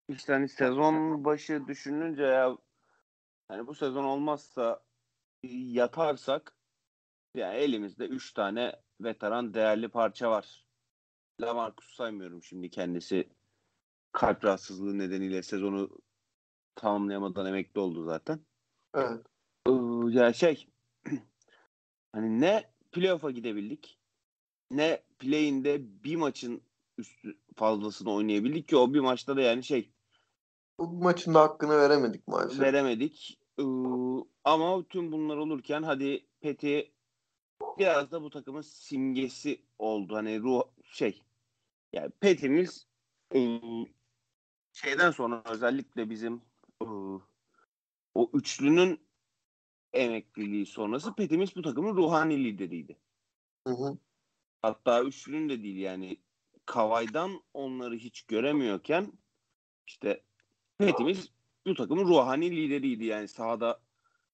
işte 0.10 0.34
hani 0.34 0.49
sezon 0.49 1.26
başı 1.26 1.67
düşününce 1.67 2.23
ya 2.23 2.58
hani 3.47 3.67
bu 3.67 3.76
sezon 3.76 4.04
olmazsa 4.04 4.84
yatarsak 5.43 6.56
yani 7.36 7.58
elimizde 7.58 8.08
3 8.08 8.34
tane 8.34 8.76
veteran 9.02 9.54
değerli 9.54 9.89
parça 9.89 10.32
var. 10.32 10.65
Lamarcus 11.41 11.95
saymıyorum 11.95 12.43
şimdi 12.43 12.69
kendisi 12.69 13.30
kalp 14.12 14.45
rahatsızlığı 14.45 14.97
nedeniyle 14.97 15.43
sezonu 15.43 15.89
tamamlayamadan 16.75 17.45
emekli 17.45 17.79
oldu 17.81 18.03
zaten. 18.03 18.39
evet. 18.93 19.25
Ee, 19.67 19.71
ya 20.09 20.33
şey 20.33 20.67
hani 22.12 22.41
ne 22.41 22.71
playoff'a 22.91 23.31
gidebildik 23.31 23.99
ne 24.71 25.03
play'inde 25.19 26.03
bir 26.03 26.15
maçın 26.15 26.62
üstü 26.97 27.38
fazlasını 27.55 28.12
oynayabildik 28.12 28.67
ki 28.67 28.75
o 28.77 28.93
bir 28.93 28.99
maçta 28.99 29.38
da 29.38 29.41
yani 29.41 29.63
şey 29.63 29.89
Bu 30.79 30.88
maçın 30.88 31.33
da 31.33 31.41
hakkını 31.41 31.77
veremedik 31.77 32.27
maalesef. 32.27 32.59
veremedik. 32.59 33.39
Ee, 33.59 33.63
ama 34.43 34.83
tüm 34.89 35.12
bunlar 35.12 35.38
olurken 35.38 35.83
hadi 35.83 36.27
Peti 36.41 36.93
biraz 37.79 38.12
da 38.12 38.21
bu 38.21 38.29
takımın 38.29 38.62
simgesi 38.62 39.62
oldu. 39.79 40.15
Hani 40.15 40.39
ruh 40.39 40.63
şey 40.86 41.21
yani 41.93 42.09
Peti'miz 42.21 42.88
e, 43.36 43.59
şeyden 44.73 45.12
sonra 45.12 45.43
özellikle 45.45 46.09
bizim 46.09 46.41
o 48.15 48.30
üçlünün 48.34 49.00
emekliliği 49.93 50.65
sonrası 50.65 51.15
Peti'miz 51.15 51.56
bu 51.56 51.62
takımın 51.62 51.96
ruhani 51.96 52.43
lideriydi. 52.43 53.00
Hı 53.67 53.74
hı. 53.74 53.98
Hatta 54.62 55.04
üçlünün 55.04 55.50
de 55.50 55.63
değil 55.63 55.78
yani 55.78 56.17
Kavay'dan 56.65 57.41
onları 57.54 57.96
hiç 57.96 58.22
göremiyorken 58.22 59.12
işte 59.88 60.24
Petimiz 60.78 61.30
bu 61.67 61.74
takımın 61.74 62.06
ruhani 62.06 62.52
lideriydi 62.52 63.06
yani 63.06 63.28
sahada 63.28 63.82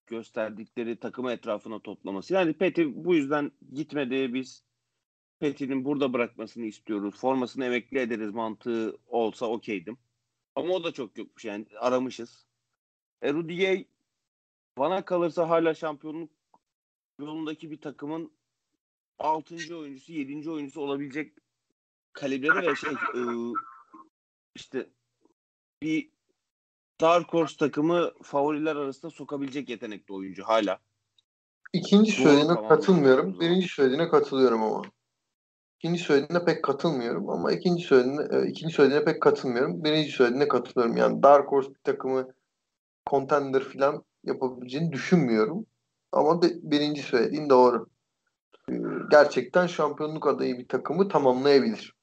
gösterdikleri 0.07 0.99
takımı 0.99 1.31
etrafına 1.31 1.79
toplaması. 1.79 2.33
Yani 2.33 2.53
Peti 2.53 3.05
bu 3.05 3.15
yüzden 3.15 3.51
gitmedi 3.73 4.33
biz 4.33 4.63
Peti'nin 5.39 5.85
burada 5.85 6.13
bırakmasını 6.13 6.65
istiyoruz. 6.65 7.15
Formasını 7.15 7.65
emekli 7.65 7.99
ederiz 7.99 8.31
mantığı 8.31 8.97
olsa 9.07 9.45
okeydim. 9.45 9.97
Ama 10.59 10.73
o 10.73 10.83
da 10.83 10.91
çok 10.91 11.17
yokmuş 11.17 11.45
yani 11.45 11.65
aramışız. 11.79 12.45
E 13.21 13.33
Rudiger 13.33 13.85
bana 14.77 15.05
kalırsa 15.05 15.49
hala 15.49 15.73
şampiyonluk 15.73 16.29
yolundaki 17.19 17.71
bir 17.71 17.81
takımın 17.81 18.31
6. 19.19 19.77
oyuncusu, 19.77 20.13
7. 20.13 20.49
oyuncusu 20.49 20.81
olabilecek 20.81 21.33
kalibrede 22.13 22.71
ve 22.71 22.75
şey 22.75 22.91
e, 22.91 23.21
işte 24.55 24.89
bir 25.81 26.09
Dark 27.01 27.33
Horse 27.33 27.57
takımı 27.57 28.11
favoriler 28.23 28.75
arasında 28.75 29.11
sokabilecek 29.11 29.69
yetenekli 29.69 30.13
oyuncu 30.13 30.43
hala. 30.43 30.79
İkinci 31.73 32.11
söylediğine 32.11 32.67
katılmıyorum. 32.67 33.39
Birinci 33.39 33.67
söylediğine 33.67 34.09
katılıyorum 34.09 34.63
ama. 34.63 34.81
İkinci 35.79 35.99
söylediğine 36.03 36.45
pek 36.45 36.63
katılmıyorum 36.63 37.29
ama 37.29 37.51
ikinci 37.51 37.83
söylediğine, 37.83 38.21
e, 38.31 38.47
ikinci 38.47 38.73
söylediğine 38.73 39.05
pek 39.05 39.21
katılmıyorum. 39.21 39.83
Birinci 39.83 40.11
söylediğine 40.11 40.47
katılıyorum. 40.47 40.97
Yani 40.97 41.23
Dark 41.23 41.51
Horse 41.51 41.69
bir 41.69 41.79
takımı 41.83 42.27
contender 43.09 43.63
falan 43.63 44.03
yapabileceğini 44.23 44.91
düşünmüyorum. 44.91 45.65
Ama 46.11 46.41
birinci 46.41 47.01
söylediğin 47.01 47.49
doğru. 47.49 47.89
Ee, 48.69 48.73
Gerçekten 49.11 49.67
şampiyonluk 49.67 50.27
adayı 50.27 50.57
bir 50.57 50.67
takımı 50.67 51.09
tamamlayabilir. 51.09 51.93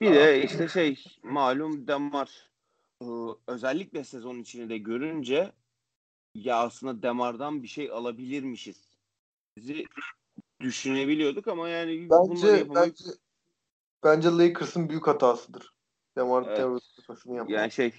Bir 0.00 0.14
de 0.14 0.42
işte 0.44 0.68
şey 0.68 1.04
malum 1.22 1.86
Demar 1.86 2.50
e, 3.02 3.06
özellikle 3.46 4.04
sezon 4.04 4.38
içini 4.38 4.68
de 4.68 4.78
görünce 4.78 5.52
ya 6.34 6.56
aslında 6.56 7.02
Demar'dan 7.02 7.62
bir 7.62 7.68
şey 7.68 7.90
alabilirmişiz. 7.90 8.90
Bizi 9.56 9.84
düşünebiliyorduk 10.60 11.48
ama 11.48 11.68
yani 11.68 12.08
Bence 12.10 12.46
yapamayıp 12.48 12.74
bence 12.74 13.04
bence 14.04 14.28
Lakers'ın 14.28 14.88
büyük 14.88 15.06
hatasıdır. 15.06 15.74
Demar 16.16 16.44
Evet. 16.46 16.58
DeRozan'ın 16.58 17.34
yapmak. 17.34 17.50
yani 17.50 17.70
şey 17.70 17.92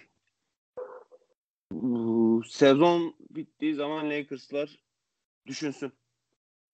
sezon 2.50 3.16
bittiği 3.30 3.76
zaman 3.76 4.10
Lakers'lar 4.10 4.84
düşünsün. 5.48 5.94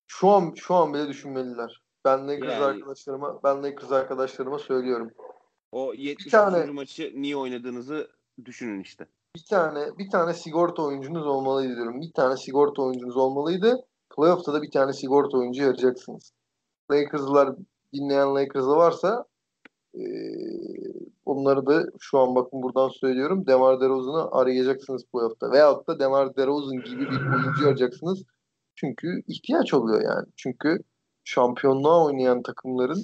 Şu 0.07 0.29
an 0.29 0.53
şu 0.55 0.75
an 0.75 0.93
bile 0.93 1.07
düşünmeliler. 1.07 1.81
Ben 2.05 2.27
Lakers 2.27 2.51
Yani- 2.51 2.63
arkadaşlarıma 2.63 3.43
ben 3.43 3.63
Lakers 3.63 3.91
arkadaşlarıma 3.91 4.59
söylüyorum. 4.59 5.11
O 5.71 5.93
70. 5.93 6.31
tane- 6.31 6.65
maçı 6.71 7.13
niye 7.15 7.37
oynadığınızı 7.37 8.11
düşünün 8.45 8.81
işte. 8.81 9.07
Bir 9.35 9.43
tane 9.49 9.97
bir 9.97 10.09
tane 10.09 10.33
sigorta 10.33 10.81
oyuncunuz 10.81 11.25
olmalıydı 11.27 11.75
diyorum. 11.75 12.01
Bir 12.01 12.11
tane 12.13 12.37
sigorta 12.37 12.81
oyuncunuz 12.81 13.17
olmalıydı. 13.17 13.85
Playoff'ta 14.17 14.53
da 14.53 14.61
bir 14.61 14.71
tane 14.71 14.93
sigorta 14.93 15.37
oyuncu 15.37 15.63
arayacaksınız. 15.63 16.31
Lakers'lar 16.91 17.55
dinleyen 17.93 18.35
Lakers'ı 18.35 18.67
varsa 18.67 19.25
eee, 19.93 20.93
onları 21.25 21.65
da 21.65 21.85
şu 21.99 22.19
an 22.19 22.35
bakın 22.35 22.61
buradan 22.61 22.89
söylüyorum. 22.89 23.47
Demar 23.47 23.81
DeRozan'ı 23.81 24.31
arayacaksınız 24.31 25.03
playoff'ta. 25.13 25.51
Veyahut 25.51 25.87
da 25.87 25.99
Demar 25.99 26.35
DeRozan 26.35 26.75
gibi 26.75 26.99
bir 26.99 27.07
oyuncu 27.07 27.63
arayacaksınız. 27.65 28.23
Çünkü 28.75 29.21
ihtiyaç 29.27 29.73
oluyor 29.73 30.01
yani. 30.01 30.25
Çünkü 30.35 30.79
şampiyonluğa 31.23 32.05
oynayan 32.05 32.41
takımların 32.41 33.03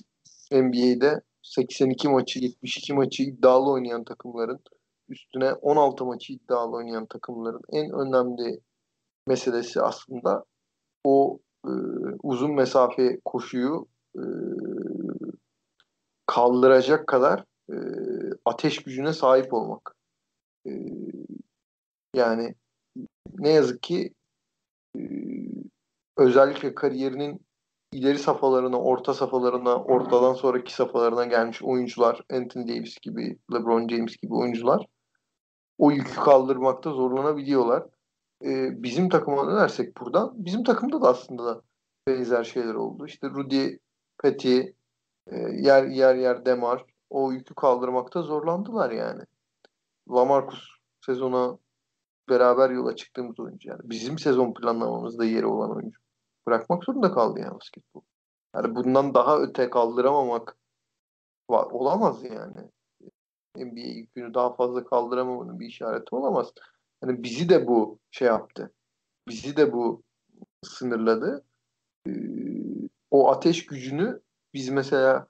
NBA'de 0.51 1.21
82 1.41 2.09
maçı, 2.09 2.39
72 2.39 2.93
maçı 2.93 3.23
iddialı 3.23 3.71
oynayan 3.71 4.03
takımların 4.03 4.59
üstüne 5.09 5.53
16 5.53 6.05
maçı 6.05 6.33
iddialı 6.33 6.75
oynayan 6.75 7.05
takımların 7.05 7.61
en 7.71 7.91
önemli 7.91 8.59
meselesi 9.27 9.81
aslında 9.81 10.43
o 11.03 11.39
e, 11.65 11.71
uzun 12.23 12.51
mesafe 12.51 13.19
koşuyu 13.25 13.87
e, 14.15 14.23
kaldıracak 16.25 17.07
kadar 17.07 17.45
e, 17.69 17.75
ateş 18.45 18.83
gücüne 18.83 19.13
sahip 19.13 19.53
olmak. 19.53 19.95
E, 20.67 20.71
yani 22.15 22.55
ne 23.39 23.49
yazık 23.49 23.83
ki 23.83 24.13
e, 24.97 25.01
özellikle 26.17 26.75
kariyerinin 26.75 27.45
ileri 27.91 28.19
safhalarına, 28.19 28.81
orta 28.81 29.13
safhalarına, 29.13 29.83
ortadan 29.83 30.33
sonraki 30.33 30.73
safhalarına 30.73 31.25
gelmiş 31.25 31.63
oyuncular, 31.63 32.21
Anthony 32.31 32.67
Davis 32.67 32.97
gibi, 32.97 33.37
LeBron 33.53 33.87
James 33.87 34.17
gibi 34.17 34.33
oyuncular 34.33 34.87
o 35.77 35.91
yükü 35.91 36.15
kaldırmakta 36.15 36.91
zorlanabiliyorlar. 36.91 37.83
Ee, 38.45 38.83
bizim 38.83 39.09
takıma 39.09 39.47
dönersek 39.47 39.97
buradan, 39.97 40.33
bizim 40.35 40.63
takımda 40.63 41.01
da 41.01 41.09
aslında 41.09 41.45
da 41.45 41.61
benzer 42.07 42.43
şeyler 42.43 42.73
oldu. 42.73 43.05
İşte 43.05 43.29
Rudy, 43.29 43.77
Petty, 44.23 44.59
e, 45.27 45.37
yer 45.37 45.83
yer 45.83 46.15
yer 46.15 46.45
Demar 46.45 46.85
o 47.09 47.31
yükü 47.31 47.55
kaldırmakta 47.55 48.21
zorlandılar 48.21 48.91
yani. 48.91 49.23
Lamarcus 50.09 50.67
sezona 51.05 51.57
beraber 52.29 52.69
yola 52.69 52.95
çıktığımız 52.95 53.39
oyuncu 53.39 53.69
yani. 53.69 53.81
Bizim 53.83 54.19
sezon 54.19 54.53
planlamamızda 54.53 55.25
yeri 55.25 55.45
olan 55.45 55.75
oyuncu. 55.75 55.99
Bırakmak 56.47 56.83
zorunda 56.83 57.11
kaldı 57.11 57.39
yani 57.39 57.55
basketbol. 57.55 58.01
Yani 58.55 58.75
bundan 58.75 59.13
daha 59.13 59.39
öte 59.39 59.69
kaldıramamak 59.69 60.57
var, 61.49 61.65
olamaz 61.71 62.23
yani. 62.23 62.69
NBA 63.55 63.87
yükünü 63.87 64.33
daha 64.33 64.53
fazla 64.55 64.83
kaldıramamanın 64.83 65.59
bir 65.59 65.65
işareti 65.65 66.15
olamaz. 66.15 66.53
Yani 67.03 67.23
bizi 67.23 67.49
de 67.49 67.67
bu 67.67 67.99
şey 68.11 68.27
yaptı. 68.27 68.73
Bizi 69.27 69.57
de 69.57 69.73
bu 69.73 70.03
sınırladı. 70.63 71.45
Ee, 72.07 72.11
o 73.11 73.29
ateş 73.31 73.65
gücünü 73.65 74.21
biz 74.53 74.69
mesela 74.69 75.27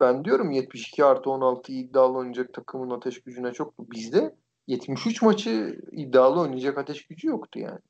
ben 0.00 0.24
diyorum 0.24 0.50
72 0.50 1.04
artı 1.04 1.30
16 1.30 1.72
iddialı 1.72 2.18
oynayacak 2.18 2.54
takımın 2.54 2.90
ateş 2.90 3.22
gücüne 3.22 3.52
çok 3.52 3.90
bizde 3.90 4.36
73 4.66 5.22
maçı 5.22 5.80
iddialı 5.92 6.40
oynayacak 6.40 6.78
ateş 6.78 7.06
gücü 7.06 7.28
yoktu 7.28 7.58
yani. 7.58 7.80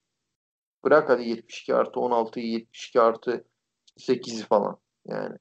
Bırak 0.84 1.08
hadi 1.10 1.28
72 1.28 1.74
artı 1.74 2.00
16'yı 2.00 2.46
72 2.46 3.00
artı 3.00 3.44
8'i 3.98 4.42
falan 4.42 4.78
yani. 5.06 5.36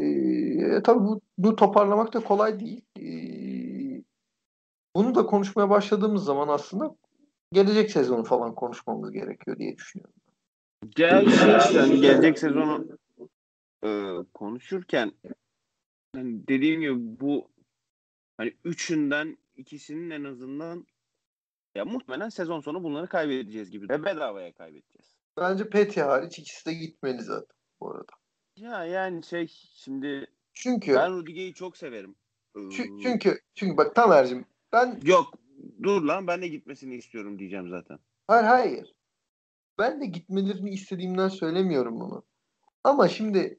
Ee, 0.00 0.82
tabii 0.82 1.04
bu, 1.04 1.20
bu 1.38 1.56
toparlamak 1.56 2.14
da 2.14 2.20
kolay 2.20 2.60
değil. 2.60 2.84
Ee, 2.98 3.47
bunu 4.96 5.14
da 5.14 5.26
konuşmaya 5.26 5.70
başladığımız 5.70 6.24
zaman 6.24 6.48
aslında 6.48 6.96
gelecek 7.52 7.90
sezonu 7.90 8.24
falan 8.24 8.54
konuşmamız 8.54 9.12
gerekiyor 9.12 9.58
diye 9.58 9.76
düşünüyorum. 9.76 10.14
Gel 10.96 11.30
şey 11.30 11.56
işte 11.56 11.78
hani 11.78 12.00
gelecek 12.00 12.38
sezonu 12.38 12.98
e, 13.84 14.16
konuşurken 14.34 15.12
hani 16.14 16.48
dediğim 16.48 16.80
gibi 16.80 17.20
bu 17.20 17.48
hani 18.36 18.54
üçünden 18.64 19.38
ikisinin 19.56 20.10
en 20.10 20.24
azından 20.24 20.86
ya 21.74 21.84
muhtemelen 21.84 22.28
sezon 22.28 22.60
sonu 22.60 22.82
bunları 22.84 23.06
kaybedeceğiz 23.06 23.70
gibi 23.70 23.88
ve 23.88 24.04
bedavaya 24.04 24.52
kaybedeceğiz. 24.52 25.16
Bence 25.36 25.68
Petty 25.68 26.00
hariç 26.00 26.38
ikisi 26.38 26.66
de 26.66 26.74
gitmeli 26.74 27.22
zaten 27.22 27.56
bu 27.80 27.90
arada. 27.90 28.12
Ya 28.56 28.84
yani 28.84 29.24
şey 29.24 29.46
şimdi 29.72 30.26
Çünkü 30.52 30.94
ben 30.94 31.12
Rudiger'i 31.12 31.54
çok 31.54 31.76
severim. 31.76 32.14
Ee, 32.56 32.58
çü- 32.58 33.02
çünkü 33.02 33.40
çünkü 33.54 33.76
bak 33.76 33.94
Tamer'cim 33.94 34.44
ben 34.72 35.00
Yok 35.04 35.26
dur 35.82 36.02
lan 36.02 36.26
ben 36.26 36.42
de 36.42 36.48
gitmesini 36.48 36.94
istiyorum 36.96 37.38
diyeceğim 37.38 37.68
zaten. 37.68 37.98
hayır 38.26 38.44
hayır. 38.44 38.94
Ben 39.78 40.00
de 40.00 40.06
gitmelerini 40.06 40.70
istediğimden 40.70 41.28
söylemiyorum 41.28 42.00
bunu. 42.00 42.22
Ama 42.84 43.08
şimdi 43.08 43.58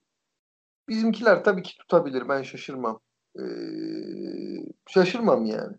bizimkiler 0.89 1.43
tabii 1.43 1.63
ki 1.63 1.77
tutabilir. 1.77 2.29
Ben 2.29 2.41
şaşırmam. 2.43 2.99
Ee, 3.39 3.43
şaşırmam 4.87 5.45
yani. 5.45 5.77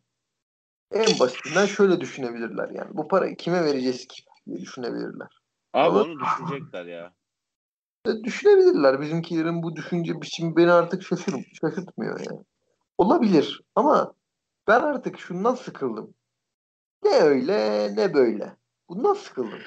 En 0.93 1.19
basitinden 1.21 1.67
şöyle 1.67 2.01
düşünebilirler 2.01 2.69
yani. 2.71 2.91
Bu 2.97 3.09
parayı 3.09 3.37
kime 3.37 3.65
vereceğiz 3.65 4.07
ki 4.09 4.23
diye 4.47 4.59
düşünebilirler. 4.59 5.29
Abi 5.73 5.89
Ama- 5.89 6.03
onu 6.03 6.21
düşünecekler 6.21 6.87
ya. 6.87 7.15
E, 8.07 8.11
düşünebilirler. 8.25 9.01
Bizimkilerin 9.01 9.63
bu 9.63 9.77
düşünce 9.77 10.21
biçimi 10.23 10.57
beni 10.57 10.73
artık 10.73 11.03
şaşır, 11.03 11.35
şaşırtmıyor 11.61 12.21
yani. 12.21 12.45
Olabilir 12.99 13.63
ama 13.75 14.15
ben 14.67 14.81
artık 14.81 15.19
şundan 15.19 15.55
sıkıldım. 15.55 16.15
Ne 17.05 17.21
öyle 17.21 17.91
ne 17.97 18.15
böyle. 18.15 18.57
Bundan 18.89 19.15
sıkıldım. 19.15 19.61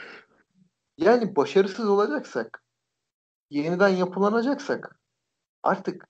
Yani 0.98 1.36
başarısız 1.36 1.90
olacaksak, 1.90 2.64
yeniden 3.50 3.90
yapılanacaksak 3.90 5.00
artık 5.64 6.08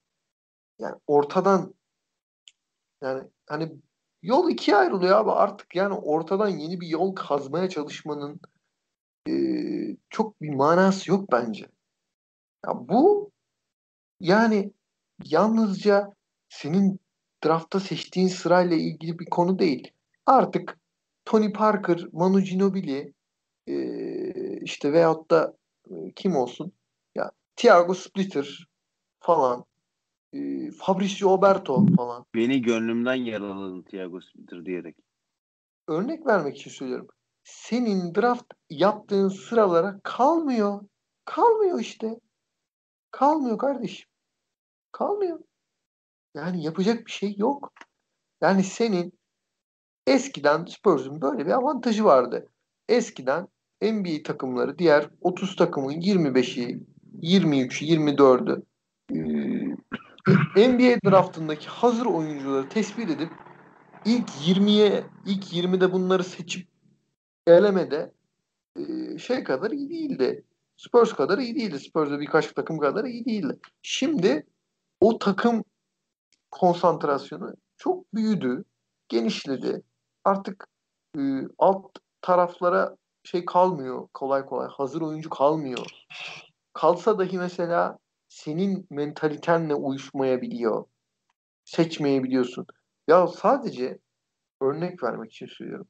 yani 0.79 0.95
ortadan 1.07 1.73
yani 3.01 3.29
hani 3.45 3.75
yol 4.21 4.49
ikiye 4.49 4.77
ayrılıyor 4.77 5.17
abi 5.17 5.31
artık 5.31 5.75
yani 5.75 5.93
ortadan 5.93 6.47
yeni 6.47 6.81
bir 6.81 6.87
yol 6.87 7.15
kazmaya 7.15 7.69
çalışmanın 7.69 8.39
e, 9.29 9.33
çok 10.09 10.41
bir 10.41 10.55
manası 10.55 11.11
yok 11.11 11.31
bence. 11.31 11.67
Ya 12.65 12.71
bu 12.89 13.31
yani 14.19 14.73
yalnızca 15.23 16.13
senin 16.49 16.99
draftta 17.45 17.79
seçtiğin 17.79 18.27
sırayla 18.27 18.77
ilgili 18.77 19.19
bir 19.19 19.25
konu 19.25 19.59
değil. 19.59 19.91
Artık 20.25 20.79
Tony 21.25 21.53
Parker, 21.53 22.07
Manu 22.11 22.41
Ginobili 22.41 23.13
e, 23.67 23.75
işte 24.61 24.93
veyahut 24.93 25.31
da 25.31 25.57
e, 25.89 25.93
kim 26.15 26.35
olsun 26.35 26.71
ya 27.15 27.31
Thiago 27.55 27.93
Splitter 27.93 28.67
falan 29.19 29.65
e, 30.33 30.71
Fabrizio 30.71 31.29
Oberto 31.29 31.85
falan 31.97 32.25
Beni 32.35 32.61
gönlümden 32.61 33.15
yaraladın 33.15 33.81
Thiago 33.81 34.21
Splitter 34.21 34.65
diyerek. 34.65 34.95
örnek 35.87 36.25
vermek 36.25 36.57
için 36.57 36.71
söylüyorum. 36.71 37.07
Senin 37.43 38.15
draft 38.15 38.45
yaptığın 38.69 39.29
sıralara 39.29 39.99
kalmıyor. 40.03 40.81
Kalmıyor 41.25 41.79
işte. 41.79 42.19
Kalmıyor 43.11 43.57
kardeşim. 43.57 44.09
Kalmıyor. 44.91 45.39
Yani 46.35 46.63
yapacak 46.63 47.05
bir 47.05 47.11
şey 47.11 47.35
yok. 47.37 47.73
Yani 48.41 48.63
senin 48.63 49.13
eskiden 50.07 50.65
Spurs'un 50.65 51.21
böyle 51.21 51.45
bir 51.45 51.51
avantajı 51.51 52.03
vardı. 52.03 52.49
Eskiden 52.89 53.47
NBA 53.81 54.23
takımları 54.23 54.79
diğer 54.79 55.09
30 55.21 55.55
takımın 55.55 55.93
25'i, 55.93 56.83
23'ü, 57.21 57.85
24'ü 57.85 58.63
NBA 60.55 61.09
draftındaki 61.09 61.67
hazır 61.67 62.05
oyuncuları 62.05 62.69
tespit 62.69 63.09
edip 63.09 63.29
ilk 64.05 64.29
20'ye 64.29 65.03
ilk 65.25 65.53
20'de 65.53 65.93
bunları 65.93 66.23
seçip 66.23 66.67
elemede 67.47 68.11
şey 69.19 69.43
kadar 69.43 69.71
iyi 69.71 69.89
değildi. 69.89 70.43
Spurs 70.77 71.13
kadar 71.13 71.37
iyi 71.37 71.55
değildi. 71.55 71.79
Spurs'da 71.79 72.19
birkaç 72.19 72.53
takım 72.53 72.79
kadar 72.79 73.05
iyi 73.05 73.25
değildi. 73.25 73.59
Şimdi 73.81 74.45
o 74.99 75.17
takım 75.19 75.63
konsantrasyonu 76.53 77.53
çok 77.77 78.13
büyüdü, 78.13 78.65
genişledi. 79.09 79.81
Artık 80.23 80.67
e, 81.17 81.21
alt 81.57 81.85
taraflara 82.21 82.95
şey 83.23 83.45
kalmıyor 83.45 84.07
kolay 84.13 84.45
kolay. 84.45 84.67
Hazır 84.67 85.01
oyuncu 85.01 85.29
kalmıyor. 85.29 85.85
Kalsa 86.73 87.19
dahi 87.19 87.37
mesela 87.37 87.97
senin 88.27 88.87
mentalitenle 88.89 89.75
uyuşmayabiliyor. 89.75 90.85
Seçmeyebiliyorsun. 91.65 92.65
Ya 93.07 93.27
sadece 93.27 93.99
örnek 94.61 95.03
vermek 95.03 95.31
için 95.31 95.47
söylüyorum. 95.47 95.87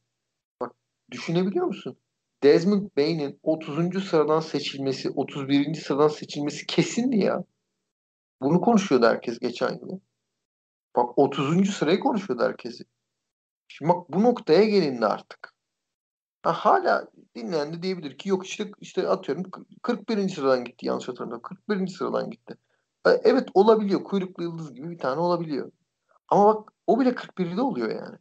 Bak 0.61 0.71
düşünebiliyor 1.11 1.65
musun? 1.65 1.97
Desmond 2.43 2.89
Bain'in 2.97 3.39
30. 3.43 4.03
sıradan 4.09 4.39
seçilmesi, 4.39 5.09
31. 5.09 5.73
sıradan 5.73 6.07
seçilmesi 6.07 6.65
kesindi 6.65 7.17
ya. 7.17 7.43
Bunu 8.41 8.61
konuşuyordu 8.61 9.05
herkes 9.05 9.39
geçen 9.39 9.71
yıl. 9.71 9.99
Bak 10.95 11.19
30. 11.19 11.69
sırayı 11.73 11.99
konuşuyordu 11.99 12.43
herkesi. 12.43 12.83
Şimdi 13.67 13.93
bak 13.93 14.09
bu 14.09 14.23
noktaya 14.23 14.65
gelindi 14.65 15.05
artık. 15.05 15.53
Ha, 16.43 16.53
hala 16.53 17.07
dinleyen 17.35 17.73
de 17.73 17.83
diyebilir 17.83 18.17
ki 18.17 18.29
yok 18.29 18.47
işte 18.47 18.71
işte 18.81 19.07
atıyorum 19.07 19.43
41. 19.81 20.29
sıradan 20.29 20.65
gitti 20.65 20.85
yanlış 20.85 21.07
hatırlamıyorum. 21.07 21.41
41. 21.67 21.87
sıradan 21.87 22.29
gitti. 22.29 22.57
E, 23.07 23.09
evet 23.09 23.49
olabiliyor. 23.53 24.03
Kuyruklu 24.03 24.43
yıldız 24.43 24.73
gibi 24.73 24.89
bir 24.89 24.97
tane 24.97 25.19
olabiliyor. 25.19 25.71
Ama 26.29 26.45
bak 26.55 26.73
o 26.87 26.99
bile 26.99 27.09
41'de 27.15 27.61
oluyor 27.61 27.89
yani. 27.89 28.17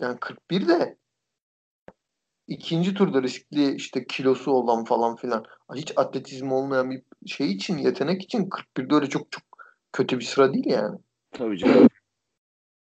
Yani 0.00 0.18
41 0.20 0.68
de 0.68 0.98
ikinci 2.46 2.94
turda 2.94 3.22
riskli 3.22 3.74
işte 3.74 4.06
kilosu 4.06 4.50
olan 4.52 4.84
falan 4.84 5.16
filan 5.16 5.44
hiç 5.74 5.92
atletizm 5.96 6.52
olmayan 6.52 6.90
bir 6.90 7.02
şey 7.26 7.52
için 7.52 7.78
yetenek 7.78 8.22
için 8.22 8.48
41'de 8.48 8.94
öyle 8.94 9.08
çok 9.08 9.32
çok 9.32 9.42
kötü 9.92 10.18
bir 10.18 10.24
sıra 10.24 10.54
değil 10.54 10.66
yani. 10.66 10.98
Tabii 11.30 11.58
canım. 11.58 11.88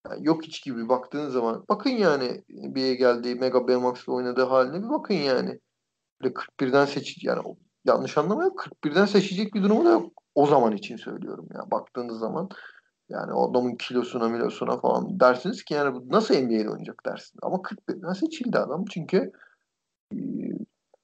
Yani 0.09 0.27
yok 0.27 0.43
hiç 0.43 0.63
gibi 0.65 0.89
baktığın 0.89 1.29
zaman 1.29 1.65
bakın 1.69 1.91
yani 1.91 2.45
bir 2.49 2.93
geldiği 2.93 3.35
Mega 3.35 3.69
Baymax'la 3.69 4.13
oynadığı 4.13 4.45
haline 4.45 4.85
bir 4.85 4.89
bakın 4.89 5.15
yani. 5.15 5.61
Böyle 6.23 6.35
41'den 6.35 6.85
seç 6.85 7.25
yani 7.25 7.43
yanlış 7.85 8.19
anlamayın 8.19 8.51
41'den 8.51 9.05
seçecek 9.05 9.55
bir 9.55 9.63
durumu 9.63 9.85
da 9.85 9.91
yok. 9.91 10.13
O 10.35 10.47
zaman 10.47 10.73
için 10.73 10.97
söylüyorum 10.97 11.49
ya 11.55 11.71
baktığınız 11.71 12.19
zaman 12.19 12.49
yani 13.09 13.33
o 13.33 13.51
adamın 13.51 13.77
kilosuna 13.77 14.29
milosuna 14.29 14.79
falan 14.79 15.21
dersiniz 15.21 15.65
ki 15.65 15.75
yani 15.75 15.95
bu 15.95 16.09
nasıl 16.09 16.35
NBA'de 16.35 16.71
oynayacak 16.71 17.07
dersin. 17.07 17.39
Ama 17.43 17.57
41'den 17.57 18.13
seçildi 18.13 18.59
adam 18.59 18.85
çünkü 18.91 19.33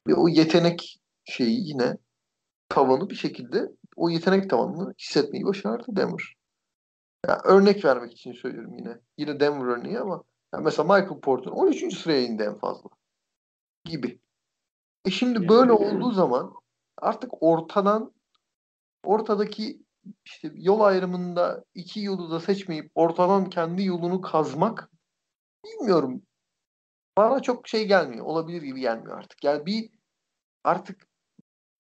ve 0.09 0.15
o 0.15 0.29
yetenek 0.29 1.01
şeyi 1.25 1.69
yine 1.69 1.97
tavanı 2.69 3.11
bir 3.11 3.15
şekilde 3.15 3.73
o 3.97 4.11
yetenek 4.11 4.51
tavanını 4.51 4.95
hissetmeyi 4.99 5.45
başardı 5.45 5.85
Denver. 5.89 6.35
Yani 7.29 7.41
örnek 7.45 7.85
vermek 7.85 8.13
için 8.13 8.33
söylüyorum 8.33 8.79
yine. 8.79 8.99
Yine 9.19 9.41
Denver 9.41 9.67
örneği 9.67 10.01
ama 10.01 10.25
yani 10.55 10.65
mesela 10.65 10.85
Michael 10.95 11.21
Porter 11.21 11.51
13. 11.51 11.99
sıraya 11.99 12.23
indi 12.23 12.43
en 12.43 12.59
fazla. 12.59 12.91
Gibi. 13.85 14.21
E 15.05 15.11
şimdi 15.11 15.49
böyle 15.49 15.73
olduğu 15.73 16.13
zaman 16.13 16.55
artık 16.97 17.43
ortadan 17.43 18.13
ortadaki 19.05 19.83
işte 20.25 20.53
yol 20.55 20.81
ayrımında 20.81 21.65
iki 21.75 22.01
yolu 22.01 22.31
da 22.31 22.41
seçmeyip 22.41 22.91
ortadan 22.95 23.51
kendi 23.51 23.85
yolunu 23.85 24.21
kazmak 24.21 24.91
bilmiyorum. 25.65 26.23
Bana 27.17 27.43
çok 27.43 27.69
şey 27.69 27.87
gelmiyor. 27.87 28.27
Olabilir 28.27 28.63
gibi 28.63 28.81
gelmiyor 28.81 29.19
artık. 29.19 29.45
Yani 29.45 29.67
bir 29.67 29.91
artık 30.65 31.09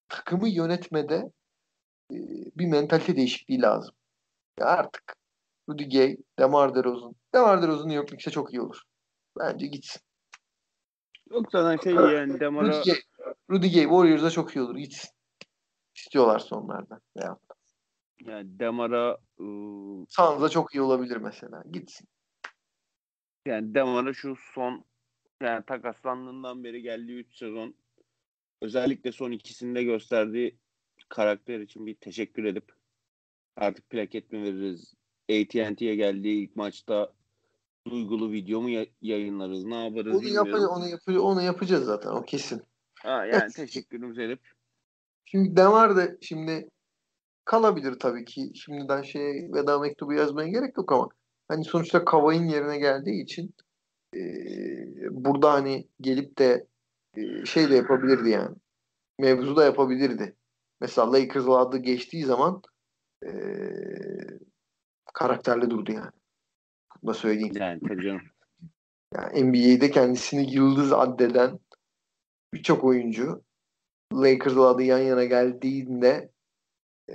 takımı 0.08 0.48
yönetmede 0.48 1.32
bir 2.56 2.66
mentalite 2.66 3.16
değişikliği 3.16 3.60
lazım. 3.60 3.94
Ya 4.58 4.66
artık 4.66 5.16
Rudy 5.68 5.84
Gay, 5.84 6.16
Demar 6.38 6.74
DeRozan. 6.74 7.14
Demar 7.34 7.62
DeRozan 7.62 7.88
New 7.88 7.96
York 7.96 8.32
çok 8.32 8.52
iyi 8.52 8.60
olur. 8.60 8.82
Bence 9.38 9.66
gitsin. 9.66 10.02
Yok 11.30 11.46
zaten 11.52 11.82
şey 11.82 11.92
yani 11.92 12.40
Demar'a... 12.40 12.68
Rudy 12.68 12.90
Gay, 12.90 13.00
Rudy 13.50 13.74
Gay 13.74 13.82
Warriors'a 13.82 14.30
çok 14.30 14.56
iyi 14.56 14.62
olur. 14.62 14.76
Gitsin. 14.76 15.10
İstiyorlar 15.96 16.38
sonlardan. 16.38 17.00
Veya. 17.16 17.38
Yani 18.20 18.58
Demar'a 18.58 19.18
ıı... 19.40 20.06
Suns'a 20.08 20.48
çok 20.48 20.74
iyi 20.74 20.82
olabilir 20.82 21.16
mesela. 21.16 21.64
Gitsin. 21.72 22.08
Yani 23.46 23.74
Demar'a 23.74 24.14
şu 24.14 24.36
son 24.54 24.84
yani 25.42 25.64
takaslandığından 25.66 26.64
beri 26.64 26.82
geldiği 26.82 27.18
3 27.18 27.36
sezon 27.36 27.74
özellikle 28.62 29.12
son 29.12 29.30
ikisinde 29.32 29.82
gösterdiği 29.82 30.58
karakter 31.08 31.60
için 31.60 31.86
bir 31.86 31.94
teşekkür 31.94 32.44
edip 32.44 32.72
artık 33.56 33.90
plaket 33.90 34.32
mi 34.32 34.42
veririz? 34.42 34.94
AT&T'ye 35.30 35.94
geldiği 35.94 36.44
ilk 36.44 36.56
maçta 36.56 37.12
duygulu 37.90 38.32
video 38.32 38.60
mu 38.60 38.68
yayınlarız? 39.02 39.64
Ne 39.64 39.84
yaparız 39.84 40.16
onu 40.16 40.28
yapacağız, 40.28 40.64
onu, 40.64 40.88
yapacağız, 40.88 41.22
onu 41.22 41.42
yapacağız 41.42 41.84
zaten 41.84 42.10
o 42.10 42.22
kesin. 42.22 42.62
Ha, 43.02 43.26
yani 43.26 43.52
teşekkürümüz 43.56 44.18
edip. 44.18 44.40
Şimdi 45.24 45.56
Demar 45.56 45.96
da 45.96 46.16
şimdi 46.20 46.68
kalabilir 47.44 47.98
tabii 47.98 48.24
ki. 48.24 48.52
Şimdiden 48.54 49.02
şey 49.02 49.50
veda 49.52 49.78
mektubu 49.78 50.12
yazmaya 50.12 50.48
gerek 50.48 50.76
yok 50.76 50.92
ama 50.92 51.08
hani 51.48 51.64
sonuçta 51.64 52.04
Kavay'ın 52.04 52.48
yerine 52.48 52.78
geldiği 52.78 53.22
için 53.22 53.54
e, 54.16 54.20
burada 55.10 55.52
hani 55.52 55.88
gelip 56.00 56.38
de 56.38 56.66
e, 57.16 57.44
şey 57.44 57.70
de 57.70 57.74
yapabilirdi 57.74 58.30
yani. 58.30 58.56
Mevzu 59.18 59.56
da 59.56 59.64
yapabilirdi. 59.64 60.36
Mesela 60.80 61.12
Lakers'la 61.12 61.58
adı 61.58 61.78
geçtiği 61.78 62.24
zaman 62.24 62.62
e, 63.24 63.30
karakterli 65.12 65.70
durdu 65.70 65.92
yani. 65.92 66.10
Bunu 67.02 67.14
söyleyeyim. 67.14 67.54
Yani 67.56 67.80
tabii 67.88 68.02
canım. 68.02 68.22
Yani 69.14 69.44
NBA'de 69.44 69.90
kendisini 69.90 70.54
yıldız 70.54 70.92
addeden 70.92 71.58
birçok 72.54 72.84
oyuncu 72.84 73.42
Lakers'la 74.14 74.68
adı 74.68 74.82
yan 74.82 74.98
yana 74.98 75.24
geldiğinde 75.24 76.30
e, 77.10 77.14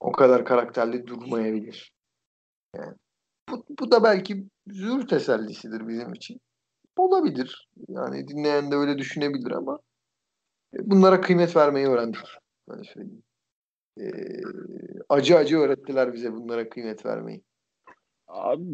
o 0.00 0.12
kadar 0.12 0.44
karakterli 0.44 1.06
durmayabilir. 1.06 1.92
Yani 2.76 2.94
bu, 3.50 3.64
bu 3.80 3.90
da 3.90 4.04
belki 4.04 4.46
zür 4.66 5.08
tesellisidir 5.08 5.88
bizim 5.88 6.14
için. 6.14 6.40
Olabilir. 6.96 7.68
Yani 7.88 8.28
dinleyen 8.28 8.70
de 8.70 8.76
öyle 8.76 8.98
düşünebilir 8.98 9.50
ama 9.50 9.78
bunlara 10.78 11.20
kıymet 11.20 11.56
vermeyi 11.56 11.86
öğrendik. 11.86 12.20
Böyle 12.68 12.84
söyleyeyim. 12.84 13.22
Ee, 14.00 14.42
acı 15.08 15.36
acı 15.36 15.58
öğrettiler 15.58 16.12
bize 16.12 16.32
bunlara 16.32 16.68
kıymet 16.68 17.06
vermeyi. 17.06 17.42
Abi 18.28 18.64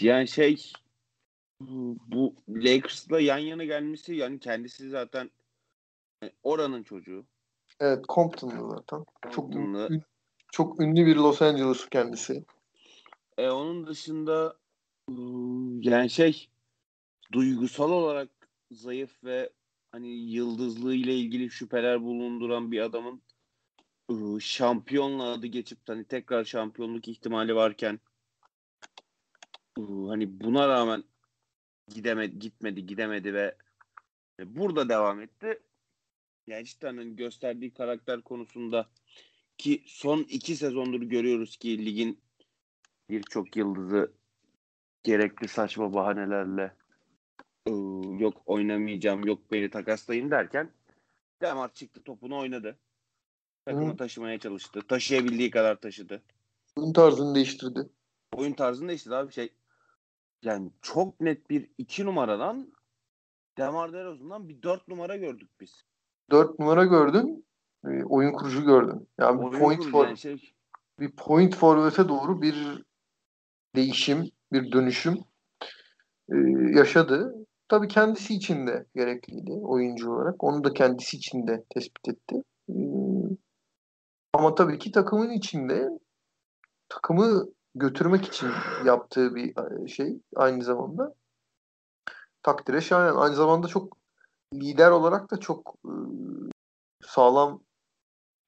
yani 0.00 0.28
şey 0.28 0.72
bu 1.60 2.34
Lakers'la 2.48 3.20
yan 3.20 3.38
yana 3.38 3.64
gelmesi 3.64 4.14
yani 4.14 4.40
kendisi 4.40 4.90
zaten 4.90 5.30
oranın 6.42 6.82
çocuğu. 6.82 7.24
Evet 7.80 8.04
Compton'lı 8.08 8.70
zaten. 8.70 9.04
Çok, 9.30 9.54
ün, 9.54 10.02
çok 10.52 10.80
ünlü 10.80 11.06
bir 11.06 11.16
Los 11.16 11.42
Angeles 11.42 11.88
kendisi. 11.88 12.44
E, 13.38 13.48
onun 13.48 13.86
dışında 13.86 14.56
yani 15.80 16.10
şey 16.10 16.48
duygusal 17.32 17.90
olarak 17.90 18.28
zayıf 18.70 19.24
ve 19.24 19.50
hani 19.92 20.08
yıldızlığı 20.08 20.94
ile 20.94 21.14
ilgili 21.14 21.50
şüpheler 21.50 22.02
bulunduran 22.02 22.72
bir 22.72 22.80
adamın 22.80 23.22
şampiyonla 24.40 25.24
adı 25.24 25.46
geçip 25.46 25.78
hani 25.86 26.04
tekrar 26.04 26.44
şampiyonluk 26.44 27.08
ihtimali 27.08 27.54
varken 27.54 28.00
hani 29.78 30.40
buna 30.40 30.68
rağmen 30.68 31.04
gidemedi, 31.94 32.38
gitmedi, 32.38 32.86
gidemedi 32.86 33.34
ve 33.34 33.56
burada 34.40 34.88
devam 34.88 35.20
etti. 35.20 35.62
Yani 36.46 36.66
hani 36.82 37.16
gösterdiği 37.16 37.74
karakter 37.74 38.22
konusunda 38.22 38.90
ki 39.58 39.82
son 39.86 40.18
iki 40.18 40.56
sezondur 40.56 41.02
görüyoruz 41.02 41.56
ki 41.56 41.86
ligin 41.86 42.20
birçok 43.10 43.56
yıldızı 43.56 44.12
gerekli 45.02 45.48
saçma 45.48 45.94
bahanelerle 45.94 46.76
yok 48.18 48.42
oynamayacağım, 48.46 49.24
yok 49.24 49.52
beni 49.52 49.70
takaslayın 49.70 50.30
derken 50.30 50.70
Demar 51.42 51.72
çıktı 51.72 52.02
topunu 52.02 52.38
oynadı. 52.38 52.78
Takımı 53.66 53.92
Hı. 53.92 53.96
taşımaya 53.96 54.38
çalıştı. 54.38 54.80
Taşıyabildiği 54.88 55.50
kadar 55.50 55.80
taşıdı. 55.80 56.22
Oyun 56.76 56.92
tarzını 56.92 57.34
değiştirdi. 57.34 57.88
Oyun 58.36 58.52
tarzını 58.52 58.88
değiştirdi 58.88 59.14
abi 59.14 59.32
şey. 59.32 59.52
yani 60.42 60.70
çok 60.82 61.20
net 61.20 61.50
bir 61.50 61.70
iki 61.78 62.04
numaradan 62.04 62.74
Demar 63.58 63.92
DeRozan'dan 63.92 64.48
bir 64.48 64.62
dört 64.62 64.88
numara 64.88 65.16
gördük 65.16 65.50
biz. 65.60 65.84
Dört 66.30 66.58
numara 66.58 66.84
gördün. 66.84 67.46
E, 67.86 68.04
oyun 68.04 68.32
kurucu 68.32 68.64
gördün. 68.64 69.08
Yani 69.18 69.40
Oyun 69.40 69.58
point 69.58 69.84
for, 69.84 70.06
yani 70.06 70.18
şey, 70.18 70.54
bir 71.00 71.10
point 71.10 71.56
forvet'e 71.56 72.08
doğru 72.08 72.42
bir 72.42 72.84
değişim, 73.76 74.30
bir 74.52 74.72
dönüşüm 74.72 75.18
e, 76.32 76.36
yaşadı. 76.76 77.34
Tabii 77.68 77.88
kendisi 77.88 78.34
için 78.34 78.66
de 78.66 78.86
gerekliydi 78.94 79.52
oyuncu 79.52 80.12
olarak. 80.12 80.44
Onu 80.44 80.64
da 80.64 80.72
kendisi 80.72 81.16
için 81.16 81.46
de 81.46 81.64
tespit 81.70 82.08
etti. 82.08 82.36
E, 82.68 82.74
ama 84.44 84.54
tabii 84.54 84.78
ki 84.78 84.92
takımın 84.92 85.30
içinde 85.30 85.88
takımı 86.88 87.46
götürmek 87.74 88.24
için 88.24 88.50
yaptığı 88.84 89.34
bir 89.34 89.82
e, 89.84 89.88
şey 89.88 90.20
aynı 90.36 90.64
zamanda 90.64 91.14
takdire 92.42 92.80
şayan. 92.80 93.16
Aynı 93.16 93.34
zamanda 93.34 93.66
çok 93.66 93.96
lider 94.54 94.90
olarak 94.90 95.30
da 95.30 95.40
çok 95.40 95.74
e, 95.84 95.92
sağlam 97.02 97.62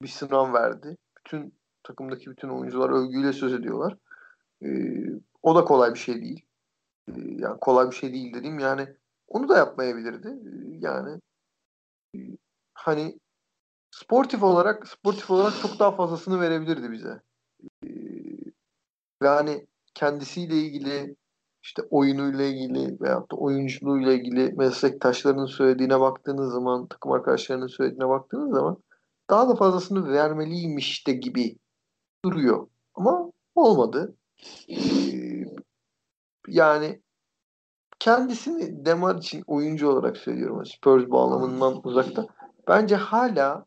bir 0.03 0.09
sınav 0.09 0.53
verdi. 0.53 0.97
Bütün 1.19 1.55
takımdaki 1.83 2.31
bütün 2.31 2.49
oyuncular 2.49 2.91
övgüyle 2.91 3.33
söz 3.33 3.53
ediyorlar. 3.53 3.97
E, 4.63 4.69
o 5.43 5.55
da 5.55 5.65
kolay 5.65 5.95
bir 5.95 5.99
şey 5.99 6.23
değil. 6.23 6.47
E, 7.09 7.13
yani 7.17 7.61
kolay 7.61 7.91
bir 7.91 7.97
şey 7.97 8.13
değil 8.13 8.35
dedim. 8.35 8.59
Yani 8.59 8.89
onu 9.29 9.49
da 9.49 9.57
yapmayabilirdi. 9.57 10.29
E, 10.29 10.51
yani 10.81 11.21
e, 12.17 12.19
hani 12.75 13.19
sportif 13.97 14.43
olarak 14.43 14.89
sportif 14.89 15.31
olarak 15.31 15.53
çok 15.63 15.79
daha 15.79 15.91
fazlasını 15.91 16.41
verebilirdi 16.41 16.93
bize. 16.93 17.21
E, 17.85 17.89
ve 19.23 19.29
hani 19.29 19.67
kendisiyle 19.95 20.55
ilgili 20.57 21.17
işte 21.63 21.83
oyunuyla 21.91 22.45
ilgili 22.45 23.01
veyahut 23.01 23.33
da 23.33 23.37
oyunculuğuyla 23.37 24.13
ilgili 24.13 24.53
meslektaşlarının 24.53 25.47
söylediğine 25.47 26.01
baktığınız 26.01 26.53
zaman, 26.53 26.87
takım 26.87 27.13
arkadaşlarının 27.13 27.67
söylediğine 27.67 28.09
baktığınız 28.09 28.55
zaman 28.55 28.77
daha 29.31 29.49
da 29.49 29.55
fazlasını 29.55 30.13
vermeliymiş 30.13 31.07
de 31.07 31.13
gibi 31.13 31.57
duruyor. 32.25 32.69
Ama 32.95 33.33
olmadı. 33.55 34.17
Ee, 34.69 35.45
yani 36.49 37.01
kendisini 37.99 38.87
Demar 38.87 39.17
için 39.17 39.45
oyuncu 39.47 39.89
olarak 39.89 40.17
söylüyorum. 40.17 40.67
Spurs 40.67 41.11
bağlamından 41.11 41.81
uzakta. 41.85 42.27
Bence 42.69 42.97
hala 42.97 43.67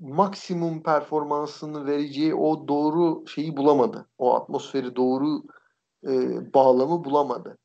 maksimum 0.00 0.82
performansını 0.82 1.86
vereceği 1.86 2.34
o 2.34 2.68
doğru 2.68 3.26
şeyi 3.26 3.56
bulamadı. 3.56 4.06
O 4.18 4.34
atmosferi 4.34 4.96
doğru 4.96 5.42
e, 6.04 6.12
bağlamı 6.54 7.04
bulamadı. 7.04 7.58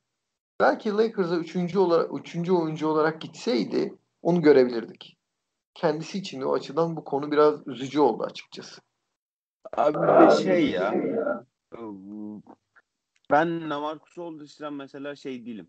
Belki 0.59 0.91
Lakers'a 0.91 1.35
üçüncü 1.35 1.79
olarak 1.79 2.19
üçüncü 2.19 2.51
oyuncu 2.51 2.87
olarak 2.87 3.21
gitseydi 3.21 3.97
onu 4.21 4.41
görebilirdik. 4.41 5.17
Kendisi 5.73 6.17
için 6.17 6.41
o 6.41 6.53
açıdan 6.53 6.95
bu 6.95 7.03
konu 7.03 7.31
biraz 7.31 7.67
üzücü 7.67 7.99
oldu 7.99 8.23
açıkçası. 8.23 8.81
Abi 9.77 9.97
bir 9.97 10.43
şey 10.43 10.69
ya 10.69 10.93
ben 13.31 13.69
Namarcus 13.69 14.17
için 14.41 14.73
mesela 14.73 15.15
şey 15.15 15.45
değilim. 15.45 15.67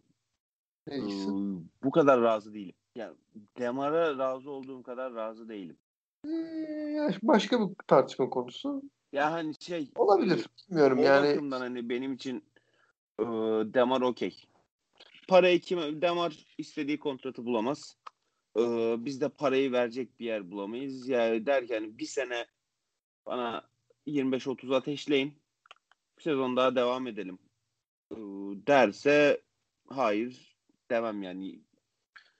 Ne 0.87 0.97
diyorsun? 0.97 1.71
Bu 1.83 1.91
kadar 1.91 2.21
razı 2.21 2.55
değilim. 2.55 2.75
Yani 2.95 3.17
Demar'a 3.59 4.19
razı 4.19 4.51
olduğum 4.51 4.83
kadar 4.83 5.15
razı 5.15 5.49
değilim. 5.49 5.77
Ee, 6.25 7.09
başka 7.23 7.61
bir 7.61 7.75
tartışma 7.87 8.31
konusu. 8.31 8.83
Ya 9.13 9.33
hani 9.33 9.55
şey 9.61 9.91
olabilir. 9.97 10.47
Bilmiyorum 10.71 10.99
o 10.99 11.03
yani. 11.03 11.29
bakımdan 11.29 11.61
hani 11.61 11.89
benim 11.89 12.13
için 12.13 12.45
e, 13.21 13.25
Demar 13.75 14.01
okey. 14.01 14.45
Parayı 15.29 15.61
kime 15.61 16.03
Demar 16.03 16.47
istediği 16.59 16.99
kontratı 16.99 17.45
bulamaz. 17.45 17.97
E, 18.59 18.63
biz 18.99 19.21
de 19.21 19.29
parayı 19.29 19.73
verecek 19.73 20.21
bir 20.21 20.27
yer 20.27 20.51
bulamayız. 20.51 21.09
Yani 21.09 21.47
derken 21.47 21.99
bir 21.99 22.07
sene 22.07 22.47
bana 23.27 23.69
25-30 24.07 24.77
ateşleyin. 24.77 25.43
Bir 26.19 26.23
sezon 26.23 26.57
daha 26.57 26.77
devam 26.77 27.07
edelim. 27.07 27.39
E, 28.13 28.17
derse 28.67 29.43
hayır 29.89 30.57
demem 30.91 31.23
yani. 31.23 31.61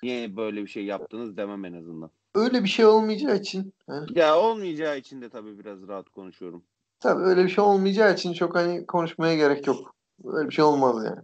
Niye 0.03 0.37
böyle 0.37 0.63
bir 0.63 0.69
şey 0.69 0.85
yaptınız 0.85 1.37
demem 1.37 1.65
en 1.65 1.73
azından. 1.73 2.11
Öyle 2.35 2.65
bir 2.65 2.69
şey 2.69 2.87
olmayacağı 2.87 3.37
için. 3.37 3.75
He? 3.89 3.95
Ya 4.11 4.39
olmayacağı 4.39 4.99
için 4.99 5.23
de 5.23 5.31
tabii 5.31 5.59
biraz 5.59 5.89
rahat 5.89 6.09
konuşuyorum. 6.09 6.65
Tabii 7.01 7.23
öyle 7.23 7.45
bir 7.45 7.49
şey 7.49 7.65
olmayacağı 7.65 8.15
için 8.15 8.33
çok 8.33 8.57
hani 8.57 8.87
konuşmaya 8.87 9.37
gerek 9.37 9.67
yok. 9.67 9.95
Öyle 10.25 10.49
bir 10.49 10.55
şey 10.55 10.65
olmaz 10.65 11.05
yani. 11.05 11.21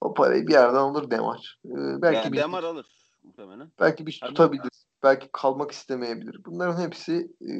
O 0.00 0.14
parayı 0.14 0.46
bir 0.46 0.52
yerden 0.52 0.74
alır 0.74 1.10
Demar. 1.10 1.58
Ee, 1.66 2.02
belki 2.02 2.16
yani 2.16 2.32
bir, 2.32 2.38
Demar 2.38 2.62
alır 2.62 2.86
muhtemelen. 3.22 3.72
belki 3.80 4.06
bir 4.06 4.20
tutabilir. 4.22 4.70
Belki 5.02 5.28
kalmak 5.32 5.70
istemeyebilir. 5.70 6.44
Bunların 6.44 6.82
hepsi 6.82 7.30
e, 7.40 7.52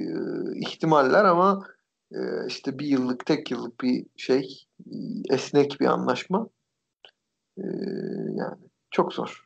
ihtimaller 0.68 1.24
ama 1.24 1.66
e, 2.12 2.18
işte 2.48 2.78
bir 2.78 2.86
yıllık, 2.86 3.26
tek 3.26 3.50
yıllık 3.50 3.80
bir 3.80 4.06
şey, 4.16 4.66
esnek 5.30 5.76
bir 5.80 5.86
anlaşma. 5.86 6.48
E, 7.58 7.64
yani 8.36 8.58
çok 8.90 9.12
zor. 9.12 9.44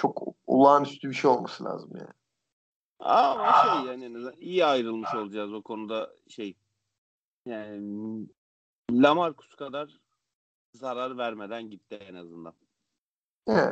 Çok 0.00 0.22
olağanüstü 0.46 1.08
bir 1.08 1.14
şey 1.14 1.30
olması 1.30 1.64
lazım 1.64 1.90
yani. 1.94 2.12
Ama 2.98 3.52
şey 3.52 3.92
yani 3.92 4.32
iyi 4.38 4.64
ayrılmış 4.64 5.14
olacağız 5.14 5.52
o 5.52 5.62
konuda 5.62 6.10
şey. 6.28 6.56
Yani 7.46 8.26
Lamarcus 8.90 9.54
kadar 9.54 10.00
zarar 10.74 11.18
vermeden 11.18 11.70
gitti 11.70 11.94
en 11.94 12.14
azından. 12.14 12.54
He. 13.48 13.70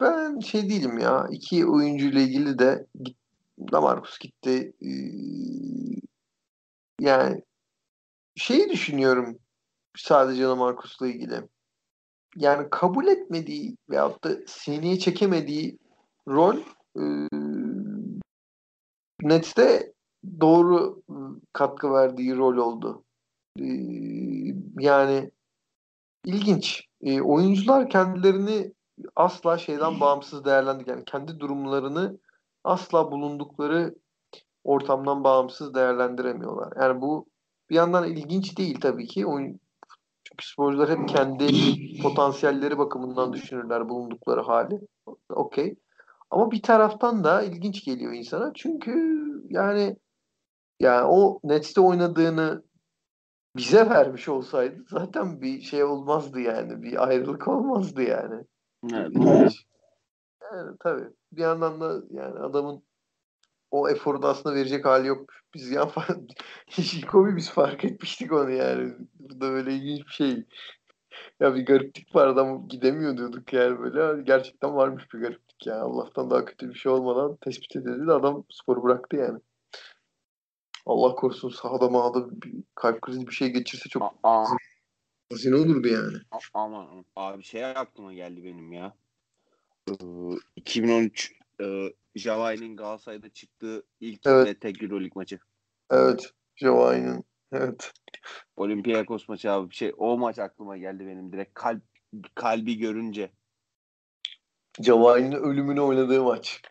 Ben 0.00 0.38
şey 0.40 0.70
değilim 0.70 0.98
ya. 0.98 1.26
iki 1.30 1.66
oyuncuyla 1.66 2.20
ilgili 2.20 2.58
de 2.58 2.86
git, 3.04 3.16
Lamarcus 3.72 4.18
gitti. 4.18 4.72
Ee, 4.82 4.90
yani 7.00 7.42
şeyi 8.36 8.68
düşünüyorum 8.68 9.38
sadece 9.96 10.42
Lamarcus'la 10.42 11.06
ilgili. 11.06 11.48
Yani 12.36 12.66
kabul 12.70 13.06
etmediği 13.06 13.76
veyahut 13.90 14.24
da 14.24 14.30
sineye 14.46 14.98
çekemediği 14.98 15.78
rol 16.28 16.56
e, 16.96 17.04
Nets'te 19.22 19.92
doğru 20.40 21.02
katkı 21.52 21.92
verdiği 21.92 22.36
rol 22.36 22.56
oldu. 22.56 23.04
E, 23.60 23.66
yani 24.78 25.30
ilginç. 26.24 26.88
E, 27.02 27.20
oyuncular 27.20 27.90
kendilerini 27.90 28.72
asla 29.16 29.58
şeyden 29.58 30.00
bağımsız 30.00 30.44
değerlendir. 30.44 30.86
Yani 30.86 31.04
kendi 31.04 31.40
durumlarını 31.40 32.18
asla 32.64 33.10
bulundukları 33.10 33.94
ortamdan 34.64 35.24
bağımsız 35.24 35.74
değerlendiremiyorlar. 35.74 36.72
Yani 36.82 37.00
bu 37.00 37.26
bir 37.70 37.74
yandan 37.74 38.10
ilginç 38.10 38.58
değil 38.58 38.80
tabii 38.80 39.06
ki. 39.06 39.26
Oyun, 39.26 39.60
çünkü 40.28 40.46
sporcular 40.46 40.90
hep 40.90 41.08
kendi 41.08 41.52
potansiyelleri 42.02 42.78
bakımından 42.78 43.32
düşünürler 43.32 43.88
bulundukları 43.88 44.40
hali. 44.40 44.80
Okey. 45.30 45.74
Ama 46.30 46.50
bir 46.50 46.62
taraftan 46.62 47.24
da 47.24 47.42
ilginç 47.42 47.84
geliyor 47.84 48.12
insana. 48.12 48.52
Çünkü 48.54 48.92
yani 49.50 49.96
yani 50.80 51.06
o 51.06 51.40
Nets'te 51.44 51.80
oynadığını 51.80 52.62
bize 53.56 53.90
vermiş 53.90 54.28
olsaydı 54.28 54.84
zaten 54.88 55.40
bir 55.40 55.60
şey 55.60 55.84
olmazdı 55.84 56.40
yani. 56.40 56.82
Bir 56.82 57.08
ayrılık 57.08 57.48
olmazdı 57.48 58.02
yani. 58.02 58.44
Evet. 58.94 59.12
Yani 60.52 60.76
tabii. 60.80 61.08
Bir 61.32 61.42
yandan 61.42 61.80
da 61.80 62.02
yani 62.10 62.38
adamın 62.38 62.82
o 63.76 63.88
eforu 63.88 64.22
da 64.22 64.28
aslında 64.28 64.54
verecek 64.54 64.84
hali 64.84 65.06
yok. 65.06 65.30
Biz 65.54 65.70
ya 65.70 65.90
Şikobi 66.68 67.36
biz 67.36 67.50
fark 67.50 67.84
etmiştik 67.84 68.32
onu 68.32 68.50
yani. 68.50 68.94
Bu 69.14 69.40
da 69.40 69.52
böyle 69.52 69.74
ilginç 69.74 70.06
bir 70.06 70.12
şey. 70.12 70.44
Ya 71.40 71.54
bir 71.54 71.66
gariplik 71.66 72.14
var 72.14 72.26
adam 72.26 72.68
gidemiyor 72.68 73.16
diyorduk 73.16 73.52
yani 73.52 73.78
böyle. 73.78 74.22
Gerçekten 74.22 74.74
varmış 74.76 75.04
bir 75.14 75.18
gariplik 75.18 75.66
ya. 75.66 75.80
Allah'tan 75.80 76.30
daha 76.30 76.44
kötü 76.44 76.68
bir 76.70 76.74
şey 76.74 76.92
olmadan 76.92 77.36
tespit 77.36 77.76
edildi 77.76 78.06
de 78.06 78.12
adam 78.12 78.44
sporu 78.50 78.82
bıraktı 78.82 79.16
yani. 79.16 79.38
Allah 80.86 81.14
korusun 81.14 81.48
sahada 81.48 81.88
mağda 81.88 82.30
bir 82.42 82.52
kalp 82.74 83.02
krizi 83.02 83.26
bir 83.26 83.32
şey 83.32 83.48
geçirse 83.48 83.88
çok 83.88 84.14
Aa, 84.22 84.46
hazine 85.32 85.56
olurdu 85.56 85.88
yani. 85.88 86.16
aman 86.54 87.04
abi 87.16 87.42
şey 87.42 87.66
aklıma 87.66 88.14
geldi 88.14 88.44
benim 88.44 88.72
ya. 88.72 88.96
Ee, 89.90 89.94
2013 90.56 91.32
e, 91.60 91.64
Javai'nin 92.16 92.76
Galatasaray'da 92.76 93.28
çıktığı 93.28 93.86
ilk 94.00 94.26
Evet. 94.26 94.46
ve 94.46 94.58
tek 94.58 94.82
Euroleague 94.82 95.12
maçı. 95.14 95.38
Evet. 95.90 96.32
Jovai'nin. 96.56 97.24
Evet. 97.52 97.92
Olympiakos 98.56 99.28
maçı 99.28 99.50
abi 99.50 99.70
bir 99.70 99.74
şey 99.74 99.92
o 99.96 100.18
maç 100.18 100.38
aklıma 100.38 100.76
geldi 100.76 101.06
benim 101.06 101.32
direkt 101.32 101.54
kalp 101.54 101.82
kalbi 102.34 102.78
görünce. 102.78 103.32
Jovai'nin 104.80 105.32
ölümünü 105.32 105.80
oynadığı 105.80 106.22
maç. 106.22 106.62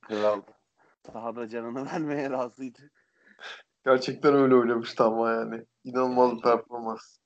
Kral 0.00 0.42
sahada 1.12 1.48
canını 1.48 1.86
vermeye 1.92 2.30
razıydı. 2.30 2.90
Gerçekten 3.84 4.34
öyle 4.34 4.54
oynamıştı 4.54 5.04
ama 5.04 5.30
yani. 5.30 5.64
İnanılmaz 5.84 6.36
bir 6.36 6.42
performans. 6.42 7.18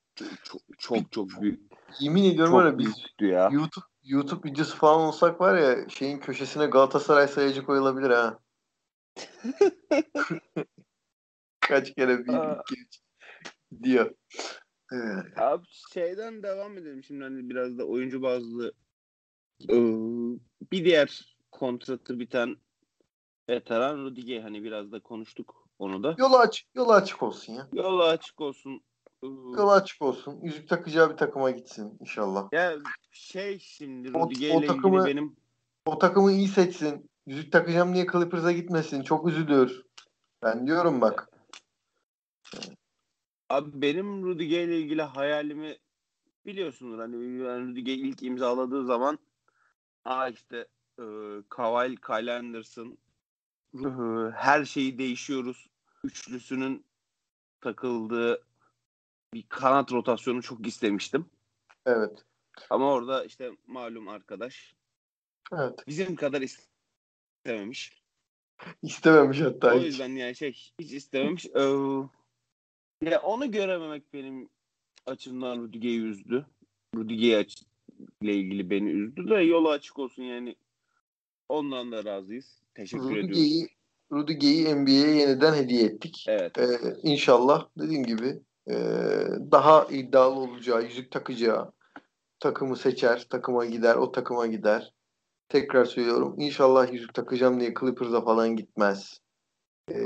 çok 0.45 0.61
çok 0.79 1.13
çok 1.13 1.43
büyük. 1.43 1.73
Yemin 2.01 2.25
ediyorum 2.25 2.53
Çok 2.53 2.65
ya 2.65 2.79
biz 2.79 3.05
ya. 3.21 3.49
YouTube 3.53 3.85
YouTube 4.09 4.51
videosu 4.51 4.77
falan 4.77 5.01
olsak 5.01 5.41
var 5.41 5.59
ya 5.59 5.89
şeyin 5.89 6.19
köşesine 6.19 6.67
Galatasaray 6.67 7.29
sayacı 7.29 7.65
koyulabilir 7.65 8.11
ha. 8.11 8.39
Kaç 11.61 11.95
kere 11.95 12.13
Aa. 12.13 12.25
büyük 12.25 12.67
geç 12.67 13.01
diyor. 13.83 14.15
Evet. 14.93 15.39
Abi 15.39 15.67
şeyden 15.93 16.43
devam 16.43 16.79
edelim 16.79 17.05
şimdi 17.05 17.25
hani 17.25 17.51
biraz 17.51 17.79
da 17.79 17.85
oyuncu 17.85 18.23
bazlı 18.23 18.73
Ee, 19.71 19.77
bir 20.73 20.85
diğer 20.85 21.37
kontratı 21.51 22.21
biten 22.21 22.57
veteran 23.49 23.99
Rudiger 23.99 24.41
hani 24.41 24.65
biraz 24.65 24.93
da 24.93 25.01
konuştuk 25.01 25.69
onu 25.79 26.03
da. 26.03 26.15
Yolu 26.19 26.37
aç, 26.37 26.65
yolu 26.75 26.93
açık 26.93 27.23
olsun 27.23 27.53
ya. 27.53 27.69
Yolu 27.73 28.03
açık 28.03 28.41
olsun. 28.41 28.81
Yolu 29.23 29.71
açık 29.71 30.03
olsun. 30.03 30.41
Yüzük 30.43 30.69
takacağı 30.69 31.11
bir 31.11 31.17
takıma 31.17 31.51
gitsin 31.51 31.97
inşallah. 32.01 32.49
Ya 32.53 32.77
şey 33.11 33.59
şimdi 33.59 34.17
O- 34.17 34.27
Rudiger 34.27 34.55
o 34.55 34.59
ile 34.59 34.67
takımı- 34.67 34.97
ilgili 34.97 35.17
benim 35.17 35.37
O 35.87 35.99
takımı 35.99 36.33
iyi 36.33 36.49
seçsin. 36.49 37.11
Yüzük 37.27 37.53
takacağım 37.53 37.95
diye 37.95 38.07
Clippers'a 38.13 38.53
gitmesin. 38.53 39.03
Çok 39.03 39.29
üzülür. 39.29 39.83
Ben 40.43 40.67
diyorum 40.67 41.01
bak. 41.01 41.29
abi 43.49 43.83
benim 43.83 44.23
Rudiger 44.25 44.65
ile 44.65 44.79
ilgili 44.81 45.03
hayalimi 45.03 45.77
biliyorsunuz 46.47 46.99
hani 46.99 47.45
ben 47.45 47.69
Rudiger 47.69 47.95
ilk 47.95 48.23
imzaladığı 48.23 48.85
zaman 48.85 49.19
aa 50.05 50.29
işte 50.29 50.67
e, 50.99 51.05
Kawhi 51.49 51.97
Kyle 51.97 52.33
Anderson 52.33 52.99
e, 53.75 53.89
her 54.35 54.65
şeyi 54.65 54.99
değişiyoruz 54.99 55.67
üçlüsünün 56.05 56.85
takıldığı 57.61 58.43
bir 59.35 59.45
kanat 59.49 59.93
rotasyonu 59.93 60.43
çok 60.43 60.67
istemiştim. 60.67 61.27
Evet. 61.87 62.25
Ama 62.71 62.93
orada 62.93 63.25
işte 63.25 63.51
malum 63.67 64.09
arkadaş 64.09 64.75
Evet. 65.53 65.85
bizim 65.87 66.17
kadar 66.17 66.43
istememiş. 66.43 68.03
İstememiş 68.83 69.41
hatta 69.41 69.75
O 69.75 69.79
hiç. 69.79 69.85
yüzden 69.85 70.09
yani 70.09 70.37
şey 70.37 70.53
hiç 70.81 70.93
istememiş. 70.93 71.47
Ee, 71.47 71.61
ya 73.11 73.21
onu 73.23 73.51
görememek 73.53 74.13
benim 74.13 74.49
açımdan 75.07 75.59
Rudiger'i 75.59 76.03
üzdü. 76.03 76.47
Rudiger 76.95 77.55
ile 78.23 78.35
ilgili 78.35 78.71
beni 78.71 78.91
üzdü 78.91 79.31
de 79.31 79.35
yolu 79.35 79.71
açık 79.71 79.99
olsun 79.99 80.23
yani. 80.23 80.57
Ondan 81.49 81.93
da 81.93 82.05
razıyız. 82.05 82.63
Teşekkür 82.75 83.17
ediyoruz. 83.17 83.29
Rudiger'i 83.29 83.69
Rudiger'i 84.13 84.75
NBA'ye 84.75 85.17
yeniden 85.17 85.55
hediye 85.55 85.85
ettik. 85.85 86.25
Evet. 86.29 86.59
Ee, 86.59 86.79
inşallah 87.03 87.69
dediğim 87.79 88.05
gibi 88.05 88.41
e, 88.71 88.77
daha 89.51 89.85
iddialı 89.85 90.41
olacağı, 90.41 90.83
yüzük 90.83 91.11
takacağı 91.11 91.73
takımı 92.41 92.77
seçer, 92.77 93.27
takıma 93.31 93.65
gider, 93.65 93.95
o 93.95 94.13
takıma 94.13 94.47
gider. 94.47 94.95
Tekrar 95.49 95.85
söylüyorum. 95.85 96.35
İnşallah 96.39 96.93
yüzük 96.93 97.15
takacağım 97.15 97.61
diye 97.61 97.75
Clippers'a 97.81 98.25
falan 98.25 98.57
gitmez. 98.57 99.21
Ee, 99.91 99.99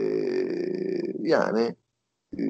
yani 1.19 1.77
e, 2.39 2.43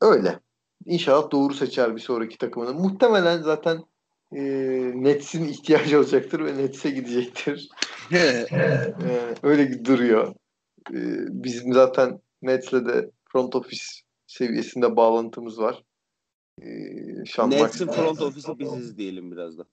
öyle. 0.00 0.40
İnşallah 0.86 1.30
doğru 1.30 1.54
seçer 1.54 1.96
bir 1.96 2.00
sonraki 2.00 2.38
takımını. 2.38 2.74
Muhtemelen 2.74 3.42
zaten 3.42 3.84
e, 4.32 4.40
Nets'in 4.94 5.44
ihtiyacı 5.44 5.98
olacaktır 5.98 6.44
ve 6.44 6.56
Nets'e 6.56 6.90
gidecektir. 6.90 7.68
Ee, 8.12 8.46
öyle 9.42 9.84
duruyor. 9.84 10.34
Ee, 10.90 11.26
bizim 11.28 11.72
zaten 11.72 12.20
Nets'le 12.42 12.72
de 12.72 13.10
front 13.32 13.56
office 13.56 13.84
seviyesinde 14.28 14.96
bağlantımız 14.96 15.58
var. 15.58 15.84
Ee, 16.62 17.24
Sean 17.26 17.50
Nets'in 17.50 17.86
front 17.86 18.20
ofisi 18.22 18.58
biziz 18.58 18.98
diyelim 18.98 19.32
biraz 19.32 19.58
da. 19.58 19.64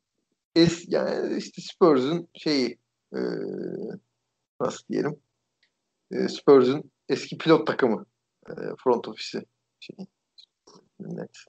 Es, 0.55 0.85
yani 0.87 1.37
işte 1.37 1.61
Spurs'un 1.61 2.27
şeyi 2.33 2.77
e, 3.13 3.19
nasıl 4.61 4.87
diyelim 4.89 5.19
e, 6.11 6.27
Spurs'un 6.27 6.91
eski 7.09 7.37
pilot 7.37 7.67
takımı 7.67 8.05
e, 8.49 8.53
front 8.83 9.07
ofisi 9.07 9.45
şey, 9.79 9.95
Nets. 10.99 11.45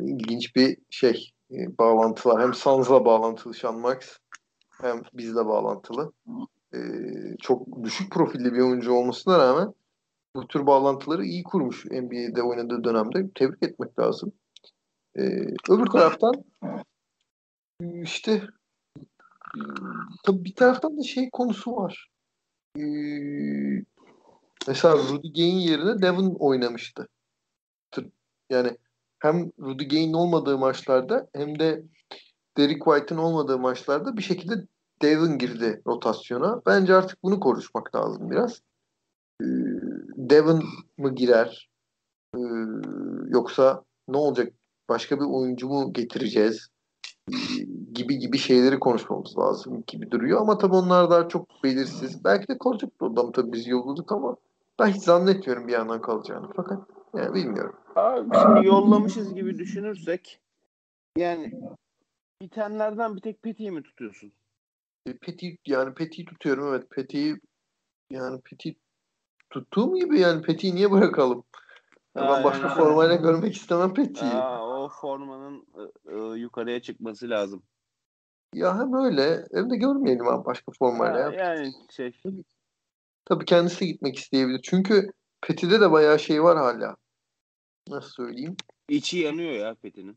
İlginç 0.00 0.56
bir 0.56 0.78
şey 0.90 1.32
e, 1.50 1.78
bağlantılar. 1.78 2.42
Hem 2.42 2.54
Suns'la 2.54 3.04
bağlantılı 3.04 3.54
Sean 3.54 3.78
Marks 3.78 4.16
hem 4.80 5.02
bizle 5.14 5.46
bağlantılı. 5.46 6.12
E, 6.74 6.78
çok 7.42 7.84
düşük 7.84 8.12
profilli 8.12 8.52
bir 8.52 8.60
oyuncu 8.60 8.92
olmasına 8.92 9.38
rağmen 9.38 9.74
bu 10.36 10.46
tür 10.46 10.66
bağlantıları 10.66 11.24
iyi 11.24 11.42
kurmuş 11.42 11.84
NBA'de 11.84 12.42
oynadığı 12.42 12.84
dönemde. 12.84 13.30
Tebrik 13.34 13.62
etmek 13.62 13.98
lazım. 13.98 14.32
E, 15.16 15.22
öbür 15.68 15.86
taraftan 15.86 16.44
işte 18.02 18.42
tabii 20.24 20.44
bir 20.44 20.54
taraftan 20.54 20.98
da 20.98 21.02
şey 21.02 21.30
konusu 21.30 21.76
var. 21.76 22.10
E, 22.76 22.82
mesela 24.68 24.96
Rudy 24.96 25.32
Gay'in 25.32 25.58
yerine 25.58 26.02
Devon 26.02 26.36
oynamıştı. 26.38 27.08
Yani 28.50 28.76
hem 29.18 29.52
Rudy 29.58 29.84
Gay'in 29.84 30.12
olmadığı 30.12 30.58
maçlarda 30.58 31.28
hem 31.34 31.58
de 31.58 31.82
Derek 32.56 32.84
White'ın 32.84 33.18
olmadığı 33.18 33.58
maçlarda 33.58 34.16
bir 34.16 34.22
şekilde 34.22 34.66
Devon 35.02 35.38
girdi 35.38 35.82
rotasyona. 35.86 36.62
Bence 36.66 36.94
artık 36.94 37.22
bunu 37.22 37.40
konuşmak 37.40 37.94
lazım 37.94 38.30
biraz. 38.30 38.62
Ee, 39.42 39.46
Devon 40.16 40.62
mı 40.98 41.14
girer? 41.14 41.70
Ee, 42.36 42.40
yoksa 43.28 43.84
ne 44.08 44.16
olacak? 44.16 44.52
Başka 44.88 45.16
bir 45.16 45.24
oyuncu 45.24 45.68
mu 45.68 45.92
getireceğiz? 45.92 46.68
Ee, 47.30 47.34
gibi 47.94 48.18
gibi 48.18 48.38
şeyleri 48.38 48.80
konuşmamız 48.80 49.38
lazım 49.38 49.84
gibi 49.86 50.10
duruyor. 50.10 50.40
Ama 50.40 50.58
tabii 50.58 50.74
onlar 50.74 51.10
daha 51.10 51.28
çok 51.28 51.48
belirsiz. 51.64 52.24
Belki 52.24 52.48
de 52.48 52.58
kalacak 52.58 52.90
adam 53.00 53.32
tabii 53.32 53.52
biz 53.52 53.66
yolladık 53.66 54.12
ama 54.12 54.36
ben 54.78 54.86
hiç 54.86 55.02
zannetmiyorum 55.02 55.68
bir 55.68 55.72
yandan 55.72 56.00
kalacağını. 56.00 56.48
Fakat 56.56 56.88
yani 57.14 57.34
bilmiyorum. 57.34 57.76
Abi 57.96 58.38
şimdi 58.42 58.66
yollamışız 58.66 59.34
gibi 59.34 59.58
düşünürsek 59.58 60.40
yani 61.16 61.52
bitenlerden 62.42 63.16
bir 63.16 63.20
tek 63.20 63.42
Peti'yi 63.42 63.70
mi 63.70 63.82
tutuyorsun? 63.82 64.32
E, 65.06 65.16
Petit 65.16 65.60
yani 65.66 65.94
Petit'i 65.94 66.24
tutuyorum 66.24 66.68
evet. 66.68 66.90
Petit'i 66.90 67.40
yani 68.10 68.40
Petit 68.40 68.78
tuttuğum 69.52 69.96
gibi 69.96 70.20
yani 70.20 70.42
Petit'i 70.42 70.74
niye 70.74 70.90
bırakalım? 70.90 71.44
Ya 72.16 72.22
ben 72.22 72.28
Aynen 72.28 72.44
başka 72.44 72.64
öyle. 72.64 72.74
formayla 72.74 73.16
görmek 73.16 73.56
istemem 73.56 73.94
Petit'i. 73.94 74.24
Aa, 74.24 74.82
o 74.84 74.88
formanın 74.88 75.66
ı, 75.76 75.92
ı, 76.16 76.38
yukarıya 76.38 76.82
çıkması 76.82 77.30
lazım. 77.30 77.62
Ya 78.54 78.78
hem 78.78 78.94
öyle 78.94 79.46
hem 79.54 79.70
de 79.70 79.76
görmeyelim 79.76 80.28
abi 80.28 80.44
başka 80.44 80.72
formayla. 80.78 81.18
Ya. 81.18 81.30
yani 81.30 81.72
şey 81.90 82.12
Tabii 83.24 83.44
kendisi 83.44 83.86
gitmek 83.86 84.18
isteyebilir. 84.18 84.60
Çünkü 84.62 85.12
Petit'de 85.40 85.80
de 85.80 85.90
bayağı 85.90 86.18
şey 86.18 86.42
var 86.42 86.58
hala. 86.58 86.96
Nasıl 87.88 88.10
söyleyeyim? 88.10 88.56
içi 88.88 89.18
yanıyor 89.18 89.52
ya 89.52 89.74
Peti'nin. 89.74 90.16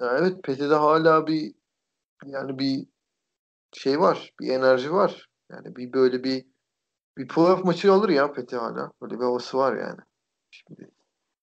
Ya 0.00 0.16
evet 0.18 0.42
Petit'de 0.42 0.74
hala 0.74 1.26
bir 1.26 1.54
yani 2.26 2.58
bir 2.58 2.86
şey 3.72 4.00
var. 4.00 4.32
Bir 4.40 4.48
enerji 4.48 4.92
var. 4.92 5.28
Yani 5.50 5.76
bir 5.76 5.92
böyle 5.92 6.24
bir 6.24 6.46
bir 7.20 7.28
playoff 7.28 7.64
maçı 7.64 7.92
alır 7.92 8.08
ya 8.08 8.32
Petit 8.32 8.52
hala. 8.52 8.92
Böyle 9.02 9.14
bir 9.14 9.24
havası 9.24 9.58
var 9.58 9.76
yani. 9.76 9.98
Şimdi 10.50 10.90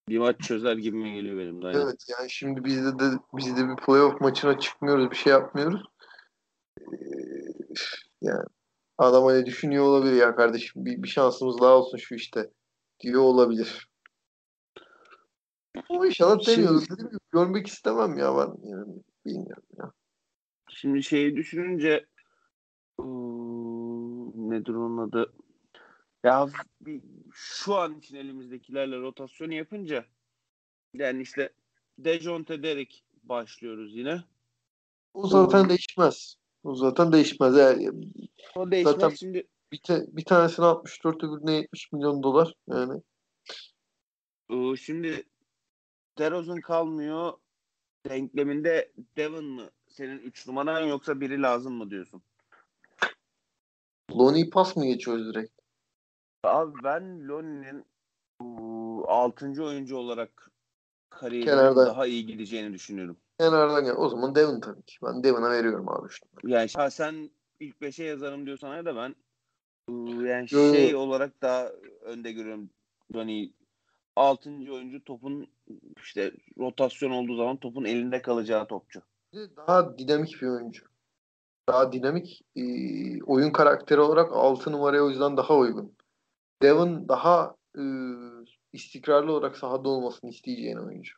Bir 0.10 0.18
maç 0.18 0.40
çözer 0.40 0.78
gibi 0.78 0.98
mi 0.98 1.14
geliyor 1.14 1.38
benim 1.38 1.62
de 1.62 1.68
aynen. 1.68 1.80
Evet 1.82 2.06
yani 2.10 2.30
şimdi 2.30 2.64
bizde 2.64 3.00
de 3.00 3.20
biz 3.34 3.58
de 3.58 3.70
bir 3.70 3.76
playoff 3.76 4.22
maçına 4.22 4.60
çıkmıyoruz, 4.60 5.12
bir 5.12 5.16
şey 5.16 5.34
yapmıyoruz. 5.34 5.82
Ee, 6.82 6.96
yani 8.22 8.44
adam 8.98 9.24
hani 9.26 9.46
düşünüyor 9.46 9.84
olabilir 9.84 10.14
ya 10.14 10.36
kardeşim 10.36 10.86
bir, 10.86 11.04
bir 11.04 11.08
şansımız 11.08 11.62
daha 11.62 11.78
olsun 11.78 11.98
şu 11.98 12.16
işte 12.16 12.50
diyor 13.00 13.22
olabilir. 13.22 13.90
Ama 15.90 16.08
inşallah 16.08 16.40
Şimdi- 16.40 16.58
demiyoruz. 16.58 16.90
Dediğim 16.90 17.10
gibi 17.10 17.20
görmek 17.32 17.68
istemem 17.68 18.18
ya 18.18 18.36
ben. 18.38 18.70
Yani, 18.70 18.94
bilmiyorum 19.26 19.64
ya. 19.78 19.92
Şimdi 20.70 21.04
şeyi 21.04 21.36
düşününce 21.36 22.06
ıı, 23.00 24.50
nedir 24.50 24.74
onun 24.74 24.98
adı? 24.98 25.34
Ya 26.28 26.48
şu 27.34 27.76
an 27.76 28.00
için 28.00 28.16
elimizdekilerle 28.16 28.98
rotasyonu 28.98 29.54
yapınca 29.54 30.06
yani 30.94 31.22
işte 31.22 31.54
Dejounte 32.00 32.64
Derek 32.64 33.04
başlıyoruz 33.24 33.96
yine. 33.96 34.24
O 35.14 35.28
zaten 35.28 35.70
değişmez. 35.70 36.36
O 36.64 36.76
zaten 36.76 37.12
değişmez. 37.12 37.58
Yani 37.58 37.92
O 38.56 38.72
değişmez 38.72 38.96
Zaten- 38.96 39.16
şimdi 39.16 39.48
bir, 39.72 39.78
te- 39.78 40.06
bir 40.08 40.26
tanesine 40.26 40.66
64 40.66 41.24
öbürüne 41.24 41.54
70 41.54 41.92
milyon 41.92 42.24
dolar. 42.24 42.54
Yani 42.68 43.02
şimdi 44.78 45.24
DeRozan 46.18 46.62
kalmıyor. 46.62 47.34
Denkleminde 48.10 48.92
Devon 49.18 49.46
mı 49.46 49.70
senin 49.88 50.20
3 50.20 50.48
numaran 50.48 50.88
yoksa 50.88 51.22
biri 51.22 51.42
lazım 51.42 51.74
mı 51.74 51.90
diyorsun? 51.90 52.22
Lonnie 54.12 54.50
pas 54.50 54.76
mı 54.76 54.86
geçiyoruz 54.86 55.34
direkt? 55.34 55.58
Abi 56.44 56.74
ben 56.84 57.28
Lonnie'nin 57.28 57.86
6. 59.08 59.64
oyuncu 59.64 59.98
olarak 59.98 60.52
kariyerinin 61.10 61.52
Kenarda. 61.52 61.86
daha 61.86 62.08
iyi 62.08 62.26
gideceğini 62.26 62.74
düşünüyorum. 62.74 63.18
Kenardan 63.40 63.86
gel. 63.86 63.96
O 63.98 64.10
zaman 64.10 64.36
Devon 64.36 64.60
tabii 64.60 64.82
ki. 64.82 64.98
Ben 65.04 65.24
Devon'a 65.24 65.52
veriyorum 65.52 65.90
abi. 65.90 66.08
Işte. 66.10 66.28
Yani 66.44 66.92
sen 66.92 67.30
ilk 67.60 67.82
beşe 67.82 68.04
yazarım 68.04 68.46
diyorsan 68.46 68.86
da 68.86 68.96
ben 68.96 69.16
yani 70.28 70.50
şey 70.50 70.96
olarak 70.96 71.42
daha 71.42 71.70
önde 72.02 72.32
görüyorum. 72.32 72.70
Hani 73.14 73.54
6. 74.16 74.50
oyuncu 74.50 75.04
topun 75.04 75.48
işte 75.98 76.32
rotasyon 76.60 77.12
olduğu 77.12 77.36
zaman 77.36 77.58
topun 77.58 77.86
elinde 77.86 78.22
kalacağı 78.22 78.68
topçu. 78.68 79.02
Daha 79.58 79.98
dinamik 79.98 80.42
bir 80.42 80.48
oyuncu. 80.48 80.86
Daha 81.70 81.92
dinamik 81.92 82.42
e, 82.56 82.64
oyun 83.24 83.52
karakteri 83.52 84.00
olarak 84.00 84.34
6 84.34 84.72
numaraya 84.72 85.04
o 85.04 85.10
yüzden 85.10 85.38
daha 85.38 85.58
uygun. 85.58 85.97
Devon 86.62 87.10
daha 87.10 87.56
e, 87.78 87.84
istikrarlı 88.74 89.32
olarak 89.32 89.58
sahada 89.58 89.90
olmasını 89.90 90.30
isteyeceğin 90.30 90.78
oyuncu. 90.78 91.14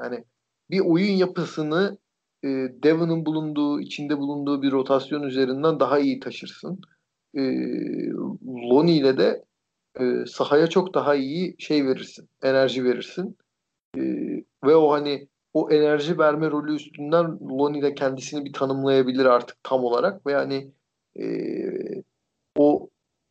Yani 0.00 0.24
bir 0.70 0.80
oyun 0.80 1.16
yapısını 1.16 1.98
e, 2.44 2.48
Devon'un 2.82 3.26
bulunduğu, 3.26 3.80
içinde 3.80 4.18
bulunduğu 4.18 4.62
bir 4.62 4.72
rotasyon 4.72 5.22
üzerinden 5.22 5.80
daha 5.80 5.98
iyi 5.98 6.20
taşırsın. 6.20 6.80
E, 7.34 7.42
Lonnie 8.70 8.96
ile 8.96 9.18
de 9.18 9.44
e, 10.00 10.26
sahaya 10.26 10.66
çok 10.66 10.94
daha 10.94 11.14
iyi 11.14 11.56
şey 11.58 11.86
verirsin, 11.86 12.28
enerji 12.42 12.84
verirsin. 12.84 13.36
E, 13.96 14.02
ve 14.64 14.76
o 14.76 14.92
hani 14.92 15.28
o 15.54 15.70
enerji 15.70 16.18
verme 16.18 16.50
rolü 16.50 16.74
üstünden 16.74 17.24
Lonnie 17.40 17.82
de 17.82 17.94
kendisini 17.94 18.44
bir 18.44 18.52
tanımlayabilir 18.52 19.24
artık 19.24 19.56
tam 19.62 19.84
olarak 19.84 20.26
ve 20.26 20.34
hani 20.34 20.72
e, 21.20 21.24
o 22.58 22.88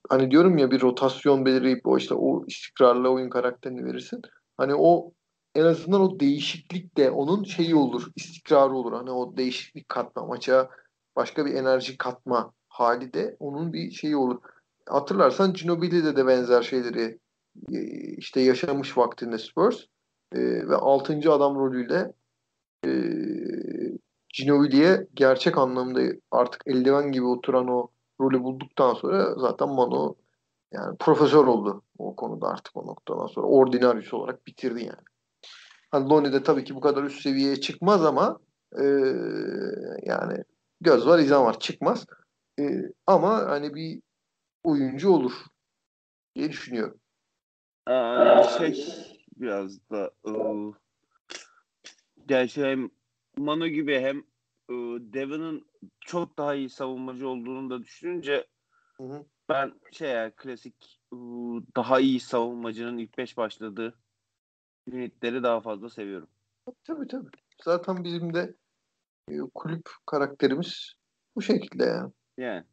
hani 0.10 0.32
diyorum 0.32 0.58
ya 0.58 0.72
bir 0.72 0.82
rotasyon 0.82 1.46
belirleyip 1.46 1.88
o 1.88 1.98
işte 1.98 2.14
o 2.14 2.46
istikrarlı 2.48 3.10
oyun 3.10 3.30
karakterini 3.30 3.86
verirsin. 3.86 4.22
Hani 4.58 4.76
o 4.76 5.12
en 5.56 5.64
azından 5.64 6.02
o 6.02 6.20
değişiklik 6.20 6.98
de 6.98 7.12
onun 7.12 7.44
şeyi 7.44 7.76
olur, 7.76 8.12
istikrarı 8.16 8.74
olur. 8.74 8.94
Hani 8.94 9.12
o 9.12 9.38
değişiklik 9.38 9.90
katma, 9.90 10.26
maça 10.26 10.70
başka 11.16 11.46
bir 11.46 11.54
enerji 11.54 11.98
katma 11.98 12.54
hali 12.68 13.14
de 13.14 13.38
onun 13.40 13.74
bir 13.74 13.92
şeyi 13.92 14.16
olur. 14.16 14.40
Hatırlarsan 14.90 15.54
Ginobili'de 15.54 16.16
de 16.16 16.28
benzer 16.28 16.62
şeyleri 16.62 17.20
e, 17.72 17.80
işte 18.18 18.42
yaşamış 18.42 18.98
vaktinde 18.98 19.38
Spurs 19.38 19.84
e, 20.36 20.40
ve 20.70 20.76
6. 20.76 21.32
adam 21.32 21.56
rolüyle 21.56 22.14
e, 22.86 22.92
Ginobili'ye 24.34 25.08
gerçek 25.14 25.58
anlamda 25.58 26.02
artık 26.32 26.62
eldiven 26.66 27.12
gibi 27.12 27.26
oturan 27.26 27.68
o 27.68 27.90
rolü 28.22 28.44
bulduktan 28.44 28.94
sonra 28.94 29.36
zaten 29.36 29.70
Manu 29.70 30.16
yani 30.72 30.98
profesör 30.98 31.46
oldu 31.46 31.84
o 31.98 32.16
konuda 32.16 32.48
artık 32.48 32.78
o 32.78 32.88
noktadan 32.88 33.28
sonra. 33.28 33.48
Ordinarius 33.48 34.14
olarak 34.14 34.48
bitirdi 34.48 34.84
yani. 34.84 35.08
Hani 35.92 36.10
Lonnie 36.10 36.34
de 36.34 36.44
tabii 36.44 36.64
ki 36.64 36.76
bu 36.76 36.80
kadar 36.80 37.04
üst 37.04 37.22
seviyeye 37.22 37.56
çıkmaz 37.56 38.06
ama 38.06 38.40
e, 38.80 38.84
yani 40.04 40.44
göz 40.82 41.08
var 41.08 41.20
izan 41.20 41.46
var 41.46 41.60
çıkmaz. 41.60 42.06
E, 42.60 42.64
ama 43.08 43.30
hani 43.30 43.76
bir 43.76 44.02
oyuncu 44.64 45.12
olur 45.12 45.34
diye 46.36 46.50
düşünüyorum. 46.50 47.00
Aa, 47.86 48.44
şey 48.44 48.86
biraz 49.36 49.90
da 49.92 50.12
ıı, 50.28 50.74
gerçi 52.26 52.66
hem 52.66 52.90
Manu 53.38 53.68
gibi 53.68 54.00
hem 54.00 54.24
Devon'ın 55.14 55.68
çok 56.00 56.38
daha 56.38 56.56
iyi 56.56 56.70
savunmacı 56.70 57.28
olduğunu 57.30 57.70
da 57.70 57.84
düşününce 57.84 58.48
hı 58.98 59.04
hı. 59.04 59.26
ben 59.50 59.74
şey 59.92 60.10
yani 60.10 60.32
klasik 60.36 61.00
ıı, 61.14 61.64
daha 61.76 62.00
iyi 62.00 62.20
savunmacının 62.20 62.98
ilk 62.98 63.18
beş 63.18 63.38
başladığı 63.38 64.00
unitleri 64.92 65.44
daha 65.44 65.62
fazla 65.62 65.90
seviyorum. 65.90 66.30
Tabii 66.84 67.08
tabii. 67.08 67.30
Zaten 67.64 68.04
bizim 68.04 68.34
de 68.34 68.56
e, 69.30 69.40
kulüp 69.56 69.90
karakterimiz 70.06 70.94
bu 71.36 71.42
şekilde 71.42 71.84
yani. 71.84 72.12
Yani. 72.38 72.64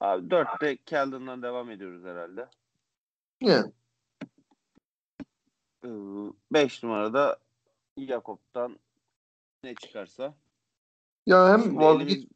Abi 0.00 0.30
dörtte 0.30 0.76
Keldon'dan 0.76 1.42
devam 1.42 1.70
ediyoruz 1.70 2.04
herhalde. 2.04 2.48
Yani. 3.40 3.72
Beş 6.52 6.82
numarada 6.82 7.38
Jakob'tan 7.98 8.78
ne 9.64 9.74
çıkarsa. 9.74 10.34
Ya 11.26 11.48
hem 11.48 11.76
vazgeç 11.76 12.10
elimiz... 12.10 12.28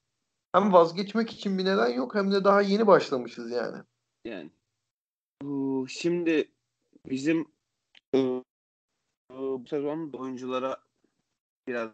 hem 0.52 0.72
vazgeçmek 0.72 1.30
için 1.30 1.58
bir 1.58 1.64
neden 1.64 1.88
yok 1.88 2.14
hem 2.14 2.32
de 2.32 2.44
daha 2.44 2.62
yeni 2.62 2.86
başlamışız 2.86 3.50
yani. 3.50 3.82
Yani. 4.24 4.50
Şimdi 5.88 6.50
bizim 7.06 7.46
ıı, 8.14 8.44
bu 9.30 9.64
sezon 9.68 10.10
oyunculara 10.12 10.76
biraz 11.68 11.90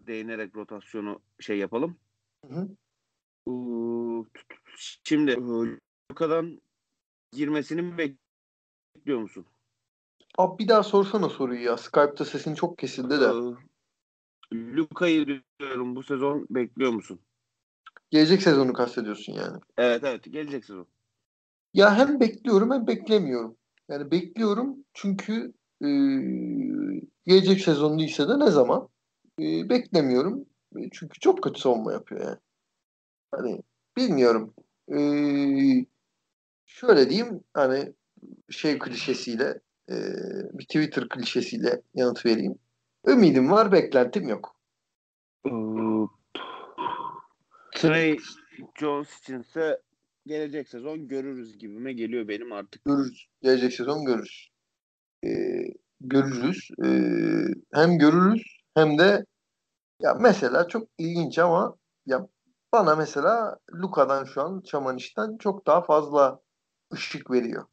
değinerek 0.00 0.56
rotasyonu 0.56 1.20
şey 1.40 1.58
yapalım. 1.58 1.98
Hı 2.48 2.54
hı. 2.54 2.68
Şimdi 5.04 5.36
Luka'dan 6.10 6.62
girmesini 7.32 7.82
mi 7.82 7.98
bekliyor 7.98 9.20
musun? 9.20 9.46
Abi 10.38 10.58
bir 10.58 10.68
daha 10.68 10.82
sorsana 10.82 11.28
soruyu 11.28 11.62
ya. 11.62 11.76
Skype'ta 11.76 12.24
sesin 12.24 12.54
çok 12.54 12.78
kesildi 12.78 13.20
de. 13.20 13.30
Luka'yı 14.52 15.42
diyorum 15.60 15.96
bu 15.96 16.02
sezon 16.02 16.46
bekliyor 16.50 16.92
musun? 16.92 17.20
Gelecek 18.10 18.42
sezonu 18.42 18.72
kastediyorsun 18.72 19.32
yani. 19.32 19.58
Evet 19.76 20.04
evet 20.04 20.24
gelecek 20.24 20.64
sezon. 20.64 20.86
Ya 21.74 21.98
hem 21.98 22.20
bekliyorum 22.20 22.70
hem 22.70 22.86
beklemiyorum. 22.86 23.56
Yani 23.88 24.10
bekliyorum 24.10 24.76
çünkü 24.94 25.52
e, 25.84 25.88
gelecek 27.26 27.60
sezon 27.60 27.98
ise 27.98 28.28
de 28.28 28.38
ne 28.38 28.50
zaman? 28.50 28.88
E, 29.40 29.68
beklemiyorum. 29.68 30.46
E, 30.76 30.80
çünkü 30.92 31.20
çok 31.20 31.42
kötü 31.42 31.60
savunma 31.60 31.92
yapıyor 31.92 32.20
yani. 32.20 32.38
Hani 33.30 33.62
bilmiyorum. 33.96 34.54
E, 34.92 34.98
şöyle 36.66 37.10
diyeyim 37.10 37.40
hani 37.54 37.92
şey 38.50 38.78
klişesiyle 38.78 39.60
e, 39.90 39.94
bir 40.52 40.64
Twitter 40.64 41.08
klişesiyle 41.08 41.82
yanıt 41.94 42.26
vereyim. 42.26 42.58
Ümidim 43.06 43.50
var, 43.50 43.72
beklentim 43.72 44.28
yok. 44.28 44.56
Trey 47.74 48.18
Jones 48.80 49.18
içinse 49.18 49.80
gelecek 50.26 50.68
sezon 50.68 51.08
görürüz 51.08 51.58
gibime 51.58 51.92
geliyor 51.92 52.28
benim 52.28 52.52
artık. 52.52 52.84
Görürüz. 52.84 53.26
Gelecek 53.42 53.72
sezon 53.72 54.04
görürüz 54.04 54.52
e, 55.24 55.30
görürüz. 56.00 56.68
E, 56.84 56.88
hem 57.72 57.98
görürüz 57.98 58.42
hem 58.74 58.98
de 58.98 59.26
ya 60.00 60.14
mesela 60.14 60.68
çok 60.68 60.88
ilginç 60.98 61.38
ama 61.38 61.76
ya 62.06 62.28
bana 62.72 62.96
mesela 62.96 63.58
Luka'dan 63.74 64.24
şu 64.24 64.42
an 64.42 64.60
Çamaniş'ten 64.60 65.36
çok 65.38 65.66
daha 65.66 65.82
fazla 65.82 66.40
ışık 66.92 67.30
veriyor. 67.30 67.66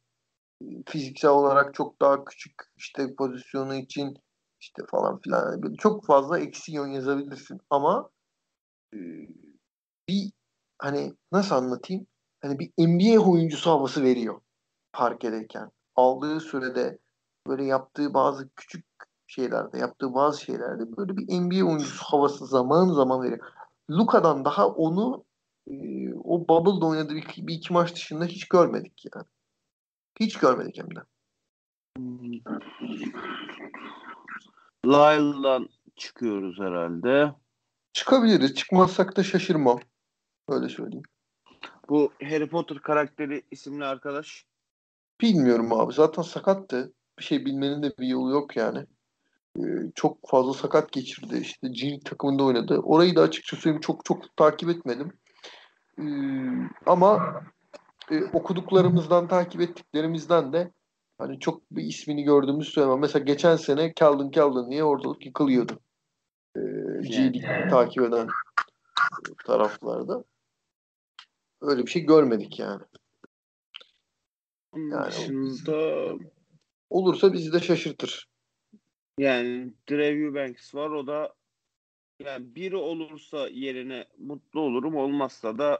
Fiziksel 0.86 1.32
olarak 1.32 1.74
çok 1.74 2.02
daha 2.02 2.26
küçük 2.26 2.54
işte 2.78 3.16
pozisyonu 3.16 3.76
için 3.76 4.18
işte 4.60 4.84
falan 4.91 5.20
filan 5.20 5.74
çok 5.78 6.05
fazla 6.05 6.39
eksi 6.39 6.72
yön 6.72 6.88
yazabilirsin 6.88 7.62
ama 7.70 8.10
e, 8.93 8.99
bir 10.07 10.32
hani 10.80 11.14
nasıl 11.32 11.55
anlatayım? 11.55 12.07
Hani 12.41 12.60
bir 12.60 12.72
NBA 12.78 13.20
oyuncusu 13.32 13.70
havası 13.70 14.03
veriyor 14.03 14.41
park 14.93 15.24
ederken. 15.26 15.72
Aldığı 15.95 16.39
sürede 16.39 16.99
böyle 17.47 17.66
yaptığı 17.66 18.14
bazı 18.14 18.49
küçük 18.55 18.86
şeylerde, 19.28 19.78
yaptığı 19.78 20.14
bazı 20.14 20.41
şeylerde 20.41 20.97
böyle 20.97 21.18
bir 21.18 21.26
NBA 21.41 21.70
oyuncusu 21.70 22.03
havası 22.03 22.45
zaman 22.45 22.88
zaman 22.88 23.24
veriyor. 23.24 23.39
Luka'dan 23.91 24.45
daha 24.45 24.68
onu 24.68 25.26
e, 25.68 25.74
o 26.14 26.47
Bubble'da 26.47 26.86
oynadığı 26.86 27.16
bir, 27.16 27.47
bir 27.47 27.53
iki 27.53 27.74
maç 27.74 27.95
dışında 27.95 28.26
hiç 28.26 28.47
görmedik 28.47 29.03
yani. 29.16 29.26
Hiç 30.20 30.38
görmedik 30.38 30.78
hem 30.78 30.95
de. 30.95 30.99
Lyle'dan 34.86 35.70
çıkıyoruz 35.96 36.60
herhalde. 36.60 37.34
Çıkabiliriz. 37.94 38.56
Çıkmazsak 38.56 39.18
da 39.18 39.24
şaşırmam. 39.24 39.80
Öyle 40.48 40.70
söyleyeyim. 40.70 41.06
Bu 41.90 42.12
Harry 42.24 42.50
Potter 42.50 42.80
karakteri 42.80 43.44
isimli 43.52 43.86
arkadaş. 43.86 44.46
Bilmiyorum 45.22 45.74
abi. 45.74 45.94
Zaten 45.94 46.22
sakattı 46.22 46.94
bir 47.20 47.24
şey 47.24 47.46
bilmenin 47.46 47.84
de 47.84 47.94
bir 48.00 48.08
yolu 48.08 48.32
yok 48.32 48.56
yani. 48.56 48.86
Ee, 49.58 49.62
çok 49.96 50.30
fazla 50.30 50.54
sakat 50.54 50.92
geçirdi. 50.92 51.38
İşte 51.38 51.68
G 51.68 52.00
takımında 52.00 52.44
oynadı. 52.44 52.80
Orayı 52.80 53.16
da 53.16 53.22
açıkçası 53.22 53.78
çok 53.82 54.06
çok 54.06 54.38
takip 54.38 54.70
etmedim. 54.70 55.14
Ee, 56.00 56.04
ama 56.86 57.42
e, 58.12 58.24
okuduklarımızdan, 58.24 59.28
takip 59.28 59.62
ettiklerimizden 59.62 60.54
de 60.54 60.72
hani 61.20 61.40
çok 61.40 61.72
bir 61.72 61.84
ismini 61.84 62.24
gördüğümüz 62.24 62.70
söylemem. 62.70 63.00
Mesela 63.00 63.26
geçen 63.26 63.56
sene 63.56 63.94
Calvin 63.96 64.32
Calvin 64.32 64.72
diye 64.72 64.84
ortalık 64.84 65.26
yıkılıyordu. 65.26 65.80
Ee, 66.56 66.62
G 67.02 67.32
takip 67.70 68.04
eden 68.04 68.28
taraflarda. 69.46 70.24
Öyle 71.62 71.86
bir 71.86 71.92
şey 71.92 72.02
görmedik 72.02 72.60
yani. 72.60 72.82
Yani 74.76 75.08
dışında 75.08 76.08
olursa 76.90 77.34
bizi 77.34 77.54
de 77.54 77.60
şaşırtır. 77.60 78.30
Yani 79.18 79.74
Drew 79.90 80.20
Eubanks 80.20 80.76
var 80.76 80.90
o 80.90 81.08
da 81.08 81.34
yani 82.20 82.56
biri 82.56 82.76
olursa 82.76 83.48
yerine 83.48 84.06
mutlu 84.18 84.62
olurum 84.62 84.96
olmazsa 84.96 85.58
da 85.58 85.80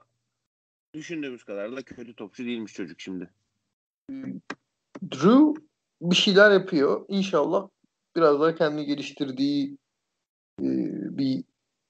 düşündüğümüz 0.94 1.44
kadar 1.44 1.76
da 1.76 1.82
kötü 1.82 2.16
topçu 2.16 2.46
değilmiş 2.46 2.74
çocuk 2.74 3.02
şimdi. 3.02 3.30
Drew 5.04 5.62
bir 6.02 6.16
şeyler 6.16 6.52
yapıyor. 6.52 7.06
İnşallah 7.08 7.68
biraz 8.16 8.40
daha 8.40 8.56
kendini 8.56 8.86
geliştirdiği 8.86 9.78
e, 10.62 10.68
bir 11.18 11.44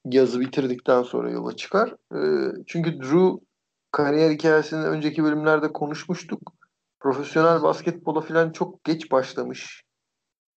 yazı 0.04 0.40
bitirdikten 0.40 1.02
sonra 1.02 1.30
yola 1.30 1.56
çıkar. 1.56 1.94
E, 2.14 2.18
çünkü 2.66 2.98
Drew 3.00 3.46
kariyer 3.92 4.30
hikayesini 4.30 4.84
önceki 4.84 5.24
bölümlerde 5.24 5.72
konuşmuştuk. 5.72 6.52
Profesyonel 7.00 7.62
basketbola 7.62 8.20
falan 8.20 8.52
çok 8.52 8.84
geç 8.84 9.10
başlamış. 9.10 9.82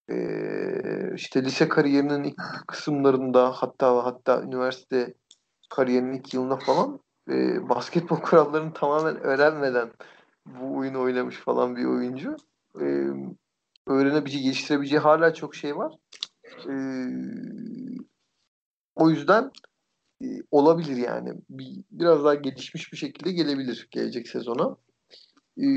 E, 0.10 0.16
işte 1.16 1.44
lise 1.44 1.70
kariyerinin 1.70 2.24
ilk 2.24 2.68
kısımlarında 2.68 3.52
hatta 3.52 4.06
hatta 4.06 4.41
üniversite 4.41 5.14
kariyerinin 5.70 6.14
ilk 6.14 6.34
yılında 6.34 6.58
falan 6.58 7.00
e, 7.30 7.70
basketbol 7.70 8.16
kurallarını 8.16 8.74
tamamen 8.74 9.18
öğrenmeden 9.18 9.91
bu 10.46 10.78
oyunu 10.78 11.02
oynamış 11.02 11.36
falan 11.36 11.76
bir 11.76 11.86
oyuncu. 11.86 12.36
E, 12.76 12.86
öğrenebileceği, 13.88 14.44
geliştirebileceği 14.44 15.00
hala 15.00 15.34
çok 15.34 15.56
şey 15.56 15.78
var. 15.78 15.94
E, 16.70 16.74
o 18.96 19.10
yüzden 19.10 19.52
e, 20.24 20.28
olabilir 20.52 20.98
yani. 20.98 21.34
Bir, 21.50 21.84
biraz 21.91 22.24
daha 22.24 22.36
gelişmiş 22.36 22.91
bir 22.91 22.98
şekilde 22.98 23.32
gelebilir 23.32 23.88
gelecek 23.91 24.28
sezona. 24.28 24.78
E, 25.58 25.68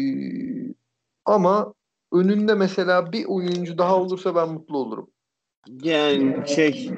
ama 1.25 1.75
önünde 2.13 2.55
mesela 2.55 3.13
bir 3.13 3.25
oyuncu 3.25 3.79
daha 3.79 4.01
olursa 4.01 4.35
ben 4.35 4.49
mutlu 4.49 4.79
olurum. 4.79 5.11
Yani 5.83 6.49
şey 6.49 6.91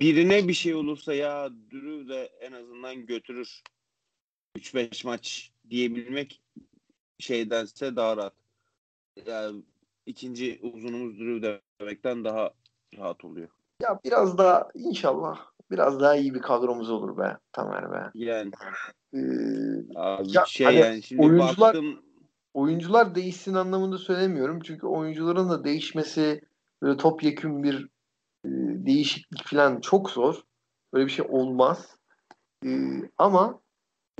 birine 0.00 0.48
bir 0.48 0.52
şey 0.52 0.74
olursa 0.74 1.14
ya 1.14 1.50
Dürü 1.70 2.08
de 2.08 2.30
en 2.40 2.52
azından 2.52 3.06
götürür 3.06 3.62
3-5 4.58 5.06
maç 5.06 5.51
diyebilmek 5.70 6.42
şeydense 7.18 7.96
daha 7.96 8.16
rahat. 8.16 8.34
Yani 9.26 9.62
ikinci 10.06 10.60
uzunumuz 10.62 11.18
Dürü 11.18 11.60
demekten 11.80 12.24
daha 12.24 12.50
rahat 12.98 13.24
oluyor. 13.24 13.48
Ya 13.82 14.00
biraz 14.04 14.38
daha 14.38 14.68
inşallah 14.74 15.52
biraz 15.70 16.00
daha 16.00 16.16
iyi 16.16 16.34
bir 16.34 16.40
kadromuz 16.40 16.90
olur 16.90 17.18
be 17.18 17.36
Tamer 17.52 17.92
be. 17.92 18.10
Yani 18.14 18.50
ee, 19.14 19.18
abi 19.94 20.22
ya, 20.26 20.44
şey 20.46 20.66
hani 20.66 20.78
yani 20.78 21.02
şimdi 21.02 21.22
oyuncular 21.22 21.74
baktım... 21.74 22.02
oyuncular 22.54 23.14
değişsin 23.14 23.54
anlamında 23.54 23.98
söylemiyorum. 23.98 24.60
Çünkü 24.60 24.86
oyuncuların 24.86 25.50
da 25.50 25.64
değişmesi 25.64 26.40
böyle 26.82 26.96
topyekün 26.96 27.62
bir 27.62 27.88
e, 28.44 28.48
değişiklik 28.86 29.46
falan 29.46 29.80
çok 29.80 30.10
zor. 30.10 30.42
Böyle 30.92 31.06
bir 31.06 31.10
şey 31.10 31.26
olmaz. 31.28 31.96
E, 32.64 32.70
ama 33.18 33.61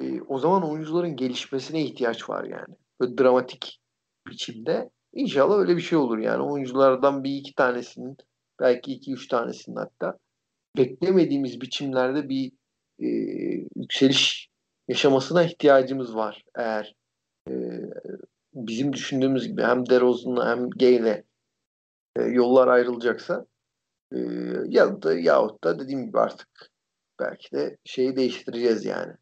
e, 0.02 0.22
o 0.22 0.38
zaman 0.38 0.70
oyuncuların 0.70 1.16
gelişmesine 1.16 1.82
ihtiyaç 1.82 2.30
var 2.30 2.44
yani. 2.44 2.74
Böyle 3.00 3.18
dramatik 3.18 3.80
biçimde. 4.28 4.90
İnşallah 5.12 5.58
öyle 5.58 5.76
bir 5.76 5.82
şey 5.82 5.98
olur 5.98 6.18
yani. 6.18 6.42
Oyunculardan 6.42 7.24
bir 7.24 7.36
iki 7.36 7.54
tanesinin 7.54 8.16
belki 8.60 8.92
iki 8.92 9.12
üç 9.12 9.28
tanesinin 9.28 9.76
hatta 9.76 10.18
beklemediğimiz 10.76 11.60
biçimlerde 11.60 12.28
bir 12.28 12.52
e, 12.98 13.06
yükseliş 13.76 14.48
yaşamasına 14.88 15.44
ihtiyacımız 15.44 16.16
var. 16.16 16.44
Eğer 16.56 16.94
e, 17.48 17.52
bizim 18.54 18.92
düşündüğümüz 18.92 19.48
gibi 19.48 19.62
hem 19.62 19.88
DeRozan'la 19.88 20.50
hem 20.50 20.70
Gay'le 20.70 21.24
e, 22.16 22.22
yollar 22.22 22.68
ayrılacaksa 22.68 23.46
e, 24.12 24.18
ya 24.68 25.02
da 25.02 25.14
yahut 25.18 25.64
da 25.64 25.78
dediğim 25.78 26.06
gibi 26.06 26.18
artık 26.18 26.48
belki 27.20 27.52
de 27.52 27.76
şeyi 27.84 28.16
değiştireceğiz 28.16 28.84
yani. 28.84 29.12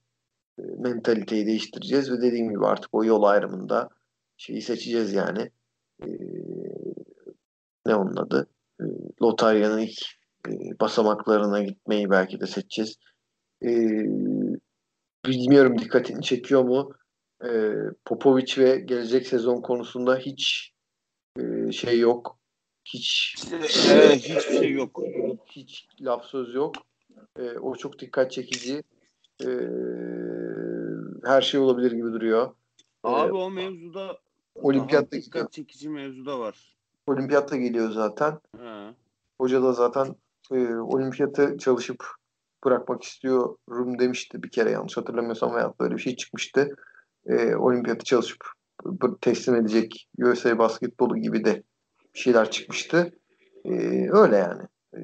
E, 0.60 0.62
mentaliteyi 0.78 1.46
değiştireceğiz 1.46 2.12
ve 2.12 2.22
dediğim 2.22 2.50
gibi 2.50 2.66
artık 2.66 2.94
o 2.94 3.04
yol 3.04 3.22
ayrımında 3.22 3.88
şeyi 4.36 4.62
seçeceğiz 4.62 5.12
yani. 5.12 5.50
E, 6.02 6.08
ne 7.86 7.94
onun 7.94 8.16
adı? 8.16 8.46
E, 8.80 8.84
lotaryanın 9.22 9.78
ilk 9.78 9.98
e, 10.48 10.52
basamaklarına 10.80 11.62
gitmeyi 11.62 12.10
belki 12.10 12.40
de 12.40 12.46
seçeceğiz. 12.46 12.96
E, 13.62 13.70
bilmiyorum 15.26 15.78
dikkatini 15.78 16.22
çekiyor 16.22 16.62
mu? 16.62 16.92
E, 17.44 17.72
Popovic 18.04 18.54
ve 18.58 18.76
gelecek 18.80 19.26
sezon 19.26 19.60
konusunda 19.60 20.16
hiç 20.16 20.72
e, 21.38 21.72
şey 21.72 21.98
yok. 21.98 22.38
Hiç 22.84 23.36
evet, 23.92 24.16
hiçbir 24.16 24.58
şey 24.58 24.72
yok. 24.72 25.02
Hiç 25.46 25.86
laf 26.00 26.24
söz 26.24 26.54
yok. 26.54 26.74
E, 27.38 27.42
o 27.58 27.74
çok 27.74 27.98
dikkat 27.98 28.32
çekici. 28.32 28.82
E, 29.42 29.48
her 31.24 31.42
şey 31.42 31.60
olabilir 31.60 31.92
gibi 31.92 32.12
duruyor. 32.12 32.54
Abi 33.02 33.28
e, 33.28 33.32
o 33.32 33.50
mevzuda 33.50 34.18
Olimpiyatta 34.54 35.16
dikkat 35.16 35.52
çekici 35.52 35.88
mevzu 35.88 36.26
da 36.26 36.40
var. 36.40 36.76
Olimpiyatta 37.06 37.56
geliyor 37.56 37.90
zaten. 37.90 38.38
He. 38.58 38.94
Hoca 39.38 39.62
da 39.62 39.72
zaten 39.72 40.16
e, 40.52 40.74
olimpiyatı 40.74 41.58
çalışıp 41.58 42.04
bırakmak 42.64 43.02
istiyorum 43.02 43.98
demişti 43.98 44.42
bir 44.42 44.50
kere 44.50 44.70
yanlış 44.70 44.96
hatırlamıyorsam 44.96 45.54
veya 45.54 45.74
böyle 45.80 45.94
bir 45.94 46.00
şey 46.00 46.16
çıkmıştı. 46.16 46.76
E, 47.26 47.54
olimpiyatı 47.54 48.04
çalışıp 48.04 48.44
teslim 49.20 49.54
edecek 49.54 50.08
USA 50.18 50.58
basketbolu 50.58 51.16
gibi 51.16 51.44
de 51.44 51.62
bir 52.14 52.18
şeyler 52.18 52.50
çıkmıştı. 52.50 53.12
E, 53.64 53.72
öyle 54.10 54.36
yani. 54.36 54.62
E, 54.94 55.00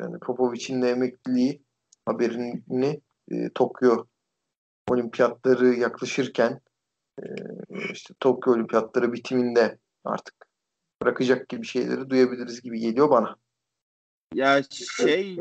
yani 0.00 0.18
Popovic'in 0.18 0.82
de 0.82 0.90
emekliliği 0.90 1.62
haberini 2.06 3.00
e, 3.30 3.50
Tokyo 3.54 4.04
olimpiyatları 4.90 5.74
yaklaşırken 5.74 6.60
e, 7.22 7.24
işte 7.92 8.14
Tokyo 8.20 8.52
olimpiyatları 8.52 9.12
bitiminde 9.12 9.78
artık 10.04 10.34
bırakacak 11.02 11.48
gibi 11.48 11.66
şeyleri 11.66 12.10
duyabiliriz 12.10 12.62
gibi 12.62 12.80
geliyor 12.80 13.10
bana. 13.10 13.36
Ya 14.34 14.62
şey 14.96 15.38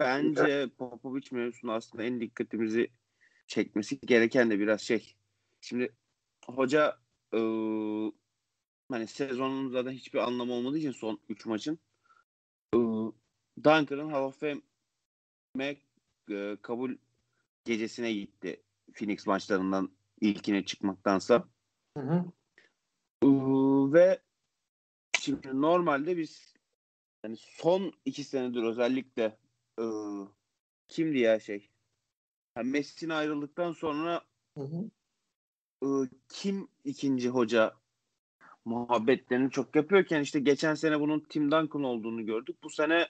bence 0.00 0.70
Popovic 0.78 1.28
mevzusunda 1.32 1.72
aslında 1.72 2.04
en 2.04 2.20
dikkatimizi 2.20 2.90
çekmesi 3.46 4.00
gereken 4.00 4.50
de 4.50 4.58
biraz 4.58 4.80
şey. 4.80 5.14
Şimdi 5.60 5.92
hoca 6.46 6.98
ıı, 7.34 8.12
hani 8.90 9.06
sezonun 9.06 9.70
zaten 9.70 9.92
hiçbir 9.92 10.18
anlamı 10.18 10.52
olmadığı 10.52 10.78
için 10.78 10.92
son 10.92 11.20
3 11.28 11.46
maçın 11.46 11.78
ıı, 12.74 13.12
Duncan'ın 13.64 14.10
Hall 14.10 14.22
of 14.22 14.40
Fame'e 14.40 15.76
ıı, 16.30 16.58
kabul 16.62 16.96
gecesine 17.64 18.12
gitti. 18.12 18.62
Phoenix 18.92 19.26
maçlarından 19.26 19.90
ilkine 20.20 20.64
çıkmaktansa. 20.64 21.48
Hı 21.96 22.02
hı. 22.02 22.24
Iı, 23.22 23.92
ve 23.92 24.20
şimdi 25.20 25.48
normalde 25.60 26.16
biz 26.16 26.54
yani 27.24 27.36
son 27.36 27.92
iki 28.04 28.24
senedir 28.24 28.62
özellikle 28.62 29.38
ıı, 29.80 30.28
kimdi 30.88 31.18
ya 31.18 31.40
şey? 31.40 31.70
Yani 32.56 32.70
Messi'nin 32.70 33.10
ayrıldıktan 33.10 33.72
sonra 33.72 34.22
hı 34.58 34.64
hı. 34.64 34.90
Iı, 35.82 36.08
kim 36.28 36.68
ikinci 36.84 37.28
hoca 37.28 37.74
muhabbetlerini 38.64 39.50
çok 39.50 39.76
yapıyorken 39.76 40.20
işte 40.20 40.40
geçen 40.40 40.74
sene 40.74 41.00
bunun 41.00 41.20
Tim 41.20 41.50
Duncan 41.50 41.84
olduğunu 41.84 42.26
gördük. 42.26 42.56
Bu 42.62 42.70
sene 42.70 43.08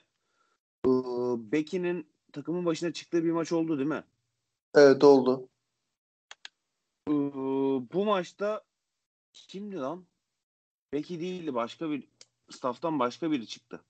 ıı, 0.87 1.51
Becky'nin 1.51 2.07
takımın 2.33 2.65
başına 2.65 2.93
çıktığı 2.93 3.23
bir 3.23 3.31
maç 3.31 3.51
oldu 3.51 3.77
değil 3.77 3.89
mi? 3.89 4.03
Evet 4.75 5.03
oldu. 5.03 5.49
Iı, 7.11 7.33
bu 7.93 8.05
maçta 8.05 8.61
kimdi 9.33 9.75
lan? 9.75 10.05
Becky 10.93 11.19
değildi 11.19 11.53
başka 11.53 11.89
bir 11.89 12.07
staff'tan 12.49 12.99
başka 12.99 13.31
biri 13.31 13.47
çıktı. 13.47 13.83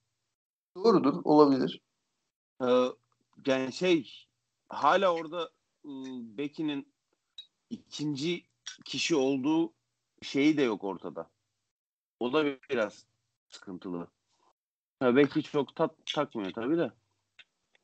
Doğrudur 0.76 1.22
olabilir. 1.24 1.82
Ee, 2.64 2.86
yani 3.46 3.74
şey 3.74 4.28
hala 4.70 5.14
orada 5.14 5.50
ıı, 5.86 6.38
Becky'nin 6.38 6.94
ikinci 7.70 8.46
kişi 8.86 9.16
olduğu 9.16 9.74
şeyi 10.22 10.58
de 10.58 10.62
yok 10.62 10.84
ortada. 10.84 11.30
O 12.20 12.34
da 12.34 12.46
biraz 12.70 13.06
sıkıntılı. 13.48 14.08
Ha, 15.00 15.16
belki 15.16 15.44
çok 15.44 15.76
tat 15.76 15.96
takmıyor 16.16 16.52
tabii 16.54 16.78
de. 16.78 16.92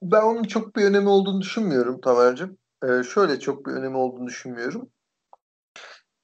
Ben 0.01 0.21
onun 0.21 0.43
çok 0.43 0.75
bir 0.75 0.83
önemi 0.83 1.09
olduğunu 1.09 1.41
düşünmüyorum 1.41 2.01
Tamer'cim. 2.01 2.57
Ee, 2.83 3.03
şöyle 3.03 3.39
çok 3.39 3.65
bir 3.65 3.71
önemi 3.71 3.97
olduğunu 3.97 4.27
düşünmüyorum. 4.27 4.89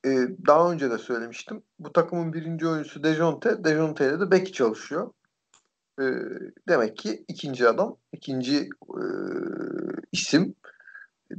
Ee, 0.06 0.28
daha 0.48 0.72
önce 0.72 0.92
de 0.92 0.98
söylemiştim. 0.98 1.64
Bu 1.80 1.94
takımın 1.94 2.34
birinci 2.34 2.68
oyuncusu 2.68 3.04
Dejonte. 3.04 3.64
Dejonte 3.64 4.06
ile 4.06 4.20
de 4.20 4.32
Becky 4.32 4.52
çalışıyor. 4.52 5.12
Ee, 6.02 6.04
demek 6.68 6.98
ki 6.98 7.26
ikinci 7.28 7.68
adam, 7.68 7.98
ikinci 8.12 8.58
e, 8.82 9.04
isim 10.12 10.56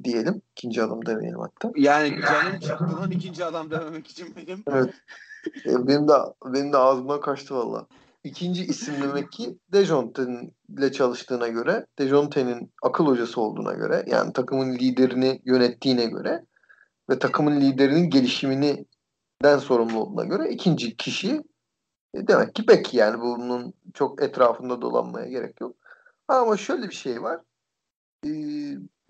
diyelim. 0.04 0.42
İkinci 0.52 0.82
adam 0.82 1.06
demeyelim 1.06 1.40
hatta. 1.40 1.70
Yani 1.76 2.20
canım 2.20 2.60
çıktı 2.60 2.96
lan 3.00 3.10
ikinci 3.10 3.44
adam 3.44 3.70
dememek 3.70 4.06
için 4.06 4.36
benim. 4.36 4.62
Evet. 4.68 4.94
E, 5.66 5.86
benim 5.86 6.08
de 6.08 6.12
benim 6.44 6.72
de 6.72 6.76
ağzımdan 6.76 7.20
kaçtı 7.20 7.54
valla. 7.54 7.86
ikinci 8.24 8.64
isim 8.64 8.94
demek 9.02 9.32
ki 9.32 9.58
Dejonte'yle 9.72 10.92
çalıştığına 10.92 11.48
göre, 11.48 11.86
Dejonte'nin 11.98 12.72
akıl 12.82 13.06
hocası 13.06 13.40
olduğuna 13.40 13.72
göre, 13.72 14.04
yani 14.06 14.32
takımın 14.32 14.74
liderini 14.74 15.42
yönettiğine 15.44 16.06
göre 16.06 16.44
ve 17.10 17.18
takımın 17.18 17.60
liderinin 17.60 18.10
gelişiminden 18.10 19.58
sorumlu 19.58 20.00
olduğuna 20.00 20.24
göre 20.24 20.50
ikinci 20.50 20.96
kişi 20.96 21.42
e, 22.14 22.28
demek 22.28 22.54
ki 22.54 22.68
Becky 22.68 22.96
yani 22.96 23.20
bunun 23.20 23.74
çok 23.94 24.22
etrafında 24.22 24.82
dolanmaya 24.82 25.28
gerek 25.28 25.60
yok. 25.60 25.76
Ama 26.28 26.56
şöyle 26.56 26.88
bir 26.88 26.94
şey 26.94 27.22
var. 27.22 27.40
E, 28.26 28.30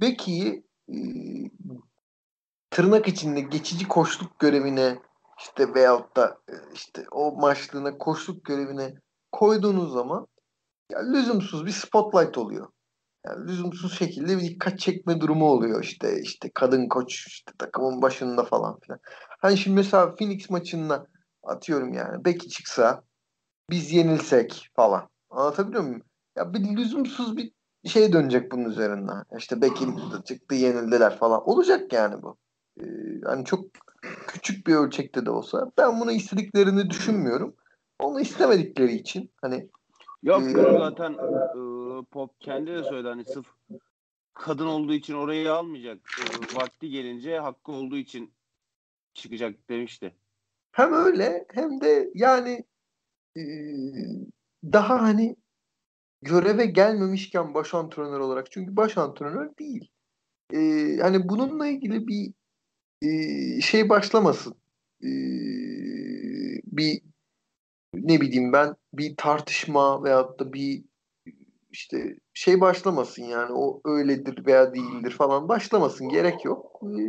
Becky'yi 0.01 0.65
e, 0.89 0.97
tırnak 2.71 3.09
içinde 3.09 3.41
geçici 3.41 3.89
koşluk 3.89 4.39
görevine 4.39 4.99
işte 5.39 5.75
veyahut 5.75 6.17
da 6.17 6.39
e, 6.49 6.55
işte 6.75 7.07
o 7.11 7.37
maçlığına 7.37 7.99
koşluk 7.99 8.45
görevine 8.45 8.95
koyduğunuz 9.33 9.93
zaman 9.93 10.27
ya 10.91 10.99
lüzumsuz 10.99 11.67
bir 11.67 11.71
spotlight 11.71 12.39
oluyor. 12.39 12.69
Yani 13.27 13.49
lüzumsuz 13.49 13.99
şekilde 13.99 14.37
bir 14.37 14.43
dikkat 14.43 14.79
çekme 14.79 15.21
durumu 15.21 15.47
oluyor 15.49 15.85
işte 15.85 16.21
işte 16.23 16.51
kadın 16.55 16.89
koç 16.89 17.27
işte 17.27 17.53
takımın 17.59 18.03
başında 18.03 18.45
falan 18.45 18.81
filan. 18.81 19.01
Hani 19.41 19.59
şimdi 19.59 19.77
mesela 19.77 20.15
Phoenix 20.15 20.51
maçında 20.51 21.07
atıyorum 21.43 21.93
yani 21.93 22.25
Becky 22.25 22.49
çıksa 22.49 23.05
biz 23.71 23.93
yenilsek 23.93 24.71
falan. 24.77 25.09
Anlatabiliyor 25.31 25.83
muyum? 25.83 26.03
Ya 26.37 26.55
bir 26.55 26.77
lüzumsuz 26.77 27.37
bir 27.37 27.53
şey 27.87 28.13
dönecek 28.13 28.53
bunun 28.53 28.65
üzerinden. 28.65 29.25
İşte 29.39 29.61
Becky 29.63 29.91
çıktı 30.25 30.55
yenildiler 30.55 31.19
falan. 31.19 31.49
Olacak 31.49 31.93
yani 31.93 32.23
bu. 32.23 32.37
Ee, 32.81 32.85
hani 33.25 33.45
çok 33.45 33.65
küçük 34.27 34.67
bir 34.67 34.75
ölçekte 34.75 35.27
de 35.27 35.31
olsa 35.31 35.71
ben 35.79 36.01
bunu 36.01 36.13
istediklerini 36.13 36.91
düşünmüyorum. 36.91 37.55
Onu 37.99 38.21
istemedikleri 38.21 38.93
için 38.93 39.31
hani 39.43 39.69
Yok 40.23 40.43
e, 40.43 40.53
zaten 40.53 41.13
e, 41.13 41.27
Pop 42.03 42.41
kendi 42.41 42.71
de 42.71 42.85
söyledi 42.85 43.09
hani 43.09 43.25
sırf 43.25 43.47
kadın 44.35 44.67
olduğu 44.67 44.93
için 44.93 45.15
orayı 45.15 45.53
almayacak. 45.53 45.99
E, 46.21 46.57
vakti 46.57 46.91
gelince 46.91 47.39
hakkı 47.39 47.73
olduğu 47.73 47.97
için 47.97 48.35
çıkacak 49.15 49.69
demişti. 49.69 50.15
Hem 50.73 50.93
öyle 50.93 51.47
hem 51.55 51.81
de 51.81 52.11
yani 52.15 52.65
e, 53.37 53.43
daha 54.65 55.03
hani 55.03 55.37
göreve 56.23 56.67
gelmemişken 56.67 57.55
baş 57.55 57.75
antrenör 57.75 58.21
olarak 58.21 58.53
çünkü 58.53 58.77
baş 58.77 58.99
antrenör 58.99 59.57
değil. 59.59 59.91
E, 60.53 60.59
hani 61.03 61.29
bununla 61.29 61.67
ilgili 61.67 62.07
bir 62.07 62.33
e, 63.03 63.61
şey 63.61 63.89
başlamasın. 63.89 64.55
Bir 66.65 67.03
ne 67.95 68.21
bileyim 68.21 68.53
ben 68.53 68.77
bir 68.93 69.17
tartışma 69.17 70.05
veyahut 70.05 70.41
da 70.41 70.53
bir 70.53 70.85
işte 71.75 72.17
şey 72.35 72.61
başlamasın 72.61 73.23
yani 73.23 73.53
o 73.53 73.81
öyledir 73.85 74.47
veya 74.47 74.75
değildir 74.75 75.11
falan 75.11 75.49
başlamasın 75.49 76.09
gerek 76.09 76.45
yok. 76.45 76.81
E, 76.83 77.03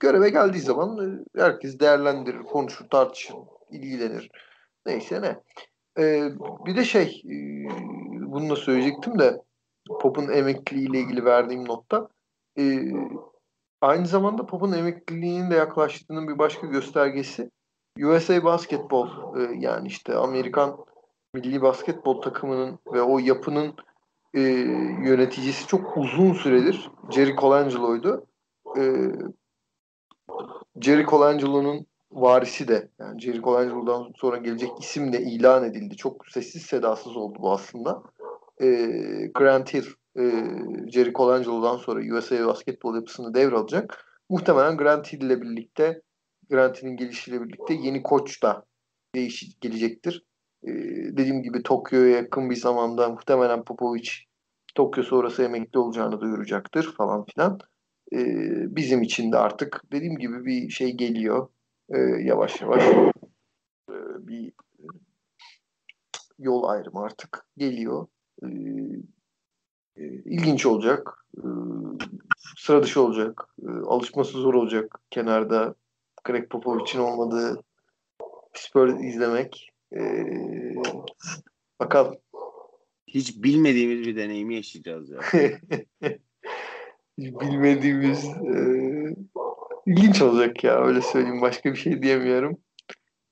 göreve 0.00 0.30
geldiği 0.30 0.60
zaman 0.60 0.98
e, 0.98 1.40
herkes 1.40 1.80
değerlendirir, 1.80 2.42
konuşur, 2.42 2.84
tartışır, 2.88 3.34
ilgilenir. 3.70 4.30
Neyse 4.86 5.22
ne. 5.22 5.40
E, 6.04 6.30
bir 6.66 6.76
de 6.76 6.84
şey 6.84 7.22
e, 7.24 7.34
bunu 8.32 8.50
da 8.50 8.56
söyleyecektim 8.56 9.18
de 9.18 9.42
Pop'un 10.00 10.28
emekliliğiyle 10.28 10.98
ilgili 10.98 11.24
verdiğim 11.24 11.68
notta 11.68 12.08
e, 12.58 12.78
aynı 13.80 14.06
zamanda 14.06 14.46
Pop'un 14.46 14.72
emekliliğinin 14.72 15.50
de 15.50 15.54
yaklaştığının 15.54 16.28
bir 16.28 16.38
başka 16.38 16.66
göstergesi 16.66 17.50
USA 18.02 18.44
Basketball 18.44 19.08
e, 19.40 19.56
yani 19.58 19.88
işte 19.88 20.14
Amerikan 20.14 20.76
milli 21.34 21.62
basketbol 21.62 22.20
takımının 22.20 22.78
ve 22.92 23.02
o 23.02 23.18
yapının 23.18 23.74
e, 24.34 24.40
yöneticisi 25.04 25.66
çok 25.66 25.96
uzun 25.96 26.32
süredir 26.32 26.90
Jerry 27.10 27.36
Colangelo'ydu. 27.36 28.26
E, 28.78 28.82
Jerry 30.80 31.06
Colangelo'nun 31.06 31.86
varisi 32.12 32.68
de 32.68 32.88
yani 32.98 33.20
Jerry 33.20 33.42
Colangelo'dan 33.42 34.12
sonra 34.16 34.36
gelecek 34.36 34.70
isim 34.80 35.12
de 35.12 35.22
ilan 35.22 35.64
edildi. 35.64 35.96
Çok 35.96 36.26
sessiz 36.28 36.62
sedasız 36.62 37.16
oldu 37.16 37.38
bu 37.42 37.52
aslında. 37.52 38.02
E, 38.62 38.66
Grant 39.34 39.74
Hill 39.74 39.86
e, 40.18 40.22
Jerry 40.90 41.12
Colangelo'dan 41.12 41.76
sonra 41.76 42.14
USA 42.16 42.46
basketbol 42.46 42.94
yapısını 42.94 43.34
devralacak. 43.34 44.04
Muhtemelen 44.28 44.76
Grant 44.76 45.12
Hill 45.12 45.20
ile 45.20 45.42
birlikte 45.42 46.02
Grant'in 46.50 46.96
gelişiyle 46.96 47.42
birlikte 47.42 47.74
yeni 47.74 48.02
koç 48.02 48.42
da 48.42 48.64
değiş 49.14 49.60
gelecektir. 49.60 50.24
Ee, 50.64 50.72
dediğim 51.16 51.42
gibi 51.42 51.62
Tokyo'ya 51.62 52.16
yakın 52.16 52.50
bir 52.50 52.56
zamanda 52.56 53.08
muhtemelen 53.08 53.64
Popovic 53.64 54.10
Tokyo 54.74 55.04
sonrası 55.04 55.42
emekli 55.42 55.78
olacağını 55.78 56.20
duyuracaktır 56.20 56.94
falan 56.96 57.24
filan. 57.24 57.58
Ee, 58.12 58.76
bizim 58.76 59.02
için 59.02 59.32
de 59.32 59.38
artık 59.38 59.82
dediğim 59.92 60.18
gibi 60.18 60.44
bir 60.44 60.70
şey 60.70 60.92
geliyor. 60.92 61.48
Ee, 61.88 61.98
yavaş 61.98 62.60
yavaş 62.60 62.82
ee, 63.90 63.94
bir 64.18 64.52
yol 66.38 66.64
ayrımı 66.64 67.00
artık 67.00 67.46
geliyor. 67.56 68.06
Ee, 68.42 68.46
e, 69.96 70.04
ilginç 70.06 70.66
olacak. 70.66 71.26
Ee, 71.38 71.42
sıra 72.56 72.82
dışı 72.82 73.02
olacak. 73.02 73.48
Ee, 73.62 73.70
alışması 73.86 74.32
zor 74.38 74.54
olacak 74.54 75.00
kenarda 75.10 75.74
Greg 76.24 76.50
Popovich'in 76.50 76.98
olmadığı 76.98 77.62
Spurs 78.54 79.00
izlemek. 79.00 79.71
Ee, 79.96 80.74
bakalım. 81.80 82.16
Hiç 83.06 83.42
bilmediğimiz 83.42 84.06
bir 84.06 84.16
deneyimi 84.16 84.54
yaşayacağız 84.54 85.10
ya. 85.10 85.20
Hiç 87.18 87.40
bilmediğimiz 87.40 88.24
e, 88.24 88.56
ilginç 89.86 90.22
olacak 90.22 90.64
ya 90.64 90.84
öyle 90.84 91.00
söyleyeyim. 91.00 91.40
Başka 91.40 91.72
bir 91.72 91.76
şey 91.76 92.02
diyemiyorum. 92.02 92.58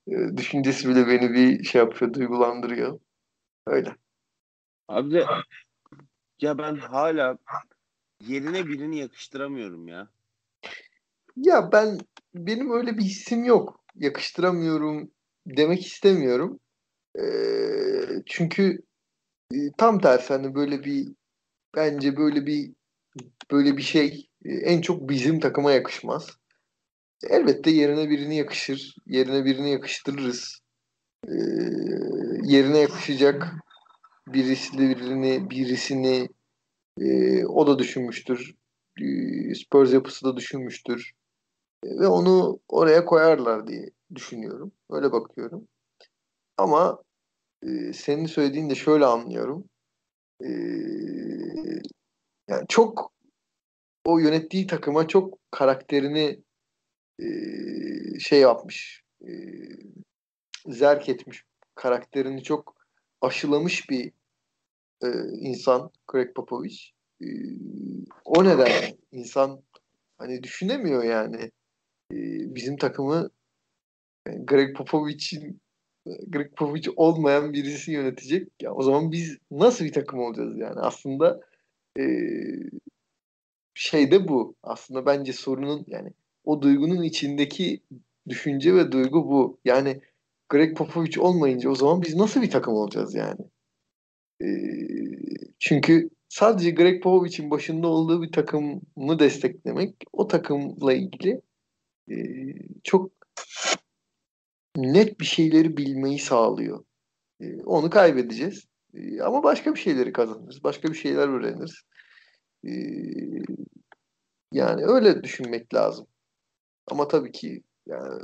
E, 0.07 0.37
düşüncesi 0.37 0.89
bile 0.89 1.07
beni 1.07 1.33
bir 1.33 1.63
şey 1.63 1.79
yapıyor, 1.79 2.13
duygulandırıyor. 2.13 2.99
Öyle. 3.67 3.95
Abi 4.87 5.11
de 5.11 5.25
ya 6.41 6.57
ben 6.57 6.75
hala 6.75 7.37
yerine 8.27 8.67
birini 8.67 8.99
yakıştıramıyorum 8.99 9.87
ya. 9.87 10.07
Ya 11.35 11.71
ben 11.71 11.97
benim 12.35 12.71
öyle 12.71 12.97
bir 12.97 13.03
hissim 13.03 13.43
yok. 13.43 13.83
Yakıştıramıyorum 13.95 15.11
demek 15.45 15.85
istemiyorum. 15.85 16.59
E, 17.19 17.23
çünkü 18.25 18.81
e, 19.53 19.57
tam 19.77 19.99
tersi 19.99 20.33
hani 20.33 20.55
böyle 20.55 20.83
bir 20.83 21.07
bence 21.75 22.17
böyle 22.17 22.45
bir 22.45 22.71
böyle 23.51 23.77
bir 23.77 23.81
şey 23.81 24.27
e, 24.45 24.53
en 24.53 24.81
çok 24.81 25.09
bizim 25.09 25.39
takıma 25.39 25.71
yakışmaz. 25.71 26.29
Elbette 27.29 27.71
yerine 27.71 28.09
birini 28.09 28.35
yakışır. 28.35 28.95
Yerine 29.05 29.45
birini 29.45 29.71
yakıştırırız. 29.71 30.59
E, 31.27 31.33
yerine 32.43 32.79
yakışacak 32.79 33.53
birisi 34.27 34.77
birini 34.77 35.49
birisini 35.49 36.29
e, 37.01 37.45
o 37.45 37.67
da 37.67 37.79
düşünmüştür. 37.79 38.55
E, 39.01 39.55
Spurs 39.55 39.93
yapısı 39.93 40.25
da 40.25 40.37
düşünmüştür 40.37 41.13
ve 41.85 42.07
onu 42.07 42.59
oraya 42.69 43.05
koyarlar 43.05 43.67
diye 43.67 43.89
düşünüyorum. 44.15 44.71
Öyle 44.89 45.11
bakıyorum. 45.11 45.67
Ama 46.57 47.03
e, 47.63 47.93
senin 47.93 48.25
söylediğin 48.25 48.69
de 48.69 48.75
şöyle 48.75 49.05
anlıyorum. 49.05 49.69
E, 50.43 50.49
yani 52.47 52.65
çok 52.69 53.13
o 54.05 54.19
yönettiği 54.19 54.67
takıma 54.67 55.07
çok 55.07 55.37
karakterini 55.51 56.43
e, 57.19 57.25
şey 58.19 58.39
yapmış. 58.39 59.03
E, 59.21 59.31
zerk 60.65 61.09
etmiş. 61.09 61.43
Karakterini 61.75 62.43
çok 62.43 62.75
aşılamış 63.21 63.89
bir 63.89 64.11
e, 65.03 65.07
insan 65.39 65.91
Greg 66.07 66.35
Popovich. 66.35 66.81
E, 67.21 67.27
o 68.25 68.43
neden 68.43 68.97
insan 69.11 69.63
hani 70.17 70.43
düşünemiyor 70.43 71.03
yani 71.03 71.51
bizim 72.55 72.77
takımı 72.77 73.29
Greg 74.25 74.75
Popovich'in 74.75 75.61
Greg 76.05 76.55
Popovich 76.55 76.89
olmayan 76.95 77.53
birisi 77.53 77.91
yönetecek. 77.91 78.47
Ya 78.61 78.73
o 78.73 78.83
zaman 78.83 79.11
biz 79.11 79.37
nasıl 79.51 79.85
bir 79.85 79.93
takım 79.93 80.19
olacağız 80.19 80.57
yani? 80.57 80.79
Aslında 80.79 81.41
e, 81.99 82.03
şey 83.73 84.11
de 84.11 84.27
bu. 84.27 84.55
Aslında 84.63 85.05
bence 85.05 85.33
sorunun 85.33 85.85
yani 85.87 86.13
o 86.43 86.61
duygunun 86.61 87.03
içindeki 87.03 87.81
düşünce 88.29 88.75
ve 88.75 88.91
duygu 88.91 89.29
bu. 89.29 89.59
Yani 89.65 90.01
Greg 90.49 90.77
Popovich 90.77 91.19
olmayınca 91.19 91.69
o 91.69 91.75
zaman 91.75 92.01
biz 92.01 92.15
nasıl 92.15 92.41
bir 92.41 92.49
takım 92.49 92.73
olacağız 92.73 93.15
yani? 93.15 93.41
E, 94.41 94.47
çünkü 95.59 96.09
sadece 96.29 96.71
Greg 96.71 97.03
Popovich'in 97.03 97.51
başında 97.51 97.87
olduğu 97.87 98.23
bir 98.23 98.31
takımı 98.31 99.19
desteklemek 99.19 99.95
o 100.13 100.27
takımla 100.27 100.93
ilgili 100.93 101.41
çok 102.83 103.11
net 104.75 105.19
bir 105.19 105.25
şeyleri 105.25 105.77
bilmeyi 105.77 106.19
sağlıyor. 106.19 106.83
E, 107.41 107.63
onu 107.63 107.89
kaybedeceğiz. 107.89 108.65
E, 108.93 109.21
ama 109.21 109.43
başka 109.43 109.75
bir 109.75 109.79
şeyleri 109.79 110.13
kazanırız. 110.13 110.63
Başka 110.63 110.87
bir 110.87 110.97
şeyler 110.97 111.27
öğreniriz. 111.27 111.81
E, 112.67 112.71
yani 114.51 114.85
öyle 114.85 115.23
düşünmek 115.23 115.73
lazım. 115.73 116.07
Ama 116.87 117.07
tabii 117.07 117.31
ki 117.31 117.63
yani 117.87 118.21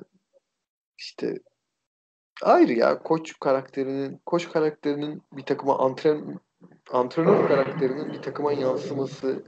işte 0.97 1.35
ayrı 2.43 2.73
ya 2.73 2.99
koç 2.99 3.39
karakterinin 3.39 4.21
koç 4.25 4.49
karakterinin 4.51 5.21
bir 5.33 5.43
takıma 5.43 5.79
antren 5.79 6.39
antrenör 6.91 7.47
karakterinin 7.47 8.13
bir 8.13 8.21
takıma 8.21 8.53
yansıması 8.53 9.43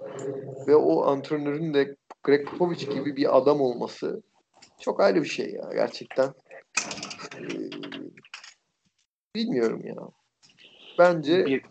ve 0.68 0.76
o 0.76 1.06
antrenörün 1.06 1.74
de 1.74 1.96
Greg 2.24 2.48
Popovich 2.48 2.92
gibi 2.92 3.16
bir 3.16 3.38
adam 3.38 3.62
olması 3.62 4.22
çok 4.80 5.02
ayrı 5.02 5.24
bir 5.24 5.28
şey 5.28 5.52
ya 5.52 5.70
gerçekten. 5.74 6.34
Ee, 7.36 7.70
bilmiyorum 9.36 9.82
ya. 9.86 9.96
Bence 11.00 11.46
bir, 11.46 11.62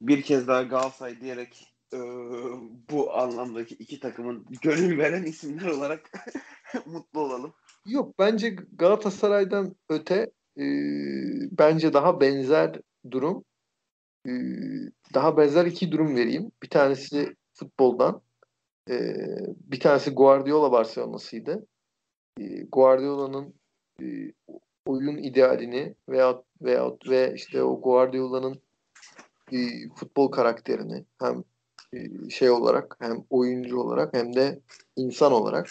bir 0.00 0.22
kez 0.22 0.48
daha 0.48 0.62
Galatasaray 0.62 1.20
diyerek 1.20 1.76
e, 1.92 1.98
bu 2.90 3.14
anlamdaki 3.14 3.74
iki 3.74 4.00
takımın 4.00 4.46
gönül 4.62 4.98
veren 4.98 5.22
isimler 5.22 5.66
olarak 5.66 6.10
mutlu 6.86 7.20
olalım. 7.20 7.54
Yok 7.86 8.18
bence 8.18 8.56
Galatasaray'dan 8.72 9.76
öte 9.88 10.30
e, 10.58 10.64
bence 11.50 11.92
daha 11.92 12.20
benzer 12.20 12.80
durum 13.10 13.44
e, 14.26 14.32
daha 15.14 15.36
benzer 15.36 15.66
iki 15.66 15.92
durum 15.92 16.16
vereyim. 16.16 16.52
Bir 16.62 16.70
tanesi 16.70 17.36
futboldan 17.52 18.22
e, 18.90 19.14
bir 19.58 19.80
tanesi 19.80 20.10
Guardiola 20.10 20.72
Barcelona'sıydı. 20.72 21.66
E, 22.40 22.62
Guardiola'nın 22.72 23.54
e, 24.02 24.06
oyun 24.86 25.16
idealini 25.16 25.94
veya 26.08 26.42
veya 26.62 26.92
ve 27.08 27.32
işte 27.34 27.62
o 27.62 27.80
Guardiola'nın 27.80 28.60
e, 29.52 29.88
futbol 29.94 30.30
karakterini 30.30 31.04
hem 31.20 31.44
şey 32.30 32.50
olarak 32.50 32.96
hem 33.00 33.24
oyuncu 33.30 33.80
olarak 33.80 34.14
hem 34.14 34.36
de 34.36 34.60
insan 34.96 35.32
olarak 35.32 35.70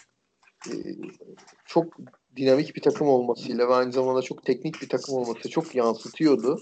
çok 1.65 1.97
dinamik 2.35 2.75
bir 2.75 2.81
takım 2.81 3.07
olmasıyla 3.07 3.69
ve 3.69 3.73
aynı 3.73 3.91
zamanda 3.91 4.21
çok 4.21 4.45
teknik 4.45 4.81
bir 4.81 4.89
takım 4.89 5.15
olması 5.15 5.49
çok 5.49 5.75
yansıtıyordu. 5.75 6.59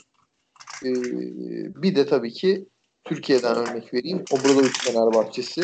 Bir 1.81 1.95
de 1.95 2.05
tabii 2.05 2.33
ki 2.33 2.65
Türkiye'den 3.03 3.55
örnek 3.55 3.93
vereyim. 3.93 4.25
Obradoviç 4.29 4.83
Fenerbahçesi. 4.83 5.63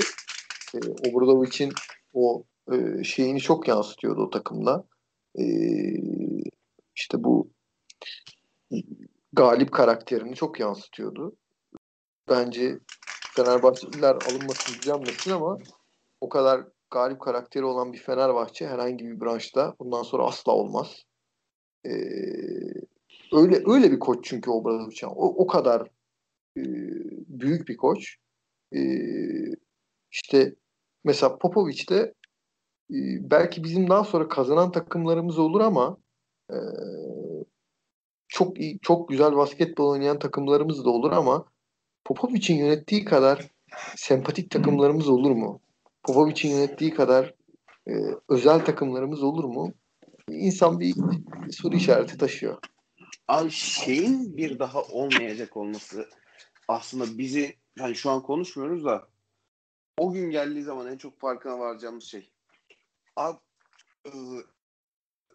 Obradovic'in 0.74 1.74
o 2.14 2.44
e, 2.72 3.04
şeyini 3.04 3.40
çok 3.40 3.68
yansıtıyordu 3.68 4.22
o 4.22 4.30
takımda. 4.30 4.86
E, 5.40 5.44
işte 6.96 7.24
bu 7.24 7.50
galip 9.34 9.72
karakterini 9.72 10.36
çok 10.36 10.60
yansıtıyordu. 10.60 11.36
Bence 12.30 12.80
Fenerbahçeliler 13.36 14.16
alınmasın 14.16 14.76
gücenmesin 14.76 15.32
ama 15.32 15.58
o 16.22 16.30
kadar 16.30 16.68
galip 16.92 17.20
karakteri 17.22 17.66
olan 17.66 17.94
bir 17.94 17.98
Fenerbahçe 17.98 18.68
herhangi 18.68 19.06
bir 19.06 19.22
branşta 19.22 19.76
bundan 19.80 20.04
sonra 20.04 20.24
asla 20.24 20.52
olmaz. 20.52 21.04
Ee, 21.86 21.90
öyle 23.34 23.64
öyle 23.66 23.92
bir 23.92 24.00
koç 24.00 24.20
çünkü 24.24 24.50
Obradoviç. 24.50 25.04
O, 25.04 25.44
o 25.44 25.48
kadar 25.48 25.82
e, 26.58 26.64
büyük 27.28 27.68
bir 27.68 27.78
koç. 27.78 28.18
E, 28.76 28.82
işte 30.12 30.56
mesela 31.04 31.38
Popovic 31.38 31.88
de 31.90 31.96
e, 31.96 32.19
belki 33.20 33.64
bizim 33.64 33.90
daha 33.90 34.04
sonra 34.04 34.28
kazanan 34.28 34.72
takımlarımız 34.72 35.40
olur 35.40 35.62
ama 35.62 35.98
e, 36.52 36.58
çok 38.28 38.60
iyi, 38.60 38.80
çok 38.82 39.10
güzel 39.10 39.36
basketbol 39.36 39.90
oynayan 39.90 40.20
takımlarımız 40.20 40.86
da 40.86 40.90
olur 40.90 41.12
ama 41.12 41.46
Popovic'in 42.06 42.58
yönettiği 42.58 43.06
kadar 43.06 43.50
sempatik 43.96 44.52
takımlarımız 44.52 45.10
olur 45.10 45.32
mu? 45.32 45.62
Popovic'in 46.04 46.56
yönettiği 46.56 46.94
kadar 46.94 47.34
e, 47.88 47.94
özel 48.30 48.66
takımlarımız 48.66 49.24
olur 49.24 49.44
mu? 49.44 49.74
İnsan 50.30 50.80
bir, 50.80 50.96
bir 51.46 51.52
soru 51.52 51.76
işareti 51.76 52.18
taşıyor. 52.18 52.58
Abi 53.28 53.52
şeyin 53.52 54.38
bir 54.38 54.60
daha 54.60 54.82
olmayacak 54.82 55.58
olması 55.58 56.10
aslında 56.68 57.18
bizi 57.18 57.56
yani 57.80 57.96
şu 57.96 58.10
an 58.10 58.24
konuşmuyoruz 58.24 58.86
da 58.86 59.08
o 59.98 60.12
gün 60.12 60.32
geldiği 60.32 60.64
zaman 60.64 60.88
en 60.88 60.98
çok 60.98 61.20
farkına 61.20 61.60
varacağımız 61.60 62.04
şey. 62.04 62.32
Abi 63.16 63.40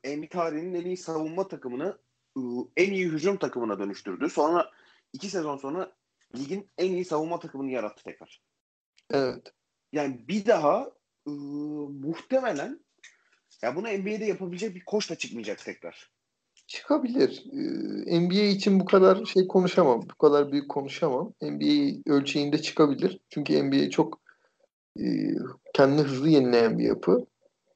e, 0.04 0.16
NBA 0.16 0.28
tarihinin 0.28 0.74
en 0.74 0.86
iyi 0.86 0.96
savunma 0.96 1.48
takımını 1.48 1.98
e, 2.36 2.40
en 2.76 2.92
iyi 2.92 3.06
hücum 3.06 3.36
takımına 3.36 3.78
dönüştürdü. 3.78 4.30
Sonra 4.30 4.70
iki 5.12 5.30
sezon 5.30 5.56
sonra 5.56 5.92
ligin 6.36 6.70
en 6.78 6.92
iyi 6.92 7.04
savunma 7.04 7.38
takımını 7.38 7.70
yarattı 7.70 8.04
tekrar. 8.04 8.42
Evet. 9.10 9.52
Yani 9.92 10.28
bir 10.28 10.46
daha 10.46 10.90
e, 11.26 11.30
muhtemelen 12.00 12.84
ya 13.62 13.76
bunu 13.76 13.88
NBA'de 13.88 14.24
yapabilecek 14.24 14.74
bir 14.74 14.84
koç 14.84 15.10
da 15.10 15.14
çıkmayacak 15.14 15.64
tekrar. 15.64 16.10
Çıkabilir. 16.66 17.44
Ee, 17.52 18.20
NBA 18.20 18.42
için 18.42 18.80
bu 18.80 18.84
kadar 18.84 19.24
şey 19.24 19.46
konuşamam. 19.46 20.02
Bu 20.02 20.14
kadar 20.14 20.52
büyük 20.52 20.70
konuşamam. 20.70 21.34
NBA 21.42 22.12
ölçeğinde 22.12 22.62
çıkabilir. 22.62 23.20
Çünkü 23.30 23.62
NBA 23.62 23.90
çok 23.90 24.20
e, 24.98 25.04
kendini 25.74 26.00
hızlı 26.00 26.28
yenileyen 26.28 26.78
bir 26.78 26.84
yapı. 26.84 27.26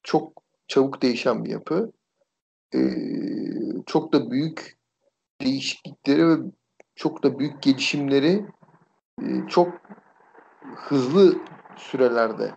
Çok 0.09 0.43
çabuk 0.69 1.03
değişen 1.03 1.45
bir 1.45 1.51
yapı. 1.51 1.93
E, 2.75 2.81
çok 3.87 4.13
da 4.13 4.31
büyük 4.31 4.79
değişiklikleri 5.41 6.29
ve 6.29 6.37
çok 6.95 7.23
da 7.23 7.39
büyük 7.39 7.63
gelişimleri 7.63 8.47
e, 9.23 9.27
çok 9.49 9.69
hızlı 10.77 11.39
sürelerde 11.77 12.55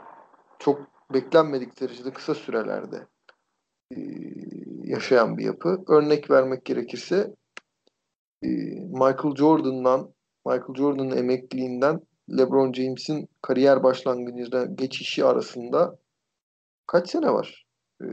çok 0.59 0.79
beklenmedik 1.13 1.81
derecede 1.81 2.13
kısa 2.13 2.35
sürelerde 2.35 3.07
e, 3.95 3.99
yaşayan 4.83 5.37
bir 5.37 5.45
yapı. 5.45 5.83
Örnek 5.87 6.31
vermek 6.31 6.65
gerekirse 6.65 7.35
e, 8.43 8.47
Michael 8.91 9.35
Jordan'dan 9.35 10.13
Michael 10.45 10.75
Jordan'ın 10.77 11.17
emekliliğinden 11.17 11.99
LeBron 12.37 12.73
James'in 12.73 13.29
kariyer 13.41 13.83
başlangıcına 13.83 14.65
geçişi 14.65 15.25
arasında 15.25 16.00
kaç 16.91 17.09
sene 17.09 17.33
var? 17.33 17.65
Ee, 18.01 18.05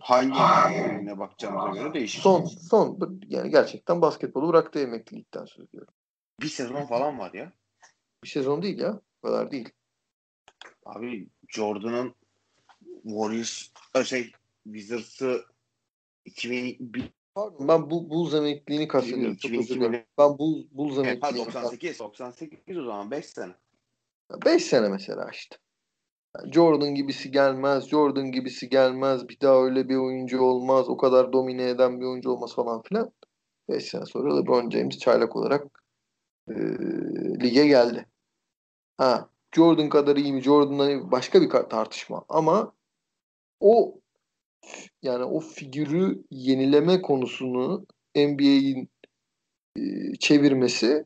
Hangi 0.00 0.38
emekliliğine 0.38 1.18
bakacağımıza 1.18 1.82
göre 1.82 1.94
değişir. 1.94 2.20
Son, 2.20 2.44
son 2.44 3.20
yani 3.28 3.50
gerçekten 3.50 4.02
basketbolu 4.02 4.48
bıraktı 4.48 4.78
emeklilikten 4.78 5.44
söylüyorum. 5.44 5.94
Bir 6.40 6.48
sezon 6.48 6.86
falan 6.86 7.18
var 7.18 7.32
ya. 7.32 7.52
Bir 8.24 8.28
sezon 8.28 8.62
değil 8.62 8.78
ya. 8.78 9.00
O 9.22 9.26
kadar 9.26 9.50
değil. 9.50 9.68
Abi 10.84 11.28
Jordan'ın 11.48 12.14
Warriors 13.02 13.68
şey 14.04 14.32
Wizards'ı 14.64 15.44
2001 16.24 17.12
Pardon 17.34 17.68
ben 17.68 17.90
bu 17.90 18.10
Bulls 18.10 18.34
emekliliğini 18.34 18.88
kastediyorum. 18.88 19.36
Çok 19.36 19.52
özür 19.52 19.74
dilerim. 19.74 20.04
Ben 20.18 20.38
Bulls, 20.38 20.64
Bulls 20.70 20.98
emekliliğini 20.98 21.46
98, 21.46 21.98
98 21.98 22.78
o 22.78 22.84
zaman 22.84 23.10
5 23.10 23.26
sene. 23.26 23.52
5 24.44 24.64
sene 24.64 24.88
mesela 24.88 25.30
işte. 25.32 25.56
Jordan 26.52 26.94
gibisi 26.94 27.30
gelmez, 27.30 27.88
Jordan 27.88 28.32
gibisi 28.32 28.68
gelmez, 28.68 29.28
bir 29.28 29.40
daha 29.40 29.64
öyle 29.64 29.88
bir 29.88 29.96
oyuncu 29.96 30.42
olmaz, 30.42 30.88
o 30.88 30.96
kadar 30.96 31.32
domine 31.32 31.68
eden 31.68 32.00
bir 32.00 32.06
oyuncu 32.06 32.30
olmaz 32.30 32.54
falan 32.54 32.82
filan. 32.82 33.12
5 33.68 33.84
sene 33.84 34.06
sonra 34.06 34.36
LeBron 34.36 34.70
James 34.70 34.98
çaylak 34.98 35.36
olarak 35.36 35.66
e, 36.48 36.54
lige 37.42 37.66
geldi. 37.66 38.06
Ha, 38.98 39.30
Jordan 39.54 39.88
kadar 39.88 40.16
iyi 40.16 40.32
mi? 40.32 40.42
Jordan'dan 40.42 41.12
başka 41.12 41.42
bir 41.42 41.50
tartışma. 41.50 42.24
Ama 42.28 42.74
o 43.60 44.00
yani 45.02 45.24
o 45.24 45.40
figürü 45.40 46.24
yenileme 46.30 47.02
konusunu 47.02 47.86
NBA'in 48.16 48.90
e, 49.76 49.82
çevirmesi 50.20 51.04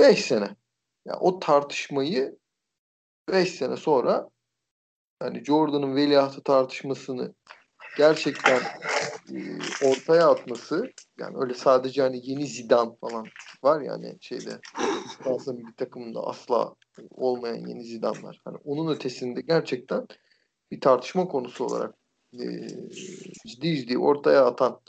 5 0.00 0.24
sene. 0.24 0.56
Yani 1.06 1.18
o 1.20 1.38
tartışmayı 1.38 2.38
5 3.28 3.50
sene 3.50 3.76
sonra 3.76 4.30
yani 5.24 5.44
Jordan'ın 5.44 5.96
veliahtı 5.96 6.42
tartışmasını 6.42 7.34
gerçekten 7.96 8.60
e, 9.34 9.38
ortaya 9.86 10.28
atması 10.28 10.92
yani 11.18 11.36
öyle 11.40 11.54
sadece 11.54 12.02
hani 12.02 12.20
yeni 12.30 12.46
Zidane 12.46 12.96
falan 13.00 13.26
var 13.62 13.80
ya 13.80 13.92
hani 13.92 14.16
şeyde 14.20 14.58
Fransa 15.18 15.52
milli 15.52 15.74
takımında 15.76 16.20
asla 16.26 16.74
olmayan 17.10 17.66
yeni 17.66 17.84
Zidane 17.84 18.22
var. 18.22 18.40
Hani 18.44 18.56
onun 18.64 18.94
ötesinde 18.94 19.40
gerçekten 19.40 20.06
bir 20.70 20.80
tartışma 20.80 21.28
konusu 21.28 21.64
olarak 21.64 21.94
e, 22.32 22.68
ciddi 23.46 23.76
ciddi 23.76 23.98
ortaya 23.98 24.46
atan 24.46 24.80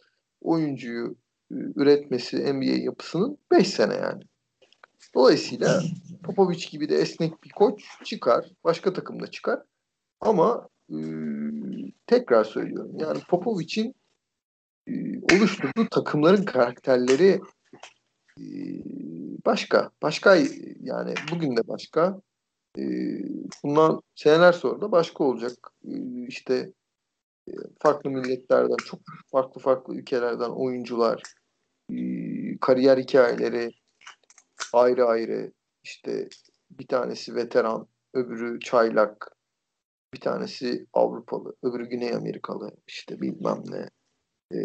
oyuncuyu 0.41 1.15
e, 1.51 1.55
üretmesi 1.75 2.53
NBA 2.53 2.83
yapısının 2.83 3.37
5 3.51 3.67
sene 3.67 3.93
yani. 3.93 4.23
Dolayısıyla 5.15 5.81
Popovic 6.23 6.69
gibi 6.71 6.89
de 6.89 6.95
esnek 6.95 7.43
bir 7.43 7.49
koç 7.49 7.83
çıkar. 8.03 8.51
Başka 8.63 8.93
takımda 8.93 9.27
çıkar. 9.27 9.59
Ama 10.25 10.69
e, 10.89 10.97
tekrar 12.07 12.43
söylüyorum. 12.43 12.91
Yani 12.99 13.19
Popovic'in 13.29 13.95
e, 14.87 14.93
oluşturduğu 15.35 15.89
takımların 15.91 16.45
karakterleri 16.45 17.41
e, 18.39 18.45
başka. 19.45 19.91
Başka 20.01 20.35
yani 20.79 21.13
bugün 21.31 21.57
de 21.57 21.67
başka. 21.67 22.21
E, 22.77 22.83
bundan 23.63 24.01
seneler 24.15 24.53
sonra 24.53 24.81
da 24.81 24.91
başka 24.91 25.23
olacak. 25.23 25.71
E, 25.83 25.93
işte 26.27 26.73
e, 27.47 27.51
farklı 27.79 28.09
milletlerden, 28.09 28.77
çok 28.85 28.99
farklı 29.31 29.61
farklı 29.61 29.95
ülkelerden 29.95 30.49
oyuncular, 30.49 31.21
e, 31.91 31.97
kariyer 32.61 32.97
hikayeleri 32.97 33.71
ayrı 34.73 35.05
ayrı. 35.05 35.51
İşte 35.83 36.29
bir 36.71 36.87
tanesi 36.87 37.35
veteran, 37.35 37.87
öbürü 38.13 38.59
çaylak, 38.59 39.34
bir 40.15 40.19
tanesi 40.19 40.85
Avrupalı, 40.93 41.55
öbürü 41.63 41.89
Güney 41.89 42.13
Amerikalı, 42.13 42.71
işte 42.87 43.21
bilmem 43.21 43.63
ne. 43.67 43.89
E, 44.57 44.59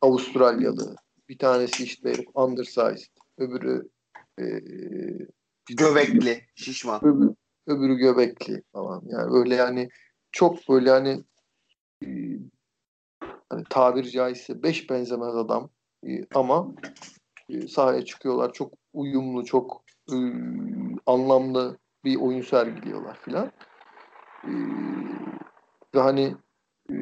Avustralyalı, 0.00 0.96
bir 1.28 1.38
tanesi 1.38 1.84
işte 1.84 2.14
undersized, 2.34 3.12
öbürü 3.38 3.88
e, 4.40 4.44
göbekli, 5.76 6.40
şişman. 6.54 7.04
Öbürü, 7.04 7.34
öbürü 7.66 7.96
göbekli 7.96 8.62
falan. 8.72 9.02
Yani 9.06 9.32
böyle 9.32 9.54
yani 9.54 9.88
çok 10.32 10.68
böyle 10.68 10.90
hani 10.90 11.24
e, 12.04 12.08
hani 13.50 13.64
tabiri 13.70 14.10
caizse 14.10 14.62
beş 14.62 14.90
benzemez 14.90 15.36
adam 15.36 15.70
e, 16.06 16.20
ama 16.34 16.74
e, 17.48 17.68
sahaya 17.68 18.04
çıkıyorlar. 18.04 18.52
Çok 18.52 18.72
uyumlu, 18.92 19.44
çok 19.44 19.84
e, 20.12 20.16
anlamlı 21.06 21.78
bir 22.04 22.16
oyun 22.16 22.42
sergiliyorlar 22.42 23.18
filan. 23.20 23.52
Ve 25.94 26.00
hani 26.00 26.36
e, 26.90 26.94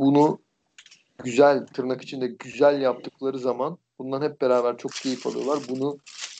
bunu 0.00 0.38
güzel, 1.24 1.66
tırnak 1.66 2.02
içinde 2.02 2.26
güzel 2.26 2.80
yaptıkları 2.80 3.38
zaman 3.38 3.78
bundan 3.98 4.22
hep 4.22 4.40
beraber 4.40 4.76
çok 4.76 4.92
keyif 4.92 5.26
alıyorlar. 5.26 5.58
Bunu 5.68 5.98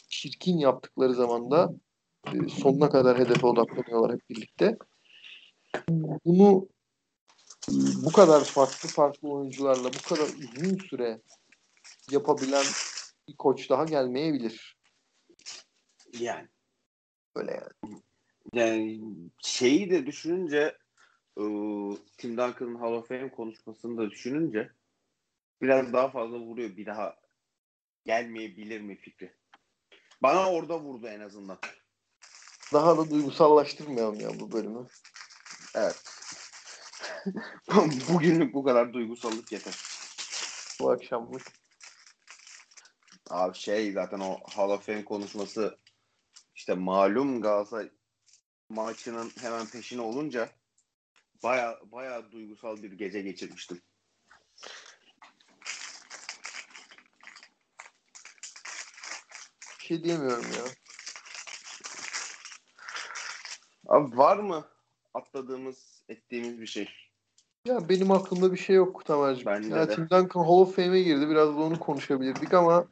çirkin 0.08 0.58
yaptıkları 0.58 1.14
zaman 1.14 1.50
da 1.50 1.72
e, 2.26 2.48
sonuna 2.48 2.90
kadar 2.90 3.18
hedefe 3.18 3.46
odaklanıyorlar 3.46 4.12
hep 4.12 4.30
birlikte. 4.30 4.78
Bunu 6.24 6.68
e, 7.70 7.74
bu 8.04 8.12
kadar 8.12 8.44
farklı 8.44 8.88
farklı 8.88 9.28
oyuncularla 9.28 9.84
bu 9.84 10.08
kadar 10.08 10.28
uzun 10.28 10.76
süre 10.76 11.20
yapabilen 12.10 12.64
bir 13.28 13.36
koç 13.36 13.70
daha 13.70 13.84
gelmeyebilir. 13.84 14.76
Yani. 16.20 16.48
Öyle 17.34 17.52
yani. 17.52 18.02
Yani 18.54 19.00
şeyi 19.42 19.90
de 19.90 20.06
düşününce 20.06 20.78
Tim 22.18 22.36
Duncan'ın 22.36 22.74
Hall 22.74 22.92
of 22.92 23.08
Fame 23.08 23.30
konuşmasını 23.30 23.98
da 23.98 24.10
düşününce 24.10 24.72
biraz 25.62 25.92
daha 25.92 26.10
fazla 26.10 26.38
vuruyor. 26.38 26.76
Bir 26.76 26.86
daha 26.86 27.16
gelmeyebilir 28.04 28.80
mi 28.80 28.96
fikri? 28.96 29.36
Bana 30.22 30.52
orada 30.52 30.80
vurdu 30.80 31.06
en 31.06 31.20
azından. 31.20 31.58
Daha 32.72 32.98
da 32.98 33.10
duygusallaştırmayalım 33.10 34.20
ya 34.20 34.40
bu 34.40 34.52
bölümü. 34.52 34.86
Evet. 35.74 36.02
Bugünlük 38.08 38.54
bu 38.54 38.64
kadar 38.64 38.92
duygusallık 38.92 39.52
yeter. 39.52 39.74
Bu 40.80 40.90
akşamlık. 40.90 41.42
Abi 43.30 43.56
şey 43.58 43.92
zaten 43.92 44.20
o 44.20 44.38
Hall 44.54 44.70
of 44.70 44.86
Fame 44.86 45.04
konuşması 45.04 45.78
işte 46.54 46.74
malum 46.74 47.42
Galatasaray 47.42 47.90
maçının 48.68 49.32
hemen 49.40 49.66
peşine 49.66 50.00
olunca 50.00 50.48
baya 51.42 51.78
baya 51.92 52.32
duygusal 52.32 52.82
bir 52.82 52.92
gece 52.92 53.20
geçirmiştim. 53.22 53.80
Bir 59.78 59.84
şey 59.84 60.04
diyemiyorum 60.04 60.44
ya. 60.44 60.64
Abi 63.88 64.16
var 64.16 64.36
mı 64.36 64.68
atladığımız, 65.14 66.02
ettiğimiz 66.08 66.60
bir 66.60 66.66
şey? 66.66 66.88
Ya 67.64 67.88
benim 67.88 68.10
aklımda 68.10 68.52
bir 68.52 68.58
şey 68.58 68.76
yok 68.76 69.04
Tamer'cim. 69.04 69.46
Bende 69.46 69.74
ya 69.74 69.88
de. 69.88 69.94
Tim 69.94 70.04
Duncan 70.10 70.44
Hall 70.44 70.60
of 70.60 70.76
Fame'e 70.76 71.02
girdi. 71.02 71.28
Biraz 71.28 71.48
da 71.48 71.60
onu 71.60 71.78
konuşabilirdik 71.78 72.54
ama 72.54 72.88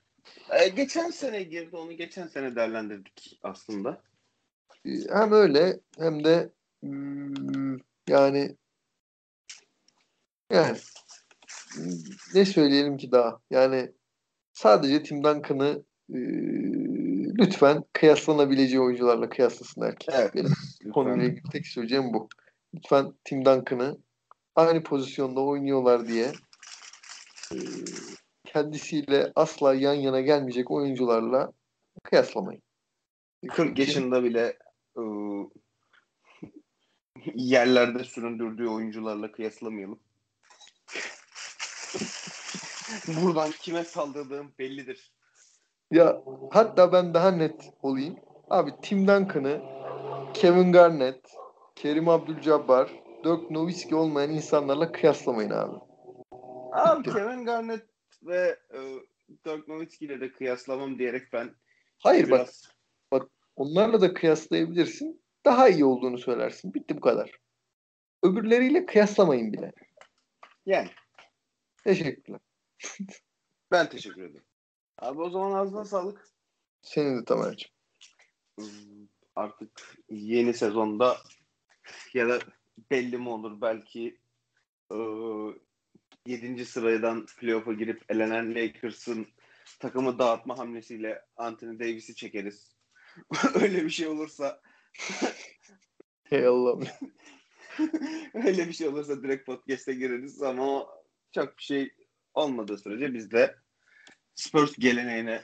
Ee, 0.51 0.69
geçen 0.69 1.11
sene 1.11 1.43
girdi. 1.43 1.77
Onu 1.77 1.93
geçen 1.93 2.27
sene 2.27 2.57
değerlendirdik 2.57 3.39
aslında. 3.43 4.03
Hem 5.13 5.33
öyle 5.33 5.81
hem 5.99 6.25
de 6.25 6.53
hmm, 6.83 7.77
yani 8.09 8.57
yani 10.53 10.77
ne 12.35 12.45
söyleyelim 12.45 12.97
ki 12.97 13.13
daha? 13.13 13.41
Yani 13.51 13.93
sadece 14.53 15.03
Tim 15.03 15.25
Duncan'ı 15.25 15.85
e, 16.11 16.19
lütfen 17.39 17.85
kıyaslanabileceği 17.93 18.81
oyuncularla 18.81 19.29
kıyaslasın 19.29 19.83
herkes. 19.83 20.15
Evet. 20.15 20.35
Benim 20.35 20.53
konuyla 20.93 21.25
ilgili 21.25 21.51
tek 21.53 21.67
söyleyeceğim 21.67 22.13
bu. 22.13 22.29
Lütfen 22.75 23.13
Tim 23.25 23.45
Duncan'ı 23.45 23.99
aynı 24.55 24.83
pozisyonda 24.83 25.41
oynuyorlar 25.41 26.09
diye 26.09 26.33
e, 27.53 27.57
kendisiyle 28.45 29.33
asla 29.35 29.75
yan 29.75 29.95
yana 29.95 30.21
gelmeyecek 30.21 30.71
oyuncularla 30.71 31.53
kıyaslamayın. 32.03 32.63
40 33.49 33.79
yaşında 33.79 34.25
bile 34.25 34.57
ıı, 34.99 35.51
yerlerde 37.35 38.05
süründürdüğü 38.05 38.69
oyuncularla 38.69 39.33
kıyaslamayalım. 39.33 40.01
Buradan 43.23 43.51
kime 43.51 43.85
saldırdığım 43.85 44.53
bellidir. 44.59 45.13
Ya 45.91 46.23
hatta 46.51 46.93
ben 46.93 47.15
daha 47.15 47.31
net 47.31 47.73
olayım. 47.83 48.17
Abi 48.51 48.71
Tim 48.83 49.01
Duncan'ı 49.01 49.63
Kevin 50.35 50.73
Garnett, 50.73 51.21
Kerim 51.77 52.09
Abdul-Jabbar, 52.09 52.89
Dirk 53.25 53.51
Nowitzki 53.51 53.95
olmayan 53.95 54.31
insanlarla 54.31 54.93
kıyaslamayın 54.93 55.51
abi. 55.51 55.77
Abi 56.73 57.01
Bitti. 57.01 57.13
Kevin 57.13 57.45
Garnett 57.45 57.87
ve 58.23 58.59
e, 58.75 58.79
Dirk 59.45 59.69
Nowitzki 59.69 60.05
ile 60.05 60.21
de 60.21 60.33
kıyaslamam 60.33 60.99
diyerek 60.99 61.33
ben 61.33 61.51
Hayır 61.99 62.31
bak 62.31 62.41
biraz 62.41 62.76
onlarla 63.57 64.01
da 64.01 64.15
kıyaslayabilirsin. 64.15 65.23
Daha 65.45 65.69
iyi 65.69 65.85
olduğunu 65.85 66.19
söylersin. 66.19 66.75
Bitti 66.75 66.97
bu 66.97 67.01
kadar. 67.01 67.31
Öbürleriyle 68.23 68.87
kıyaslamayın 68.87 69.53
bile. 69.53 69.73
yani 70.67 70.91
Teşekkürler. 71.85 72.41
ben 73.71 73.89
teşekkür 73.89 74.23
ederim. 74.23 74.45
Abi 74.99 75.21
o 75.21 75.31
zaman 75.31 75.53
ağzına 75.53 75.85
sağlık. 75.85 76.29
Senin 76.83 77.21
de 77.21 77.25
Tamer'cim. 77.25 77.71
Hmm, 78.59 79.07
Artık 79.37 79.97
yeni 80.11 80.55
sezonda 80.55 81.17
ya 82.15 82.29
da 82.29 82.39
belli 82.91 83.19
mi 83.19 83.29
olur 83.29 83.61
belki 83.61 84.19
e, 84.93 84.97
7. 86.27 86.65
sıradan 86.65 87.27
playoff'a 87.41 87.73
girip 87.73 88.03
elenen 88.09 88.55
Lakers'ın 88.55 89.27
takımı 89.79 90.19
dağıtma 90.19 90.59
hamlesiyle 90.59 91.25
Anthony 91.37 91.79
Davis'i 91.79 92.15
çekeriz. 92.15 92.76
Öyle 93.63 93.85
bir 93.85 93.91
şey 93.91 94.07
olursa 94.07 94.61
Hey 96.25 96.47
Allah'ım. 96.47 96.85
öyle 98.35 98.69
bir 98.69 98.73
şey 98.73 98.89
olursa 98.89 99.23
direkt 99.23 99.47
podcast'e 99.47 99.93
gireriz 99.95 100.43
ama 100.43 100.87
çok 101.35 101.59
bir 101.59 101.63
şey 101.63 101.91
olmadığı 102.35 102.79
sürece 102.79 103.15
biz 103.15 103.31
de 103.31 103.55
Spurs 104.35 104.77
geleneğine 104.79 105.41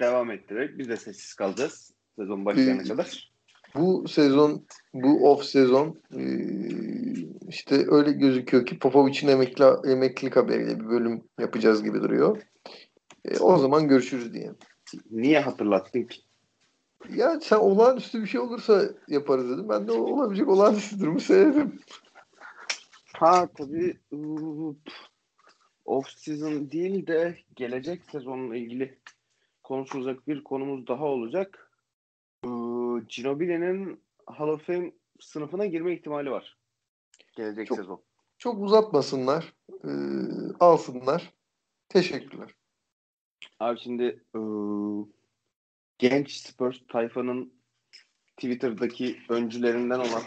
devam 0.00 0.30
ettirerek 0.30 0.78
biz 0.78 0.88
de 0.88 0.96
sessiz 0.96 1.34
kalacağız 1.34 1.92
sezon 2.18 2.44
başlayana 2.44 2.82
Ee, 2.82 2.88
kadar. 2.88 3.32
Bu 3.74 4.08
sezon, 4.08 4.66
bu 4.94 5.30
off 5.30 5.44
sezon 5.44 6.02
eee, 6.12 7.28
işte 7.48 7.84
öyle 7.88 8.12
gözüküyor 8.12 8.66
ki 8.66 8.78
Popovic'in 8.78 9.28
emekli, 9.28 9.64
emeklilik 9.92 10.36
haberiyle 10.36 10.80
bir 10.80 10.88
bölüm 10.88 11.24
yapacağız 11.40 11.84
gibi 11.84 12.00
duruyor. 12.00 12.42
E, 13.24 13.38
o 13.38 13.58
zaman 13.58 13.88
görüşürüz 13.88 14.34
diye. 14.34 14.52
Niye 15.10 15.40
hatırlattın 15.40 16.02
ki? 16.02 16.20
Ya 17.14 17.40
sen 17.40 17.56
olağanüstü 17.56 18.22
bir 18.22 18.26
şey 18.26 18.40
olursa 18.40 18.82
yaparız 19.08 19.50
dedim. 19.50 19.68
Ben 19.68 19.88
de 19.88 19.92
olabilecek 19.92 20.48
olağanüstü 20.48 21.00
durumu 21.00 21.20
söyledim. 21.20 21.80
Ha 23.16 23.48
tabii 23.56 23.98
ıı, 24.12 24.74
off 25.84 26.08
season 26.08 26.70
değil 26.70 27.06
de 27.06 27.38
gelecek 27.56 28.02
sezonla 28.12 28.56
ilgili 28.56 28.98
konuşulacak 29.62 30.28
bir 30.28 30.44
konumuz 30.44 30.86
daha 30.86 31.04
olacak. 31.04 31.64
Ginobili'nin 33.08 34.00
Hall 34.26 34.48
of 34.48 34.66
Fame 34.66 34.92
sınıfına 35.20 35.66
girme 35.66 35.94
ihtimali 35.94 36.30
var. 36.30 36.58
Gelecek 37.36 37.66
Çok- 37.66 37.78
sezon. 37.78 38.02
Çok 38.38 38.62
uzatmasınlar. 38.62 39.52
eee, 39.84 39.90
alsınlar. 40.60 41.34
Teşekkürler. 41.88 42.54
Abi 43.60 43.78
şimdi 43.80 44.24
ıı, 44.36 45.04
genç 45.98 46.32
Spurs 46.32 46.76
tayfanın 46.88 47.52
Twitter'daki 48.36 49.18
öncülerinden 49.28 49.98
olan 49.98 50.22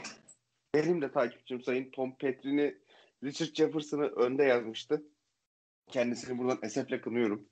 benim 0.74 1.02
de 1.02 1.12
takipçim 1.12 1.64
sayın 1.64 1.92
Tom 1.92 2.18
Petri'ni 2.18 2.78
Richard 3.24 3.56
Jefferson'ı 3.56 4.08
önde 4.08 4.44
yazmıştı. 4.44 5.04
Kendisini 5.92 6.38
buradan 6.38 6.60
esefle 6.62 7.02
kınıyorum. 7.02 7.50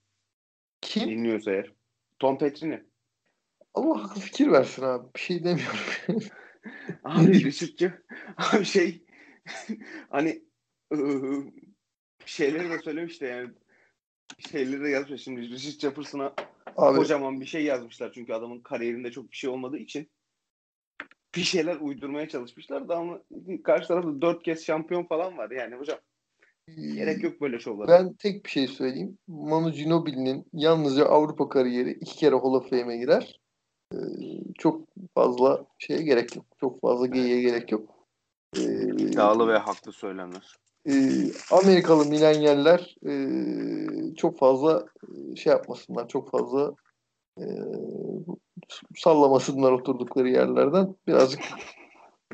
Kim? 0.82 1.10
Dinliyorsa 1.10 1.52
eğer. 1.52 1.74
Tom 2.20 2.38
Petrini. 2.38 2.84
Allah 3.74 4.04
haklı 4.04 4.22
fikir 4.22 4.52
versin 4.52 4.84
abi. 4.84 5.08
Bir 5.16 5.20
şey 5.20 5.44
demiyorum. 5.44 5.80
Abi 7.04 7.34
Richard 7.44 7.92
abi 8.38 8.66
şey 8.66 9.04
hani 10.10 10.44
şeyleri 12.26 12.70
de 12.70 12.80
söylemiş 12.80 13.22
de 13.22 13.28
yani 13.28 13.50
şeyleri 14.52 14.84
de 14.84 14.90
yazmış. 14.90 15.22
Şimdi 15.22 15.42
Richard 15.42 15.80
Jefferson'a 15.80 16.34
Abi 16.80 16.98
kocaman 16.98 17.42
bir 17.42 17.46
şey 17.46 17.64
yazmışlar. 17.64 18.12
Çünkü 18.14 18.34
adamın 18.34 18.60
kariyerinde 18.60 19.12
çok 19.12 19.32
bir 19.32 19.38
şey 19.38 19.50
olmadığı 19.50 19.78
için 19.78 20.10
bir 21.36 21.42
şeyler 21.42 21.76
uydurmaya 21.76 22.30
çalışmışlar 22.30 22.90
da 22.90 22.98
ama 22.98 23.20
karşı 23.64 23.88
tarafta 23.88 24.22
dört 24.22 24.44
kez 24.44 24.66
şampiyon 24.66 25.04
falan 25.04 25.38
var. 25.38 25.52
Yani 25.52 25.76
hocam 25.76 26.00
gerek 26.78 27.24
yok 27.24 27.42
böyle 27.42 27.60
şovlara. 27.60 27.88
ben 27.88 28.14
tek 28.14 28.46
bir 28.46 28.50
şey 28.50 28.68
söyleyeyim. 28.68 29.18
Manu 29.28 29.72
Ginobili'nin 29.72 30.46
yalnızca 30.54 31.06
Avrupa 31.06 31.50
kariyeri 31.50 31.92
iki 31.92 32.16
kere 32.16 32.36
Hall 32.36 32.54
of 32.54 32.70
Fame'e 32.70 32.98
girer. 32.98 33.40
Ee, 33.94 33.98
çok 34.58 34.88
fazla 35.16 35.66
şeye 35.80 36.02
gerek 36.02 36.36
yok. 36.36 36.46
Çok 36.60 36.82
fazla 36.82 37.08
geyiğe 37.08 37.42
gerek 37.42 37.72
yok. 37.72 37.90
Ee, 38.58 38.62
İddialı 38.98 39.48
ve 39.48 39.58
haklı 39.58 39.92
söylemler. 39.92 40.56
E, 40.88 40.94
Amerikalı 41.52 42.06
milenyaller 42.06 42.96
e, 43.08 43.14
çok 44.16 44.40
fazla 44.40 44.86
e, 45.04 45.36
şey 45.36 45.52
yapmasınlar. 45.52 46.08
Çok 46.08 46.32
fazla 46.32 46.74
e, 47.40 47.46
sallamasınlar 48.96 49.72
oturdukları 49.72 50.30
yerlerden. 50.30 50.96
Birazcık 51.08 51.42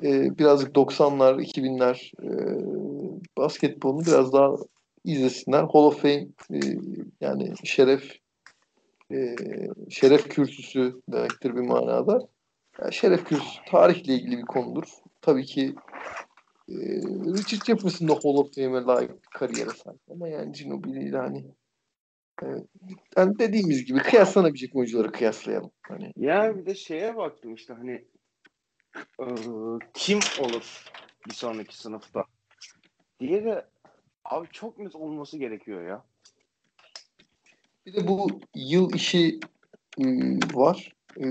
e, 0.03 0.37
birazcık 0.37 0.75
90'lar, 0.75 1.41
2000'ler 1.41 2.11
e, 2.23 2.29
basketbolunu 3.37 4.05
biraz 4.05 4.33
daha 4.33 4.55
izlesinler. 5.03 5.63
Hall 5.63 5.83
of 5.83 6.01
Fame 6.01 6.27
e, 6.53 6.59
yani 7.21 7.53
şeref 7.63 8.19
e, 9.11 9.35
şeref 9.89 10.29
kürsüsü 10.29 11.01
demektir 11.11 11.55
bir 11.55 11.61
manada. 11.61 12.19
Yani 12.81 12.93
şeref 12.93 13.25
kürsüsü 13.25 13.59
tarihle 13.67 14.13
ilgili 14.13 14.37
bir 14.37 14.45
konudur. 14.45 14.87
Tabii 15.21 15.45
ki 15.45 15.75
e, 16.69 16.75
Richard 17.37 17.65
Jefferson 17.65 18.07
da 18.07 18.13
Hall 18.13 18.37
of 18.37 18.55
Fame'e 18.55 18.81
layık 18.81 19.11
bir 19.23 19.29
kariyere 19.29 19.69
sahip. 19.69 20.01
Ama 20.11 20.27
yani 20.27 20.51
Ginobili 20.51 21.09
ile 21.09 21.17
hani 21.17 21.45
yani 23.17 23.39
dediğimiz 23.39 23.85
gibi 23.85 23.99
kıyaslanabilecek 23.99 24.75
oyuncuları 24.75 25.11
kıyaslayalım. 25.11 25.71
Hani 25.81 26.11
Ya 26.17 26.57
bir 26.57 26.65
de 26.65 26.75
şeye 26.75 27.15
baktım 27.15 27.53
işte 27.53 27.73
hani 27.73 28.05
ıı, 29.21 29.79
kim 29.93 30.19
olur 30.39 30.91
bir 31.27 31.33
sonraki 31.33 31.77
sınıfta 31.77 32.23
diye 33.19 33.45
de 33.45 33.65
abi 34.25 34.47
çok 34.51 34.79
net 34.79 34.95
olması 34.95 35.37
gerekiyor 35.37 35.87
ya. 35.87 36.03
Bir 37.85 37.93
de 37.93 38.07
bu 38.07 38.39
yıl 38.55 38.93
işi 38.93 39.39
e, 39.99 40.05
var. 40.53 40.93
E, 41.17 41.23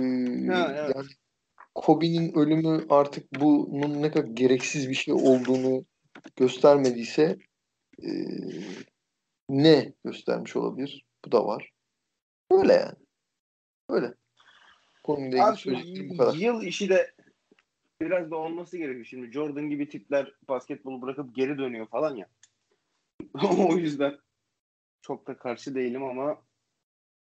Ha, 0.47 0.75
evet. 0.77 0.93
Yani 0.97 1.07
Kobe'nin 1.75 2.33
ölümü 2.35 2.87
artık 2.91 3.33
bunun 3.33 4.03
ne 4.03 4.11
kadar 4.11 4.29
gereksiz 4.29 4.89
bir 4.89 4.95
şey 4.95 5.15
olduğunu 5.15 5.85
göstermediyse 6.37 7.39
e, 8.03 8.09
ne 9.49 9.93
göstermiş 10.05 10.57
olabilir? 10.57 11.05
Bu 11.25 11.33
da 11.33 11.47
var. 11.47 11.71
Öyle 12.51 12.73
yani. 12.73 12.97
Öyle. 13.89 14.15
Konuyla 15.05 15.49
ilgili 15.49 15.63
söyleyeceklerim 15.63 16.11
bu 16.11 16.17
kadar. 16.17 16.35
yıl 16.35 16.63
işi 16.63 16.89
de 16.89 17.15
biraz 18.01 18.31
da 18.31 18.37
olması 18.37 18.77
gerekiyor. 18.79 19.05
Şimdi 19.05 19.33
Jordan 19.33 19.71
gibi 19.71 19.89
tipler 19.89 20.35
basketbolu 20.49 21.03
bırakıp 21.03 21.35
geri 21.35 21.59
dönüyor 21.59 21.87
falan 21.87 22.17
ya. 22.17 22.29
o 23.59 23.77
yüzden 23.77 24.19
çok 25.03 25.27
da 25.27 25.39
karşı 25.39 25.75
değilim 25.75 26.05
ama 26.05 26.43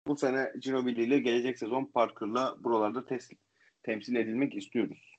bu 0.07 0.17
sene 0.17 0.53
Ginobili 0.61 1.05
ile 1.05 1.19
gelecek 1.19 1.59
sezon 1.59 1.85
Parker'la 1.85 2.65
buralarda 2.65 2.99
tes- 2.99 3.37
temsil 3.89 4.15
edilmek 4.15 4.55
istiyoruz. 4.55 5.17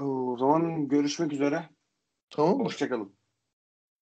O 0.00 0.36
zaman 0.38 0.88
görüşmek 0.88 1.32
üzere. 1.32 1.68
Tamam? 2.30 2.60
Hoşçakalın. 2.60 3.14